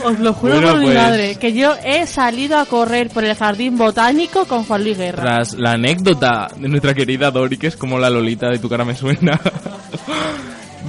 Os 0.04 0.18
lo 0.18 0.32
juro 0.34 0.54
Bueno, 0.54 0.70
por 0.72 0.78
mi 0.80 0.86
pues- 0.86 0.96
madre, 0.96 1.36
que 1.36 1.52
yo 1.52 1.74
he 1.84 2.06
salido 2.06 2.58
a 2.58 2.66
correr 2.66 3.08
por 3.10 3.24
el 3.24 3.34
jardín 3.36 3.78
botánico 3.78 4.44
con 4.46 4.64
Juan 4.64 4.82
Luis 4.84 4.98
Guerra. 4.98 5.22
tras 5.22 5.54
la 5.54 5.72
anécdota 5.72 6.48
de 6.56 6.68
nuestra 6.68 6.92
querida 6.94 7.30
Dori, 7.30 7.56
que 7.56 7.68
es 7.68 7.76
como 7.76 7.98
la 7.98 8.10
Lolita 8.10 8.48
de 8.48 8.58
tu 8.58 8.68
cara 8.68 8.84
me 8.84 8.94
suena. 8.94 9.40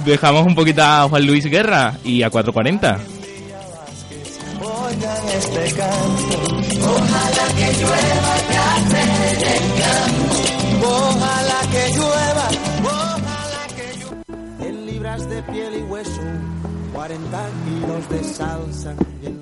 Dejamos 0.04 0.46
un 0.46 0.54
poquito 0.54 0.82
a 0.82 1.08
Juan 1.08 1.26
Luis 1.26 1.46
Guerra 1.46 1.94
y 2.04 2.22
a 2.22 2.28
440. 2.30 2.98
Oigan 4.60 5.28
este 5.36 5.72
canto. 5.76 6.38
Ojalá 6.86 7.46
que 7.56 7.72
llueva 7.80 8.34
campo. 8.52 8.96
Ojalá 10.86 11.60
que 11.72 11.82
llueva. 11.96 12.46
Ojalá 12.84 13.62
que 13.74 13.86
llueva. 13.98 14.22
En 14.68 14.74
libras 14.86 15.22
de 15.28 15.42
piel 15.44 15.72
y 15.78 15.82
hueso. 15.82 16.20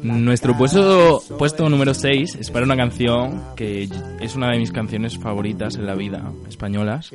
Nuestro 0.03 0.57
puesto, 0.57 1.23
puesto 1.39 1.69
número 1.69 1.95
6 1.95 2.37
es 2.41 2.51
para 2.51 2.65
una 2.65 2.77
canción 2.77 3.43
que 3.57 3.89
es 4.21 4.35
una 4.35 4.51
de 4.51 4.59
mis 4.59 4.73
canciones 4.73 5.19
favoritas 5.19 5.77
en 5.77 5.87
la 5.87 5.95
vida, 5.95 6.33
españolas. 6.49 7.13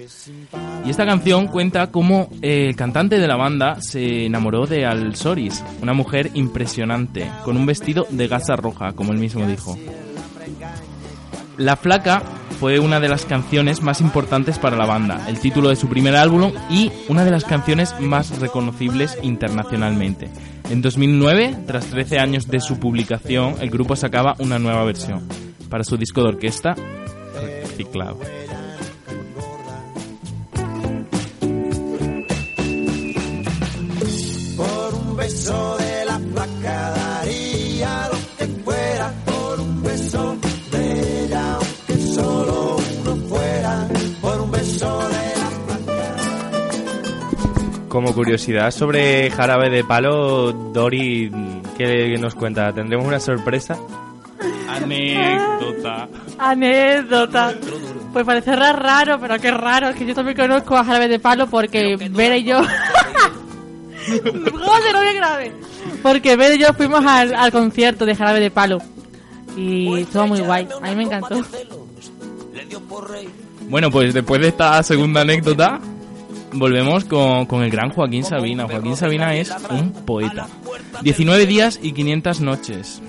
Y 0.86 0.90
esta 0.90 1.06
canción 1.06 1.48
cuenta 1.48 1.92
cómo 1.92 2.30
eh, 2.42 2.68
el 2.70 2.76
cantante 2.76 3.20
de 3.20 3.28
la 3.28 3.36
banda 3.36 3.82
se 3.82 4.26
enamoró 4.26 4.66
de 4.66 4.86
Al 4.86 5.16
Soris, 5.16 5.64
una 5.82 5.94
mujer 5.94 6.32
impresionante, 6.34 7.30
con 7.44 7.58
un 7.58 7.66
vestido 7.66 8.08
de 8.10 8.28
gasa 8.28 8.56
roja, 8.56 8.94
como 8.94 9.12
él 9.12 9.20
mismo 9.20 9.46
dijo. 9.46 9.78
La 11.58 11.76
Flaca 11.76 12.24
fue 12.60 12.80
una 12.80 13.00
de 13.00 13.08
las 13.08 13.26
canciones 13.26 13.82
más 13.82 14.02
importantes 14.02 14.60
para 14.60 14.76
la 14.76 14.86
banda, 14.86 15.30
el 15.30 15.40
título 15.40 15.70
de 15.70 15.78
su 15.78 15.88
primer 15.88 16.18
álbum 16.18 16.52
y 16.70 16.92
una 17.08 17.24
de 17.24 17.32
las 17.32 17.46
canciones 17.46 17.96
más 18.02 18.38
reconocibles 18.40 19.18
internacionalmente. 19.22 20.30
En 20.70 20.82
2009, 20.82 21.56
tras 21.66 21.86
13 21.86 22.20
años 22.20 22.48
de 22.48 22.60
su 22.60 22.78
publicación, 22.78 23.56
el 23.62 23.70
grupo 23.70 23.96
sacaba 23.96 24.36
una 24.40 24.60
nueva 24.60 24.84
versión 24.84 25.26
para 25.70 25.86
su 25.86 25.96
disco 25.96 26.22
de 26.22 26.28
orquesta, 26.28 26.76
Reciclado. 27.62 28.20
Por 34.58 34.96
un 34.96 35.16
beso 35.16 35.78
de 35.78 36.06
la 36.06 36.20
placa 36.34 36.92
daría 36.92 38.09
Como 47.90 48.14
curiosidad 48.14 48.70
sobre 48.72 49.30
Jarabe 49.32 49.70
de 49.72 49.84
Palo, 49.84 50.52
Dori, 50.54 51.32
¿qué 51.78 52.16
nos 52.20 52.36
cuenta? 52.36 52.72
¿Tendremos 52.72 53.06
una 53.08 53.20
sorpresa? 53.20 53.78
Anécdota. 54.70 56.08
Anécdota. 56.38 57.54
Pues 58.14 58.26
parece 58.26 58.56
ra- 58.56 58.74
raro, 58.74 59.20
pero 59.20 59.40
qué 59.40 59.50
raro. 59.52 59.90
Es 59.90 59.96
que 59.96 60.06
yo 60.06 60.14
también 60.14 60.38
conozco 60.38 60.78
a 60.78 60.84
Jarabe 60.86 61.08
de 61.08 61.20
Palo 61.20 61.48
porque 61.48 61.96
Vera 62.12 62.38
y 62.38 62.44
yo. 62.44 62.62
Joder, 64.08 64.94
no 64.94 65.02
me 65.02 65.14
grave. 65.16 65.52
Porque 66.04 66.36
Vera 66.36 66.56
y 66.56 66.60
yo 66.60 66.74
fuimos 66.74 67.04
al, 67.06 67.34
al 67.34 67.52
concierto 67.52 68.06
de 68.06 68.16
Jarabe 68.16 68.40
de 68.40 68.52
Palo. 68.52 68.78
Y 69.58 70.02
estuvo 70.02 70.28
muy 70.28 70.40
guay. 70.42 70.68
A 70.82 70.90
mí 70.90 70.96
me 70.96 71.04
encantó. 71.04 71.42
Bueno, 73.68 73.90
pues 73.92 74.14
después 74.14 74.40
de 74.42 74.48
esta 74.50 74.82
segunda 74.84 75.22
anécdota, 75.22 75.80
volvemos 76.54 77.06
con, 77.06 77.46
con 77.46 77.64
el 77.64 77.70
gran 77.70 77.90
Joaquín 77.90 78.24
Sabina. 78.24 78.68
Joaquín 78.68 78.96
Sabina 78.96 79.36
es 79.36 79.54
un 79.70 79.92
poeta. 79.92 80.48
19 81.02 81.46
días 81.46 81.80
y 81.82 81.94
500 81.94 82.42
noches. 82.42 83.02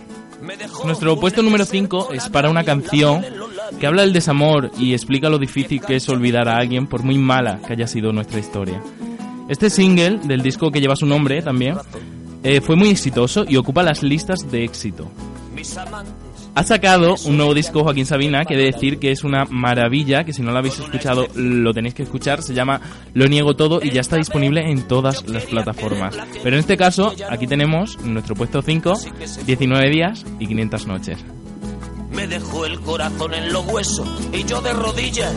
Nuestro 0.84 1.18
puesto 1.20 1.43
número 1.43 1.64
5 1.64 2.12
es 2.12 2.28
para 2.28 2.51
una 2.51 2.64
canción 2.64 3.24
que 3.78 3.86
habla 3.86 4.03
del 4.03 4.12
desamor 4.12 4.70
y 4.78 4.95
explica 4.95 5.28
lo 5.28 5.38
difícil 5.38 5.80
que 5.80 5.97
es 5.97 6.09
olvidar 6.09 6.49
a 6.49 6.57
alguien 6.57 6.86
por 6.86 7.03
muy 7.03 7.18
mala 7.18 7.61
que 7.66 7.74
haya 7.74 7.86
sido 7.86 8.12
nuestra 8.12 8.41
historia. 8.41 8.82
Este 9.49 9.68
single 9.68 10.18
del 10.24 10.43
disco 10.43 10.70
que 10.70 10.80
lleva 10.80 10.97
su 10.97 11.07
nombre 11.07 11.43
también 11.43 11.76
eh, 12.43 12.61
fue 12.61 12.76
muy 12.76 12.88
exitoso 12.88 13.45
y 13.47 13.57
ocupa 13.57 13.82
las 13.82 14.03
listas 14.03 14.51
de 14.51 14.64
éxito. 14.64 15.11
Ha 16.61 16.65
sacado 16.65 17.15
un 17.25 17.39
nuevo 17.39 17.55
disco 17.55 17.83
Joaquín 17.85 18.05
Sabina 18.05 18.45
que 18.45 18.53
he 18.53 18.59
de 18.59 18.65
decir 18.65 18.99
que 18.99 19.11
es 19.11 19.25
una 19.25 19.47
maravilla, 19.47 20.25
que 20.25 20.35
si 20.35 20.43
no 20.43 20.53
lo 20.53 20.59
habéis 20.59 20.79
escuchado 20.79 21.27
lo 21.35 21.73
tenéis 21.73 21.95
que 21.95 22.03
escuchar, 22.03 22.43
se 22.43 22.53
llama 22.53 22.83
Lo 23.15 23.29
niego 23.29 23.57
todo 23.57 23.81
y 23.83 23.93
ya 23.93 24.03
está 24.03 24.17
disponible 24.17 24.71
en 24.71 24.87
todas 24.87 25.27
las 25.27 25.47
plataformas. 25.47 26.15
Pero 26.43 26.57
en 26.57 26.61
este 26.61 26.77
caso, 26.77 27.15
aquí 27.31 27.47
tenemos 27.47 27.99
nuestro 28.01 28.35
puesto 28.35 28.61
5, 28.61 28.93
19 29.47 29.89
días 29.89 30.27
y 30.39 30.49
500 30.49 30.87
noches. 30.87 31.25
Me 32.13 32.27
dejó 32.27 32.67
el 32.67 32.79
corazón 32.81 33.33
en 33.33 33.55
los 33.55 33.67
huesos 33.67 34.07
y 34.31 34.45
yo 34.45 34.61
de 34.61 34.75
rodillas. 34.75 35.33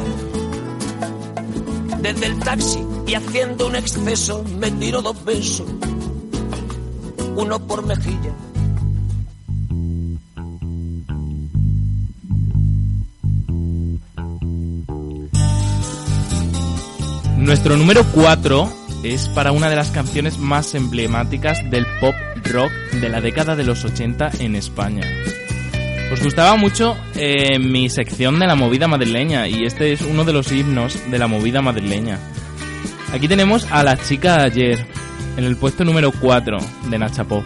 Desde 2.02 2.26
el 2.26 2.38
taxi 2.40 2.86
y 3.08 3.14
haciendo 3.14 3.68
un 3.68 3.78
exceso 3.78 4.44
me 4.60 4.70
tiro 4.72 5.02
dos 5.02 5.24
besos. 5.24 5.68
Uno 7.38 7.66
por 7.66 7.88
mejilla. 7.88 8.36
Nuestro 17.44 17.76
número 17.76 18.06
4 18.06 18.74
es 19.04 19.28
para 19.28 19.52
una 19.52 19.70
de 19.70 19.76
las 19.76 19.92
canciones 19.92 20.38
más 20.38 20.76
emblemáticas 20.76 21.60
del 21.70 21.86
pop 22.00 22.16
rock 22.46 22.72
de 22.94 23.10
la 23.10 23.20
década 23.20 23.58
de 23.58 23.66
los 23.66 23.84
80 23.84 24.32
en 24.40 24.56
España. 24.56 25.04
Os 26.14 26.24
gustaba 26.24 26.56
mucho 26.56 26.96
eh, 27.16 27.60
mi 27.60 27.90
sección 27.90 28.40
de 28.40 28.48
la 28.48 28.56
movida 28.56 28.88
madrileña 28.88 29.50
y 29.50 29.66
este 29.66 29.92
es 29.92 30.02
uno 30.02 30.24
de 30.24 30.32
los 30.32 30.54
himnos 30.54 31.12
de 31.12 31.20
la 31.20 31.28
movida 31.28 31.62
madrileña. 31.62 32.18
Aquí 33.12 33.28
tenemos 33.28 33.70
a 33.70 33.84
la 33.84 33.98
chica 33.98 34.38
de 34.38 34.44
ayer 34.44 34.88
en 35.36 35.44
el 35.44 35.58
puesto 35.58 35.84
número 35.84 36.14
4 36.14 36.58
de 36.90 36.98
Nacha 36.98 37.26
Pop. 37.26 37.44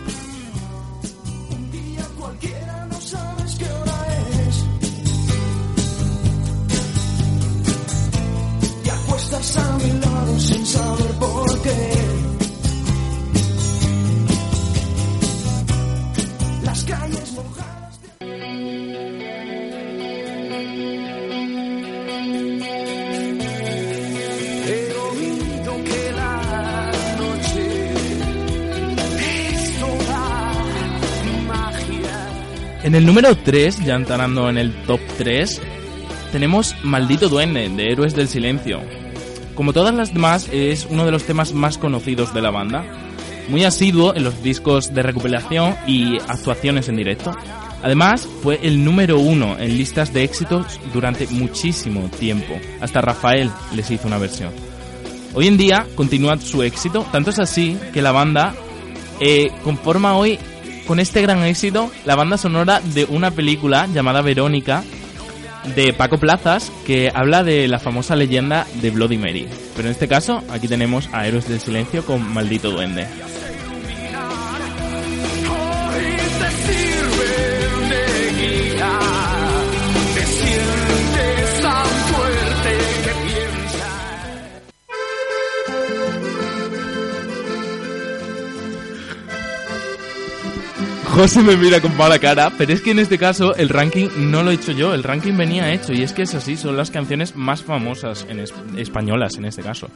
El 32.98 33.06
número 33.06 33.38
3, 33.38 33.86
ya 33.86 33.94
entrando 33.94 34.50
en 34.50 34.58
el 34.58 34.74
top 34.84 35.00
3, 35.20 35.62
tenemos 36.32 36.76
Maldito 36.82 37.30
Duende, 37.30 37.70
de 37.70 37.92
Héroes 37.92 38.16
del 38.16 38.28
Silencio. 38.28 38.82
Como 39.54 39.72
todas 39.72 39.94
las 39.94 40.16
demás, 40.16 40.50
es 40.52 40.88
uno 40.90 41.06
de 41.06 41.12
los 41.12 41.24
temas 41.24 41.54
más 41.54 41.78
conocidos 41.78 42.34
de 42.34 42.42
la 42.42 42.50
banda. 42.50 42.84
Muy 43.50 43.64
asiduo 43.66 44.16
en 44.16 44.24
los 44.24 44.42
discos 44.42 44.96
de 44.96 45.04
recopilación 45.04 45.76
y 45.86 46.18
actuaciones 46.28 46.90
en 46.90 46.96
directo. 46.96 47.36
Además, 47.84 48.28
fue 48.42 48.60
el 48.64 48.84
número 48.84 49.20
uno 49.20 49.60
en 49.60 49.78
listas 49.78 50.12
de 50.12 50.24
éxitos 50.24 50.80
durante 50.92 51.28
muchísimo 51.28 52.10
tiempo. 52.20 52.60
Hasta 52.82 53.02
Rafael 53.02 53.52
les 53.76 53.92
hizo 53.92 54.08
una 54.08 54.18
versión. 54.18 54.50
Hoy 55.36 55.46
en 55.48 55.58
día 55.58 55.86
continúa 55.94 56.40
su 56.40 56.64
éxito, 56.64 57.06
tanto 57.12 57.30
es 57.30 57.38
así 57.38 57.78
que 57.94 58.02
la 58.02 58.12
banda 58.12 58.56
eh, 59.20 59.52
conforma 59.64 60.18
hoy 60.18 60.40
con 60.88 61.00
este 61.00 61.22
gran 61.22 61.44
éxito 61.44 61.92
la 62.06 62.16
banda 62.16 62.38
sonora 62.38 62.80
de 62.80 63.06
una 63.06 63.32
película 63.32 63.88
llamada 63.94 64.22
Verónica 64.22 64.84
de 65.76 65.92
Paco 65.92 66.18
Plazas 66.18 66.72
que 66.86 67.12
habla 67.14 67.44
de 67.44 67.68
la 67.68 67.80
famosa 67.80 68.16
leyenda 68.16 68.66
de 68.82 68.90
Bloody 68.90 69.18
Mary. 69.18 69.48
Pero 69.76 69.90
en 69.90 69.92
este 69.92 70.08
caso, 70.08 70.44
aquí 70.50 70.68
tenemos 70.68 71.10
a 71.12 71.28
Héroes 71.28 71.50
del 71.50 71.60
Silencio 71.60 72.06
con 72.06 72.34
Maldito 72.34 72.72
Duende. 72.72 73.06
José 91.18 91.42
me 91.42 91.58
mira 91.58 91.82
con 91.82 91.98
mala 91.98 92.20
cara, 92.20 92.52
pero 92.60 92.72
es 92.74 92.82
que 92.82 92.92
en 92.92 93.00
este 93.00 93.18
caso 93.18 93.56
el 93.56 93.70
ranking 93.70 94.08
no 94.20 94.44
lo 94.44 94.52
he 94.52 94.54
hecho 94.54 94.72
yo, 94.72 94.94
el 94.94 95.02
ranking 95.04 95.36
venía 95.36 95.74
hecho 95.74 95.92
y 95.92 96.04
es 96.04 96.14
que 96.14 96.22
es 96.22 96.36
así, 96.36 96.56
son 96.56 96.78
las 96.78 96.92
canciones 96.92 97.36
más 97.36 97.64
famosas 97.64 98.28
en 98.30 98.40
es- 98.40 98.54
españolas 98.78 99.36
en 99.38 99.46
este 99.46 99.64
caso. 99.64 99.88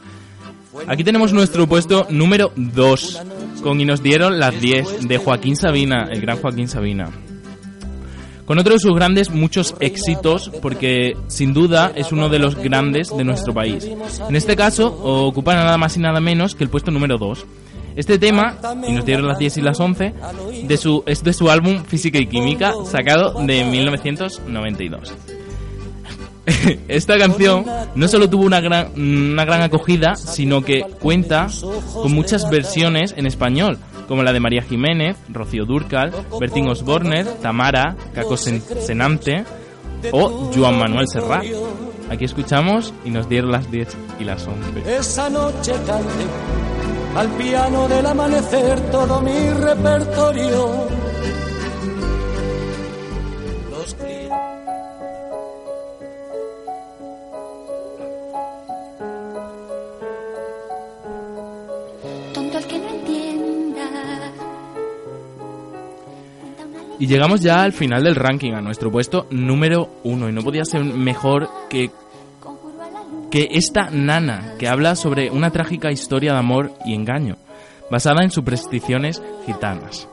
Aquí 0.88 1.04
tenemos 1.04 1.32
nuestro 1.32 1.68
puesto 1.68 2.08
número 2.10 2.50
2, 2.56 3.20
con 3.62 3.80
Y 3.80 3.84
nos 3.84 4.02
dieron 4.02 4.40
las 4.40 4.60
10 4.60 5.06
de 5.06 5.18
Joaquín 5.18 5.54
Sabina, 5.54 6.08
el 6.10 6.20
gran 6.20 6.38
Joaquín 6.38 6.66
Sabina. 6.66 7.08
Con 8.44 8.58
otro 8.58 8.72
de 8.74 8.80
sus 8.80 8.92
grandes 8.94 9.30
muchos 9.30 9.76
éxitos, 9.78 10.50
porque 10.60 11.16
sin 11.28 11.54
duda 11.54 11.92
es 11.94 12.10
uno 12.10 12.28
de 12.30 12.40
los 12.40 12.56
grandes 12.56 13.16
de 13.16 13.22
nuestro 13.22 13.54
país. 13.54 13.88
En 14.28 14.34
este 14.34 14.56
caso, 14.56 14.86
ocupa 14.88 15.54
nada 15.54 15.78
más 15.78 15.96
y 15.96 16.00
nada 16.00 16.20
menos 16.20 16.56
que 16.56 16.64
el 16.64 16.70
puesto 16.70 16.90
número 16.90 17.16
2. 17.16 17.46
Este 17.96 18.18
tema, 18.18 18.56
y 18.86 18.92
nos 18.92 19.04
dieron 19.04 19.26
las 19.28 19.38
10 19.38 19.58
y 19.58 19.60
las 19.62 19.78
11, 19.80 20.14
de 20.64 20.76
su, 20.76 21.02
es 21.06 21.22
de 21.22 21.32
su 21.32 21.50
álbum 21.50 21.84
Física 21.84 22.18
y 22.18 22.26
Química, 22.26 22.72
sacado 22.86 23.34
de 23.44 23.64
1992. 23.64 25.12
Esta 26.88 27.18
canción 27.18 27.64
no 27.94 28.08
solo 28.08 28.28
tuvo 28.28 28.44
una 28.44 28.60
gran, 28.60 28.88
una 28.96 29.44
gran 29.44 29.62
acogida, 29.62 30.16
sino 30.16 30.62
que 30.62 30.82
cuenta 31.00 31.46
con 31.94 32.12
muchas 32.12 32.50
versiones 32.50 33.14
en 33.16 33.26
español, 33.26 33.78
como 34.08 34.22
la 34.24 34.32
de 34.32 34.40
María 34.40 34.62
Jiménez, 34.62 35.16
Rocío 35.28 35.64
Durcal, 35.64 36.12
Bertín 36.40 36.68
Osborne, 36.68 37.24
Tamara, 37.40 37.96
Caco 38.14 38.34
Sen- 38.34 38.60
Senante 38.80 39.44
o 40.10 40.50
Joan 40.54 40.78
Manuel 40.78 41.06
Serrat. 41.08 41.44
Aquí 42.10 42.24
escuchamos 42.24 42.92
y 43.04 43.10
nos 43.10 43.28
dieron 43.28 43.52
las 43.52 43.70
10 43.70 43.88
y 44.18 44.24
las 44.24 44.44
11. 44.46 44.96
Esa 44.98 45.30
noche 45.30 45.72
canté 45.86 46.26
al 47.14 47.28
piano 47.36 47.88
del 47.88 48.06
amanecer 48.06 48.80
todo 48.90 49.20
mi 49.20 49.50
repertorio. 49.50 50.88
Los 53.70 53.96
Tonto 62.32 62.58
el 62.58 62.66
que 62.66 62.78
no 62.78 62.88
entienda. 62.88 63.82
Y 66.98 67.06
llegamos 67.06 67.40
ya 67.42 67.62
al 67.62 67.72
final 67.72 68.04
del 68.04 68.14
ranking, 68.14 68.52
a 68.52 68.62
nuestro 68.62 68.90
puesto 68.90 69.26
número 69.30 69.88
uno. 70.04 70.28
Y 70.28 70.32
no 70.32 70.42
podía 70.42 70.64
ser 70.64 70.84
mejor 70.84 71.48
que, 71.68 71.90
que 73.32 73.48
esta 73.52 73.88
nana, 73.90 74.56
que 74.58 74.68
habla 74.68 74.94
sobre 74.94 75.30
una 75.30 75.50
trágica 75.50 75.90
historia 75.90 76.34
de 76.34 76.38
amor 76.38 76.74
y 76.84 76.92
engaño, 76.92 77.38
basada 77.90 78.22
en 78.22 78.30
supersticiones 78.30 79.22
gitanas. 79.46 80.06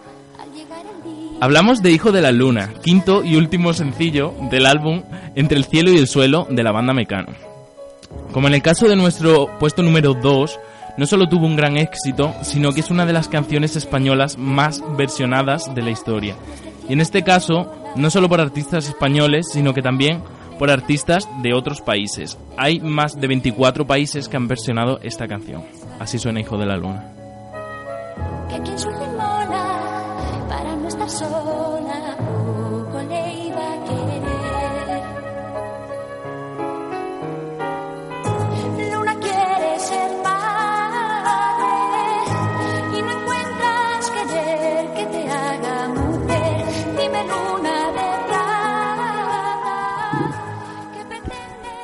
Hablamos 1.41 1.83
de 1.83 1.91
Hijo 1.91 2.13
de 2.13 2.21
la 2.21 2.31
Luna, 2.31 2.73
quinto 2.81 3.25
y 3.25 3.35
último 3.35 3.73
sencillo 3.73 4.33
del 4.49 4.65
álbum 4.65 5.03
Entre 5.35 5.57
el 5.57 5.65
cielo 5.65 5.91
y 5.91 5.97
el 5.97 6.07
suelo 6.07 6.47
de 6.49 6.63
la 6.63 6.71
banda 6.71 6.93
Mecano. 6.93 7.33
Como 8.31 8.47
en 8.47 8.53
el 8.53 8.61
caso 8.61 8.87
de 8.87 8.95
nuestro 8.95 9.59
puesto 9.59 9.83
número 9.83 10.13
2, 10.13 10.59
no 10.97 11.05
solo 11.05 11.27
tuvo 11.27 11.45
un 11.45 11.57
gran 11.57 11.75
éxito, 11.75 12.33
sino 12.41 12.71
que 12.71 12.79
es 12.79 12.89
una 12.89 13.05
de 13.05 13.13
las 13.13 13.27
canciones 13.27 13.75
españolas 13.75 14.37
más 14.37 14.81
versionadas 14.97 15.75
de 15.75 15.81
la 15.81 15.91
historia. 15.91 16.35
Y 16.87 16.93
en 16.93 17.01
este 17.01 17.23
caso, 17.23 17.69
no 17.97 18.09
solo 18.09 18.29
por 18.29 18.39
artistas 18.39 18.87
españoles, 18.87 19.47
sino 19.51 19.73
que 19.73 19.81
también 19.81 20.23
por 20.59 20.69
artistas 20.69 21.27
de 21.41 21.53
otros 21.53 21.81
países. 21.81 22.37
Hay 22.57 22.81
más 22.81 23.19
de 23.19 23.27
24 23.27 23.87
países 23.87 24.27
que 24.27 24.37
han 24.37 24.47
versionado 24.47 24.99
esta 25.01 25.27
canción. 25.27 25.63
Así 25.99 26.19
suena 26.19 26.41
Hijo 26.41 26.57
de 26.57 26.65
la 26.65 26.77
Luna. 26.77 27.13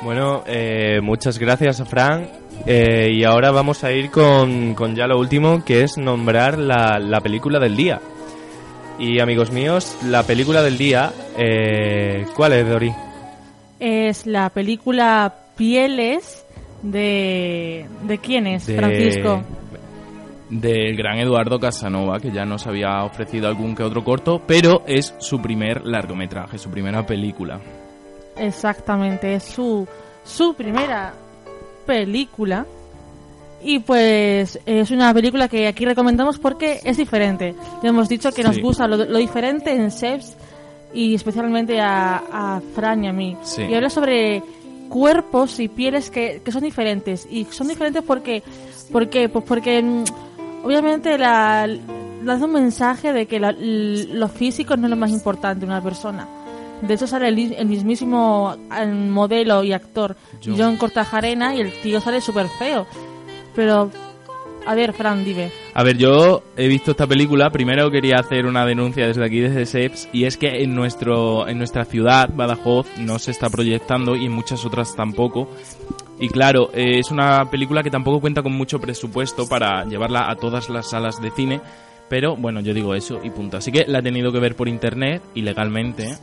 Bueno, 0.06 0.44
eh, 0.46 1.00
muchas 1.02 1.36
gracias 1.36 1.80
a 1.80 1.84
Fran. 1.84 2.28
Eh, 2.64 3.08
y 3.12 3.24
ahora 3.24 3.50
vamos 3.50 3.82
a 3.82 3.90
ir 3.90 4.12
con, 4.12 4.74
con 4.74 4.94
ya 4.94 5.08
lo 5.08 5.18
último, 5.18 5.64
que 5.64 5.82
es 5.82 5.98
nombrar 5.98 6.58
la, 6.58 7.00
la 7.00 7.20
película 7.20 7.58
del 7.58 7.74
día. 7.76 8.00
Y 9.00 9.18
amigos 9.18 9.50
míos, 9.50 9.98
la 10.04 10.22
película 10.22 10.62
del 10.62 10.78
día, 10.78 11.12
eh, 11.36 12.24
¿cuál 12.36 12.52
es, 12.52 12.68
Dori? 12.68 12.92
Es 13.80 14.26
la 14.28 14.48
película 14.50 15.34
Pieles 15.56 16.46
de... 16.82 17.86
¿De 18.04 18.18
quién 18.18 18.46
es, 18.46 18.64
De- 18.64 18.76
Francisco? 18.76 19.42
Del 20.50 20.96
gran 20.96 21.18
Eduardo 21.18 21.58
Casanova, 21.58 22.20
que 22.20 22.30
ya 22.30 22.44
nos 22.44 22.68
había 22.68 23.02
ofrecido 23.02 23.48
algún 23.48 23.74
que 23.74 23.82
otro 23.82 24.04
corto, 24.04 24.40
pero 24.46 24.84
es 24.86 25.16
su 25.18 25.42
primer 25.42 25.84
largometraje, 25.84 26.58
su 26.58 26.70
primera 26.70 27.04
película. 27.04 27.58
Exactamente, 28.38 29.34
es 29.34 29.44
su, 29.44 29.86
su 30.24 30.54
primera 30.54 31.14
película. 31.86 32.66
Y 33.62 33.78
pues 33.80 34.60
es 34.66 34.90
una 34.90 35.12
película 35.14 35.48
que 35.48 35.66
aquí 35.66 35.84
recomendamos 35.84 36.38
porque 36.38 36.78
es 36.84 36.96
diferente. 36.98 37.54
Ya 37.82 37.88
hemos 37.88 38.08
dicho 38.08 38.30
que 38.32 38.42
nos 38.44 38.58
gusta 38.60 38.86
lo, 38.86 38.96
lo 38.96 39.18
diferente 39.18 39.72
en 39.74 39.90
Chefs 39.90 40.36
y 40.92 41.14
especialmente 41.14 41.80
a, 41.80 42.16
a 42.56 42.60
Fran 42.74 43.04
y 43.04 43.08
a 43.08 43.12
mí. 43.12 43.36
Sí. 43.42 43.62
Y 43.62 43.74
habla 43.74 43.90
sobre 43.90 44.42
cuerpos 44.88 45.58
y 45.58 45.68
pieles 45.68 46.10
que, 46.10 46.42
que 46.44 46.52
son 46.52 46.62
diferentes. 46.62 47.26
Y 47.28 47.44
son 47.46 47.66
diferentes 47.68 48.02
porque, 48.04 48.42
porque, 48.92 49.28
pues 49.28 49.44
porque 49.44 49.82
mm, 49.82 50.04
obviamente 50.62 51.18
la, 51.18 51.66
lanza 52.22 52.44
un 52.44 52.52
mensaje 52.52 53.12
de 53.12 53.26
que 53.26 53.40
la- 53.40 53.52
lo 53.58 54.28
físico 54.28 54.76
no 54.76 54.84
es 54.86 54.90
lo 54.90 54.96
más 54.96 55.10
importante 55.10 55.60
de 55.60 55.66
una 55.66 55.82
persona. 55.82 56.28
De 56.82 56.94
hecho 56.94 57.06
sale 57.06 57.28
el, 57.28 57.54
el 57.54 57.66
mismísimo 57.66 58.56
eh, 58.76 58.86
modelo 58.86 59.62
y 59.64 59.72
actor 59.72 60.16
John. 60.44 60.56
John, 60.58 60.76
Cortajarena 60.76 61.54
y 61.54 61.60
el 61.60 61.72
tío 61.80 62.00
sale 62.00 62.20
súper 62.20 62.48
feo. 62.48 62.86
Pero, 63.54 63.90
a 64.66 64.74
ver, 64.74 64.92
Fran, 64.92 65.24
dime. 65.24 65.50
A 65.72 65.82
ver, 65.82 65.96
yo 65.96 66.42
he 66.56 66.68
visto 66.68 66.90
esta 66.90 67.06
película. 67.06 67.50
Primero 67.50 67.90
quería 67.90 68.16
hacer 68.16 68.46
una 68.46 68.66
denuncia 68.66 69.06
desde 69.06 69.24
aquí, 69.24 69.40
desde 69.40 69.64
SEPS, 69.64 70.08
y 70.12 70.24
es 70.24 70.36
que 70.36 70.62
en, 70.62 70.74
nuestro, 70.74 71.48
en 71.48 71.58
nuestra 71.58 71.84
ciudad, 71.86 72.28
Badajoz, 72.34 72.86
no 72.98 73.18
se 73.18 73.30
está 73.30 73.48
proyectando 73.48 74.14
y 74.14 74.26
en 74.26 74.32
muchas 74.32 74.64
otras 74.66 74.94
tampoco. 74.94 75.48
Y 76.18 76.28
claro, 76.28 76.70
eh, 76.72 76.98
es 76.98 77.10
una 77.10 77.50
película 77.50 77.82
que 77.82 77.90
tampoco 77.90 78.20
cuenta 78.20 78.42
con 78.42 78.52
mucho 78.52 78.78
presupuesto 78.78 79.48
para 79.48 79.84
llevarla 79.84 80.30
a 80.30 80.36
todas 80.36 80.68
las 80.68 80.90
salas 80.90 81.20
de 81.20 81.30
cine. 81.30 81.60
Pero 82.08 82.36
bueno, 82.36 82.60
yo 82.60 82.72
digo 82.72 82.94
eso 82.94 83.20
y 83.24 83.30
punto. 83.30 83.56
Así 83.56 83.72
que 83.72 83.84
la 83.86 83.98
he 83.98 84.02
tenido 84.02 84.30
que 84.30 84.38
ver 84.38 84.54
por 84.54 84.68
internet, 84.68 85.22
ilegalmente, 85.34 86.16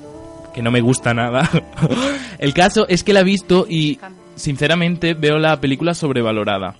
que 0.53 0.61
no 0.61 0.71
me 0.71 0.81
gusta 0.81 1.13
nada. 1.13 1.49
El 2.39 2.53
caso 2.53 2.85
es 2.87 3.03
que 3.03 3.13
la 3.13 3.21
he 3.21 3.25
visto 3.25 3.65
y 3.69 3.99
sinceramente 4.35 5.13
veo 5.13 5.37
la 5.37 5.59
película 5.59 5.93
sobrevalorada. 5.93 6.75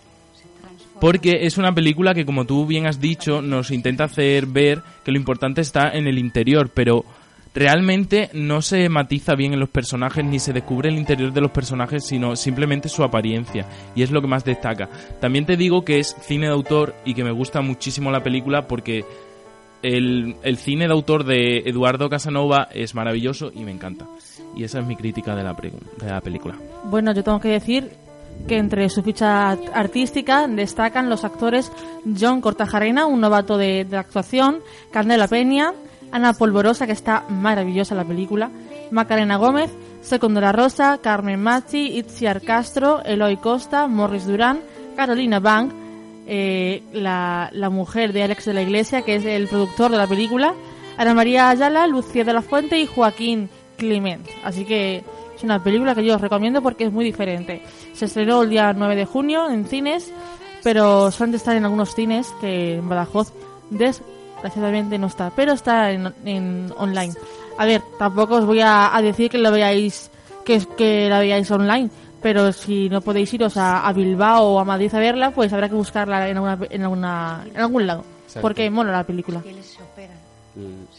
Porque 0.99 1.39
es 1.41 1.57
una 1.57 1.74
película 1.74 2.13
que, 2.13 2.26
como 2.26 2.45
tú 2.45 2.65
bien 2.65 2.86
has 2.86 3.01
dicho, 3.01 3.41
nos 3.41 3.71
intenta 3.71 4.05
hacer 4.05 4.45
ver 4.45 4.82
que 5.03 5.11
lo 5.11 5.17
importante 5.17 5.59
está 5.59 5.89
en 5.89 6.07
el 6.07 6.17
interior, 6.17 6.71
pero 6.74 7.03
realmente 7.53 8.30
no 8.34 8.61
se 8.61 8.88
matiza 8.89 9.36
bien 9.36 9.53
en 9.53 9.59
los 9.59 9.69
personajes 9.69 10.24
ni 10.24 10.39
se 10.39 10.53
descubre 10.53 10.89
el 10.89 10.97
interior 10.97 11.34
de 11.34 11.41
los 11.41 11.51
personajes, 11.51 12.05
sino 12.05 12.36
simplemente 12.36 12.89
su 12.89 13.03
apariencia, 13.03 13.65
y 13.95 14.03
es 14.03 14.11
lo 14.11 14.21
que 14.21 14.28
más 14.28 14.45
destaca. 14.45 14.89
También 15.19 15.45
te 15.45 15.57
digo 15.57 15.84
que 15.84 15.99
es 15.99 16.15
cine 16.21 16.47
de 16.47 16.53
autor 16.53 16.95
y 17.05 17.13
que 17.13 17.24
me 17.24 17.32
gusta 17.32 17.61
muchísimo 17.61 18.11
la 18.11 18.24
película 18.24 18.67
porque 18.67 19.03
el, 19.84 20.36
el 20.42 20.58
cine 20.58 20.88
de 20.88 20.94
autor 20.94 21.26
de 21.26 21.60
Eduardo 21.66 22.10
Casanova 22.10 22.70
es 22.74 22.96
maravilloso 22.96 23.52
y 23.54 23.64
me 23.64 23.72
encanta. 23.72 24.08
Y 24.56 24.64
esa 24.64 24.80
es 24.80 24.86
mi 24.86 24.96
crítica 24.96 25.36
de 25.36 25.44
la, 25.44 25.54
de 25.54 26.10
la 26.10 26.22
película. 26.22 26.56
Bueno, 26.86 27.14
yo 27.14 27.24
tengo 27.24 27.40
que 27.40 27.50
decir 27.50 27.92
que 28.48 28.58
entre 28.58 28.90
su 28.90 29.04
ficha 29.04 29.52
artística 29.52 30.48
destacan 30.48 31.10
los 31.10 31.24
actores 31.24 31.72
John 32.20 32.42
Cortajarena, 32.42 33.06
un 33.06 33.22
novato 33.22 33.58
de, 33.58 33.86
de 33.86 33.98
actuación, 33.98 34.60
Candela 34.92 35.28
Peña, 35.28 35.74
Ana 36.12 36.34
Polvorosa, 36.34 36.86
que 36.86 36.94
está 36.94 37.26
maravillosa 37.30 37.96
la 37.96 38.06
película, 38.06 38.50
Macarena 38.92 39.38
Gómez, 39.38 39.72
Secondo 40.02 40.42
La 40.42 40.52
Rosa, 40.52 41.00
Carmen 41.02 41.42
Machi, 41.42 41.98
Itziar 41.98 42.42
Castro, 42.42 43.04
Eloy 43.04 43.38
Costa, 43.38 43.88
Morris 43.88 44.28
Durán, 44.28 44.60
Carolina 44.96 45.40
Bank, 45.40 45.74
eh, 46.28 46.84
la, 46.93 47.49
la 47.53 47.69
mujer 47.69 48.13
de 48.13 48.24
Alex 48.24 48.45
de 48.45 48.53
la 48.53 48.61
Iglesia, 48.61 49.01
que 49.01 49.15
es 49.15 49.26
el 49.26 49.47
productor 49.47 49.91
de 49.91 49.97
la 49.97 50.07
película, 50.07 50.53
Ana 50.97 51.13
María 51.13 51.49
Ayala, 51.49 51.88
Lucía 51.88 52.24
de 52.24 52.34
la 52.34 52.41
Fuente 52.41 52.78
y 52.80 52.86
Joaquín 52.86 53.49
Clement. 53.78 54.26
Así 54.43 54.65
que 54.65 55.03
es 55.36 55.43
una 55.43 55.63
película 55.63 55.95
que 55.95 56.05
yo 56.05 56.15
os 56.15 56.21
recomiendo 56.21 56.61
porque 56.61 56.86
es 56.86 56.91
muy 56.91 57.05
diferente. 57.05 57.61
Se 57.93 58.05
estrenó 58.05 58.43
el 58.43 58.49
día 58.49 58.74
9 58.74 58.95
de 58.95 59.05
junio 59.05 59.49
en 59.49 59.65
cines, 59.65 60.11
pero 60.63 61.11
solamente 61.11 61.38
está 61.38 61.55
en 61.55 61.65
algunos 61.65 61.95
cines 61.95 62.34
que 62.39 62.76
en 62.76 62.88
Badajoz 62.88 63.34
desgraciadamente 63.69 64.97
no 64.97 65.07
está, 65.07 65.32
pero 65.36 65.53
está 65.53 65.91
en, 65.91 66.13
en 66.26 66.71
online. 66.78 67.13
A 67.57 67.65
ver, 67.65 67.82
tampoco 67.99 68.36
os 68.36 68.45
voy 68.45 68.61
a, 68.63 68.91
decir 69.01 69.30
que 69.30 69.38
lo 69.38 69.51
veáis 69.51 70.09
que, 70.45 70.59
que 70.78 71.09
la 71.09 71.19
veáis 71.19 71.49
online, 71.51 71.89
pero 72.24 72.51
si 72.53 72.89
no 72.89 73.01
podéis 73.01 73.32
iros 73.34 73.57
a, 73.57 73.88
a 73.88 73.93
Bilbao 73.93 74.43
o 74.53 74.59
a 74.59 74.65
Madrid 74.65 74.93
a 74.95 74.99
verla, 74.99 75.30
pues 75.32 75.53
habrá 75.53 75.69
que 75.69 75.76
buscarla 75.76 76.28
en, 76.30 76.38
alguna, 76.38 76.57
en, 76.69 76.82
alguna, 76.82 77.45
en 77.53 77.59
algún 77.61 77.86
lado, 77.86 78.03
Exacto. 78.24 78.41
porque 78.41 78.69
mola 78.71 78.91
la 78.93 79.03
película. 79.03 79.43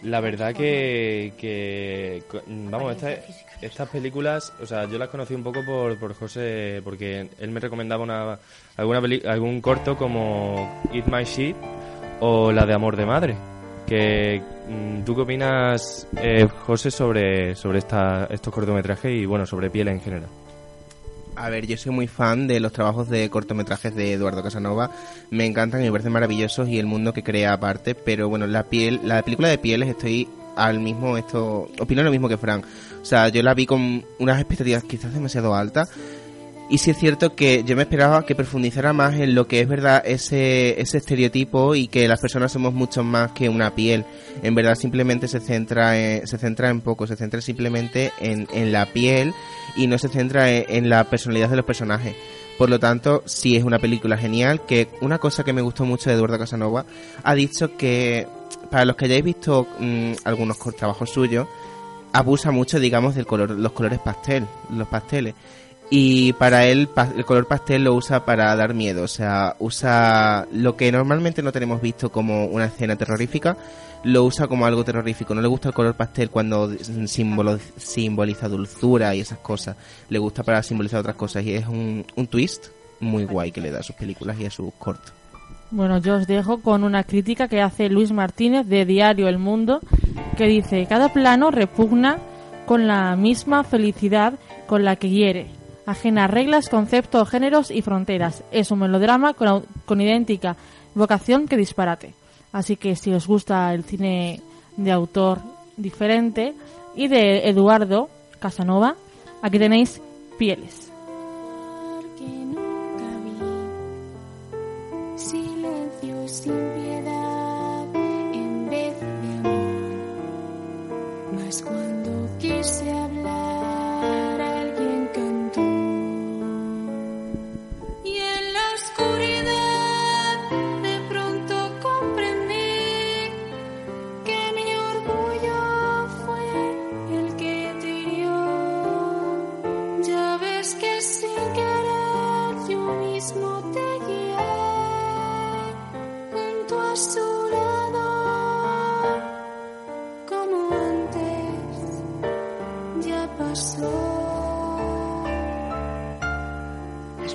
La 0.02 0.20
verdad 0.20 0.52
que, 0.52 1.32
que 1.38 2.24
co- 2.28 2.42
vamos, 2.46 2.96
esta- 2.96 3.12
estas 3.62 3.88
películas, 3.88 4.52
o 4.60 4.66
sea, 4.66 4.84
yo 4.88 4.98
las 4.98 5.08
conocí 5.08 5.32
un 5.34 5.44
poco 5.44 5.64
por, 5.64 5.96
por 5.98 6.12
José, 6.14 6.80
porque 6.84 7.28
él 7.38 7.50
me 7.50 7.60
recomendaba 7.60 8.02
una, 8.02 8.38
alguna 8.76 9.00
peli- 9.00 9.22
algún 9.26 9.60
corto 9.60 9.96
como 9.96 10.82
Eat 10.92 11.06
My 11.06 11.22
Shit 11.24 11.56
o 12.20 12.50
la 12.52 12.66
de 12.66 12.74
Amor 12.74 12.96
de 12.96 13.06
Madre. 13.06 13.36
Que, 13.86 14.42
mm, 14.68 15.04
¿Tú 15.04 15.14
qué 15.14 15.20
opinas, 15.22 16.08
eh, 16.16 16.48
José, 16.66 16.90
sobre, 16.90 17.54
sobre 17.54 17.78
esta, 17.78 18.26
estos 18.30 18.52
cortometrajes 18.52 19.12
y, 19.12 19.24
bueno, 19.24 19.46
sobre 19.46 19.70
piel 19.70 19.88
en 19.88 20.00
general? 20.00 20.28
A 21.36 21.50
ver, 21.50 21.66
yo 21.66 21.76
soy 21.76 21.92
muy 21.92 22.06
fan 22.06 22.46
de 22.46 22.60
los 22.60 22.72
trabajos 22.72 23.08
de 23.08 23.28
cortometrajes 23.28 23.94
de 23.94 24.12
Eduardo 24.12 24.42
Casanova. 24.42 24.90
Me 25.30 25.46
encantan 25.46 25.82
me 25.82 25.90
parecen 25.90 26.12
maravillosos 26.12 26.68
y 26.68 26.78
el 26.78 26.86
mundo 26.86 27.12
que 27.12 27.24
crea 27.24 27.52
aparte. 27.52 27.94
Pero 27.94 28.28
bueno, 28.28 28.46
la 28.46 28.64
piel, 28.64 29.00
la 29.02 29.22
película 29.22 29.48
de 29.48 29.58
pieles 29.58 29.88
estoy 29.88 30.28
al 30.56 30.78
mismo 30.78 31.16
esto, 31.16 31.68
opino 31.80 32.02
lo 32.02 32.10
mismo 32.12 32.28
que 32.28 32.38
Frank. 32.38 32.64
O 33.02 33.04
sea, 33.04 33.28
yo 33.28 33.42
la 33.42 33.54
vi 33.54 33.66
con 33.66 34.04
unas 34.18 34.38
expectativas 34.38 34.84
quizás 34.84 35.12
demasiado 35.12 35.54
altas. 35.54 35.90
Y 36.70 36.78
sí 36.78 36.90
es 36.90 36.98
cierto 36.98 37.34
que 37.34 37.62
yo 37.64 37.76
me 37.76 37.82
esperaba 37.82 38.24
que 38.24 38.34
profundizara 38.34 38.94
más 38.94 39.14
en 39.14 39.34
lo 39.34 39.46
que 39.46 39.60
es 39.60 39.68
verdad 39.68 40.02
ese, 40.04 40.80
ese 40.80 40.96
estereotipo 40.96 41.74
y 41.74 41.88
que 41.88 42.08
las 42.08 42.20
personas 42.20 42.52
somos 42.52 42.72
mucho 42.72 43.04
más 43.04 43.32
que 43.32 43.50
una 43.50 43.74
piel. 43.74 44.06
En 44.42 44.54
verdad 44.54 44.74
simplemente 44.74 45.28
se 45.28 45.40
centra 45.40 45.98
en, 45.98 46.26
se 46.26 46.38
centra 46.38 46.70
en 46.70 46.80
poco, 46.80 47.06
se 47.06 47.16
centra 47.16 47.42
simplemente 47.42 48.12
en, 48.18 48.48
en 48.52 48.72
la 48.72 48.86
piel 48.86 49.34
y 49.76 49.86
no 49.86 49.98
se 49.98 50.08
centra 50.08 50.50
en, 50.50 50.88
la 50.88 51.04
personalidad 51.04 51.50
de 51.50 51.56
los 51.56 51.66
personajes. 51.66 52.16
Por 52.56 52.70
lo 52.70 52.78
tanto, 52.78 53.22
sí 53.26 53.56
es 53.56 53.64
una 53.64 53.78
película 53.78 54.16
genial, 54.16 54.64
que 54.64 54.88
una 55.00 55.18
cosa 55.18 55.44
que 55.44 55.52
me 55.52 55.60
gustó 55.60 55.84
mucho 55.84 56.08
de 56.08 56.16
Eduardo 56.16 56.38
Casanova, 56.38 56.86
ha 57.22 57.34
dicho 57.34 57.76
que 57.76 58.26
para 58.70 58.84
los 58.84 58.96
que 58.96 59.06
hayáis 59.06 59.24
visto 59.24 59.66
mm, 59.80 60.12
algunos 60.24 60.58
trabajos 60.76 61.10
suyos, 61.10 61.48
abusa 62.12 62.52
mucho, 62.52 62.78
digamos, 62.78 63.16
del 63.16 63.26
color, 63.26 63.50
los 63.50 63.72
colores 63.72 63.98
pastel, 63.98 64.46
los 64.70 64.86
pasteles. 64.86 65.34
Y 65.90 66.32
para 66.34 66.66
él 66.66 66.88
el 67.16 67.24
color 67.24 67.46
pastel 67.46 67.84
lo 67.84 67.94
usa 67.94 68.24
para 68.24 68.54
dar 68.56 68.74
miedo, 68.74 69.04
o 69.04 69.08
sea, 69.08 69.54
usa 69.58 70.46
lo 70.50 70.76
que 70.76 70.90
normalmente 70.90 71.42
no 71.42 71.52
tenemos 71.52 71.80
visto 71.80 72.10
como 72.10 72.46
una 72.46 72.64
escena 72.64 72.96
terrorífica, 72.96 73.56
lo 74.02 74.24
usa 74.24 74.46
como 74.48 74.66
algo 74.66 74.84
terrorífico. 74.84 75.34
No 75.34 75.42
le 75.42 75.48
gusta 75.48 75.68
el 75.68 75.74
color 75.74 75.94
pastel 75.94 76.30
cuando 76.30 76.70
símbolo- 76.70 77.60
simboliza 77.76 78.48
dulzura 78.48 79.14
y 79.14 79.20
esas 79.20 79.38
cosas. 79.38 79.76
Le 80.08 80.18
gusta 80.18 80.42
para 80.42 80.62
simbolizar 80.62 81.00
otras 81.00 81.16
cosas 81.16 81.44
y 81.44 81.54
es 81.54 81.66
un, 81.66 82.04
un 82.16 82.26
twist 82.26 82.68
muy 83.00 83.24
guay 83.24 83.52
que 83.52 83.60
le 83.60 83.70
da 83.70 83.80
a 83.80 83.82
sus 83.82 83.94
películas 83.96 84.38
y 84.40 84.46
a 84.46 84.50
sus 84.50 84.72
cortos. 84.74 85.12
Bueno, 85.70 85.98
yo 85.98 86.16
os 86.16 86.26
dejo 86.26 86.60
con 86.60 86.84
una 86.84 87.04
crítica 87.04 87.48
que 87.48 87.60
hace 87.60 87.88
Luis 87.88 88.12
Martínez 88.12 88.66
de 88.66 88.84
Diario 88.84 89.28
El 89.28 89.38
Mundo, 89.38 89.80
que 90.36 90.46
dice, 90.46 90.86
cada 90.86 91.12
plano 91.12 91.50
repugna 91.50 92.18
con 92.66 92.86
la 92.86 93.16
misma 93.16 93.64
felicidad 93.64 94.34
con 94.66 94.84
la 94.84 94.96
que 94.96 95.10
hiere, 95.10 95.46
ajena 95.86 96.26
reglas, 96.26 96.68
conceptos, 96.68 97.28
géneros 97.28 97.70
y 97.70 97.82
fronteras. 97.82 98.42
Es 98.50 98.70
un 98.70 98.80
melodrama 98.80 99.34
con, 99.34 99.64
con 99.84 100.00
idéntica 100.00 100.56
vocación 100.94 101.46
que 101.46 101.56
disparate. 101.56 102.14
Así 102.52 102.76
que 102.76 102.96
si 102.96 103.12
os 103.12 103.26
gusta 103.26 103.72
el 103.74 103.84
cine 103.84 104.40
de 104.76 104.92
autor 104.92 105.40
diferente 105.76 106.54
y 106.94 107.08
de 107.08 107.48
Eduardo 107.48 108.08
Casanova, 108.38 108.96
aquí 109.42 109.58
tenéis 109.58 110.00
Pieles. 110.38 110.83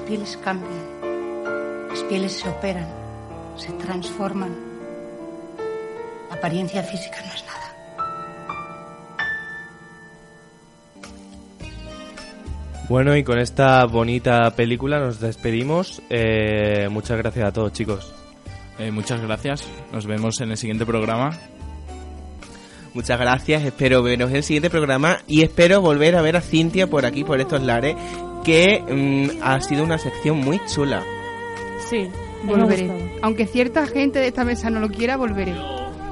Pieles 0.10 0.38
cambian, 0.38 1.88
las 1.88 2.02
pieles 2.06 2.32
se 2.34 2.50
operan, 2.50 2.88
se 3.56 3.72
transforman. 3.74 4.56
La 6.30 6.36
apariencia 6.36 6.82
física 6.82 7.18
no 7.24 7.32
es 7.32 7.46
nada. 7.46 7.70
Bueno, 12.90 13.16
y 13.16 13.24
con 13.24 13.38
esta 13.38 13.86
bonita 13.86 14.50
película 14.56 14.98
nos 14.98 15.20
despedimos. 15.20 16.02
Eh, 16.10 16.88
muchas 16.90 17.20
gracias 17.20 17.48
a 17.48 17.54
todos, 17.54 17.72
chicos. 17.74 18.12
Eh, 18.80 18.90
muchas 18.90 19.22
gracias. 19.22 19.64
Nos 19.92 20.08
vemos 20.08 20.42
en 20.42 20.50
el 20.50 20.58
siguiente 20.58 20.88
programa. 20.88 21.38
Muchas 22.96 23.20
gracias, 23.20 23.64
espero 23.64 24.02
veros 24.02 24.32
en 24.32 24.38
el 24.38 24.44
siguiente 24.44 24.72
programa 24.72 25.20
y 25.28 25.44
espero 25.44 25.80
volver 25.80 26.16
a 26.16 26.24
ver 26.24 26.36
a 26.36 26.42
Cintia 26.42 26.88
por 26.88 27.06
aquí, 27.06 27.24
por 27.24 27.40
estos 27.40 27.62
lares, 27.62 27.96
que 28.50 28.82
mm, 28.82 29.44
ha 29.44 29.62
sido 29.62 29.84
una 29.84 30.00
sección 30.00 30.38
muy 30.40 30.60
chula. 30.66 31.04
Sí, 31.88 32.10
Volveré. 32.44 32.90
Aunque 33.22 33.46
cierta 33.46 33.86
gente 33.86 34.18
de 34.20 34.28
esta 34.28 34.44
mesa 34.44 34.72
no 34.72 34.80
lo 34.80 34.90
quiera, 34.90 35.18
volveré. 35.18 35.54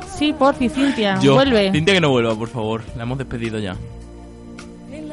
Sí, 0.08 0.34
porfi, 0.34 0.70
Cintia, 0.70 1.20
Yo, 1.20 1.34
vuelve. 1.34 1.72
Cintia 1.72 1.96
que 1.96 2.02
no 2.02 2.10
vuelva, 2.10 2.36
por 2.36 2.50
favor. 2.50 2.82
La 2.96 3.04
hemos 3.04 3.18
despedido 3.18 3.58
ya. 3.58 3.76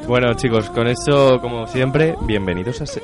Bueno, 0.07 0.35
chicos, 0.35 0.69
con 0.69 0.87
eso, 0.87 1.39
como 1.41 1.67
siempre, 1.67 2.15
bienvenidos 2.27 2.83
a 2.83 2.87
Seps. 2.87 3.04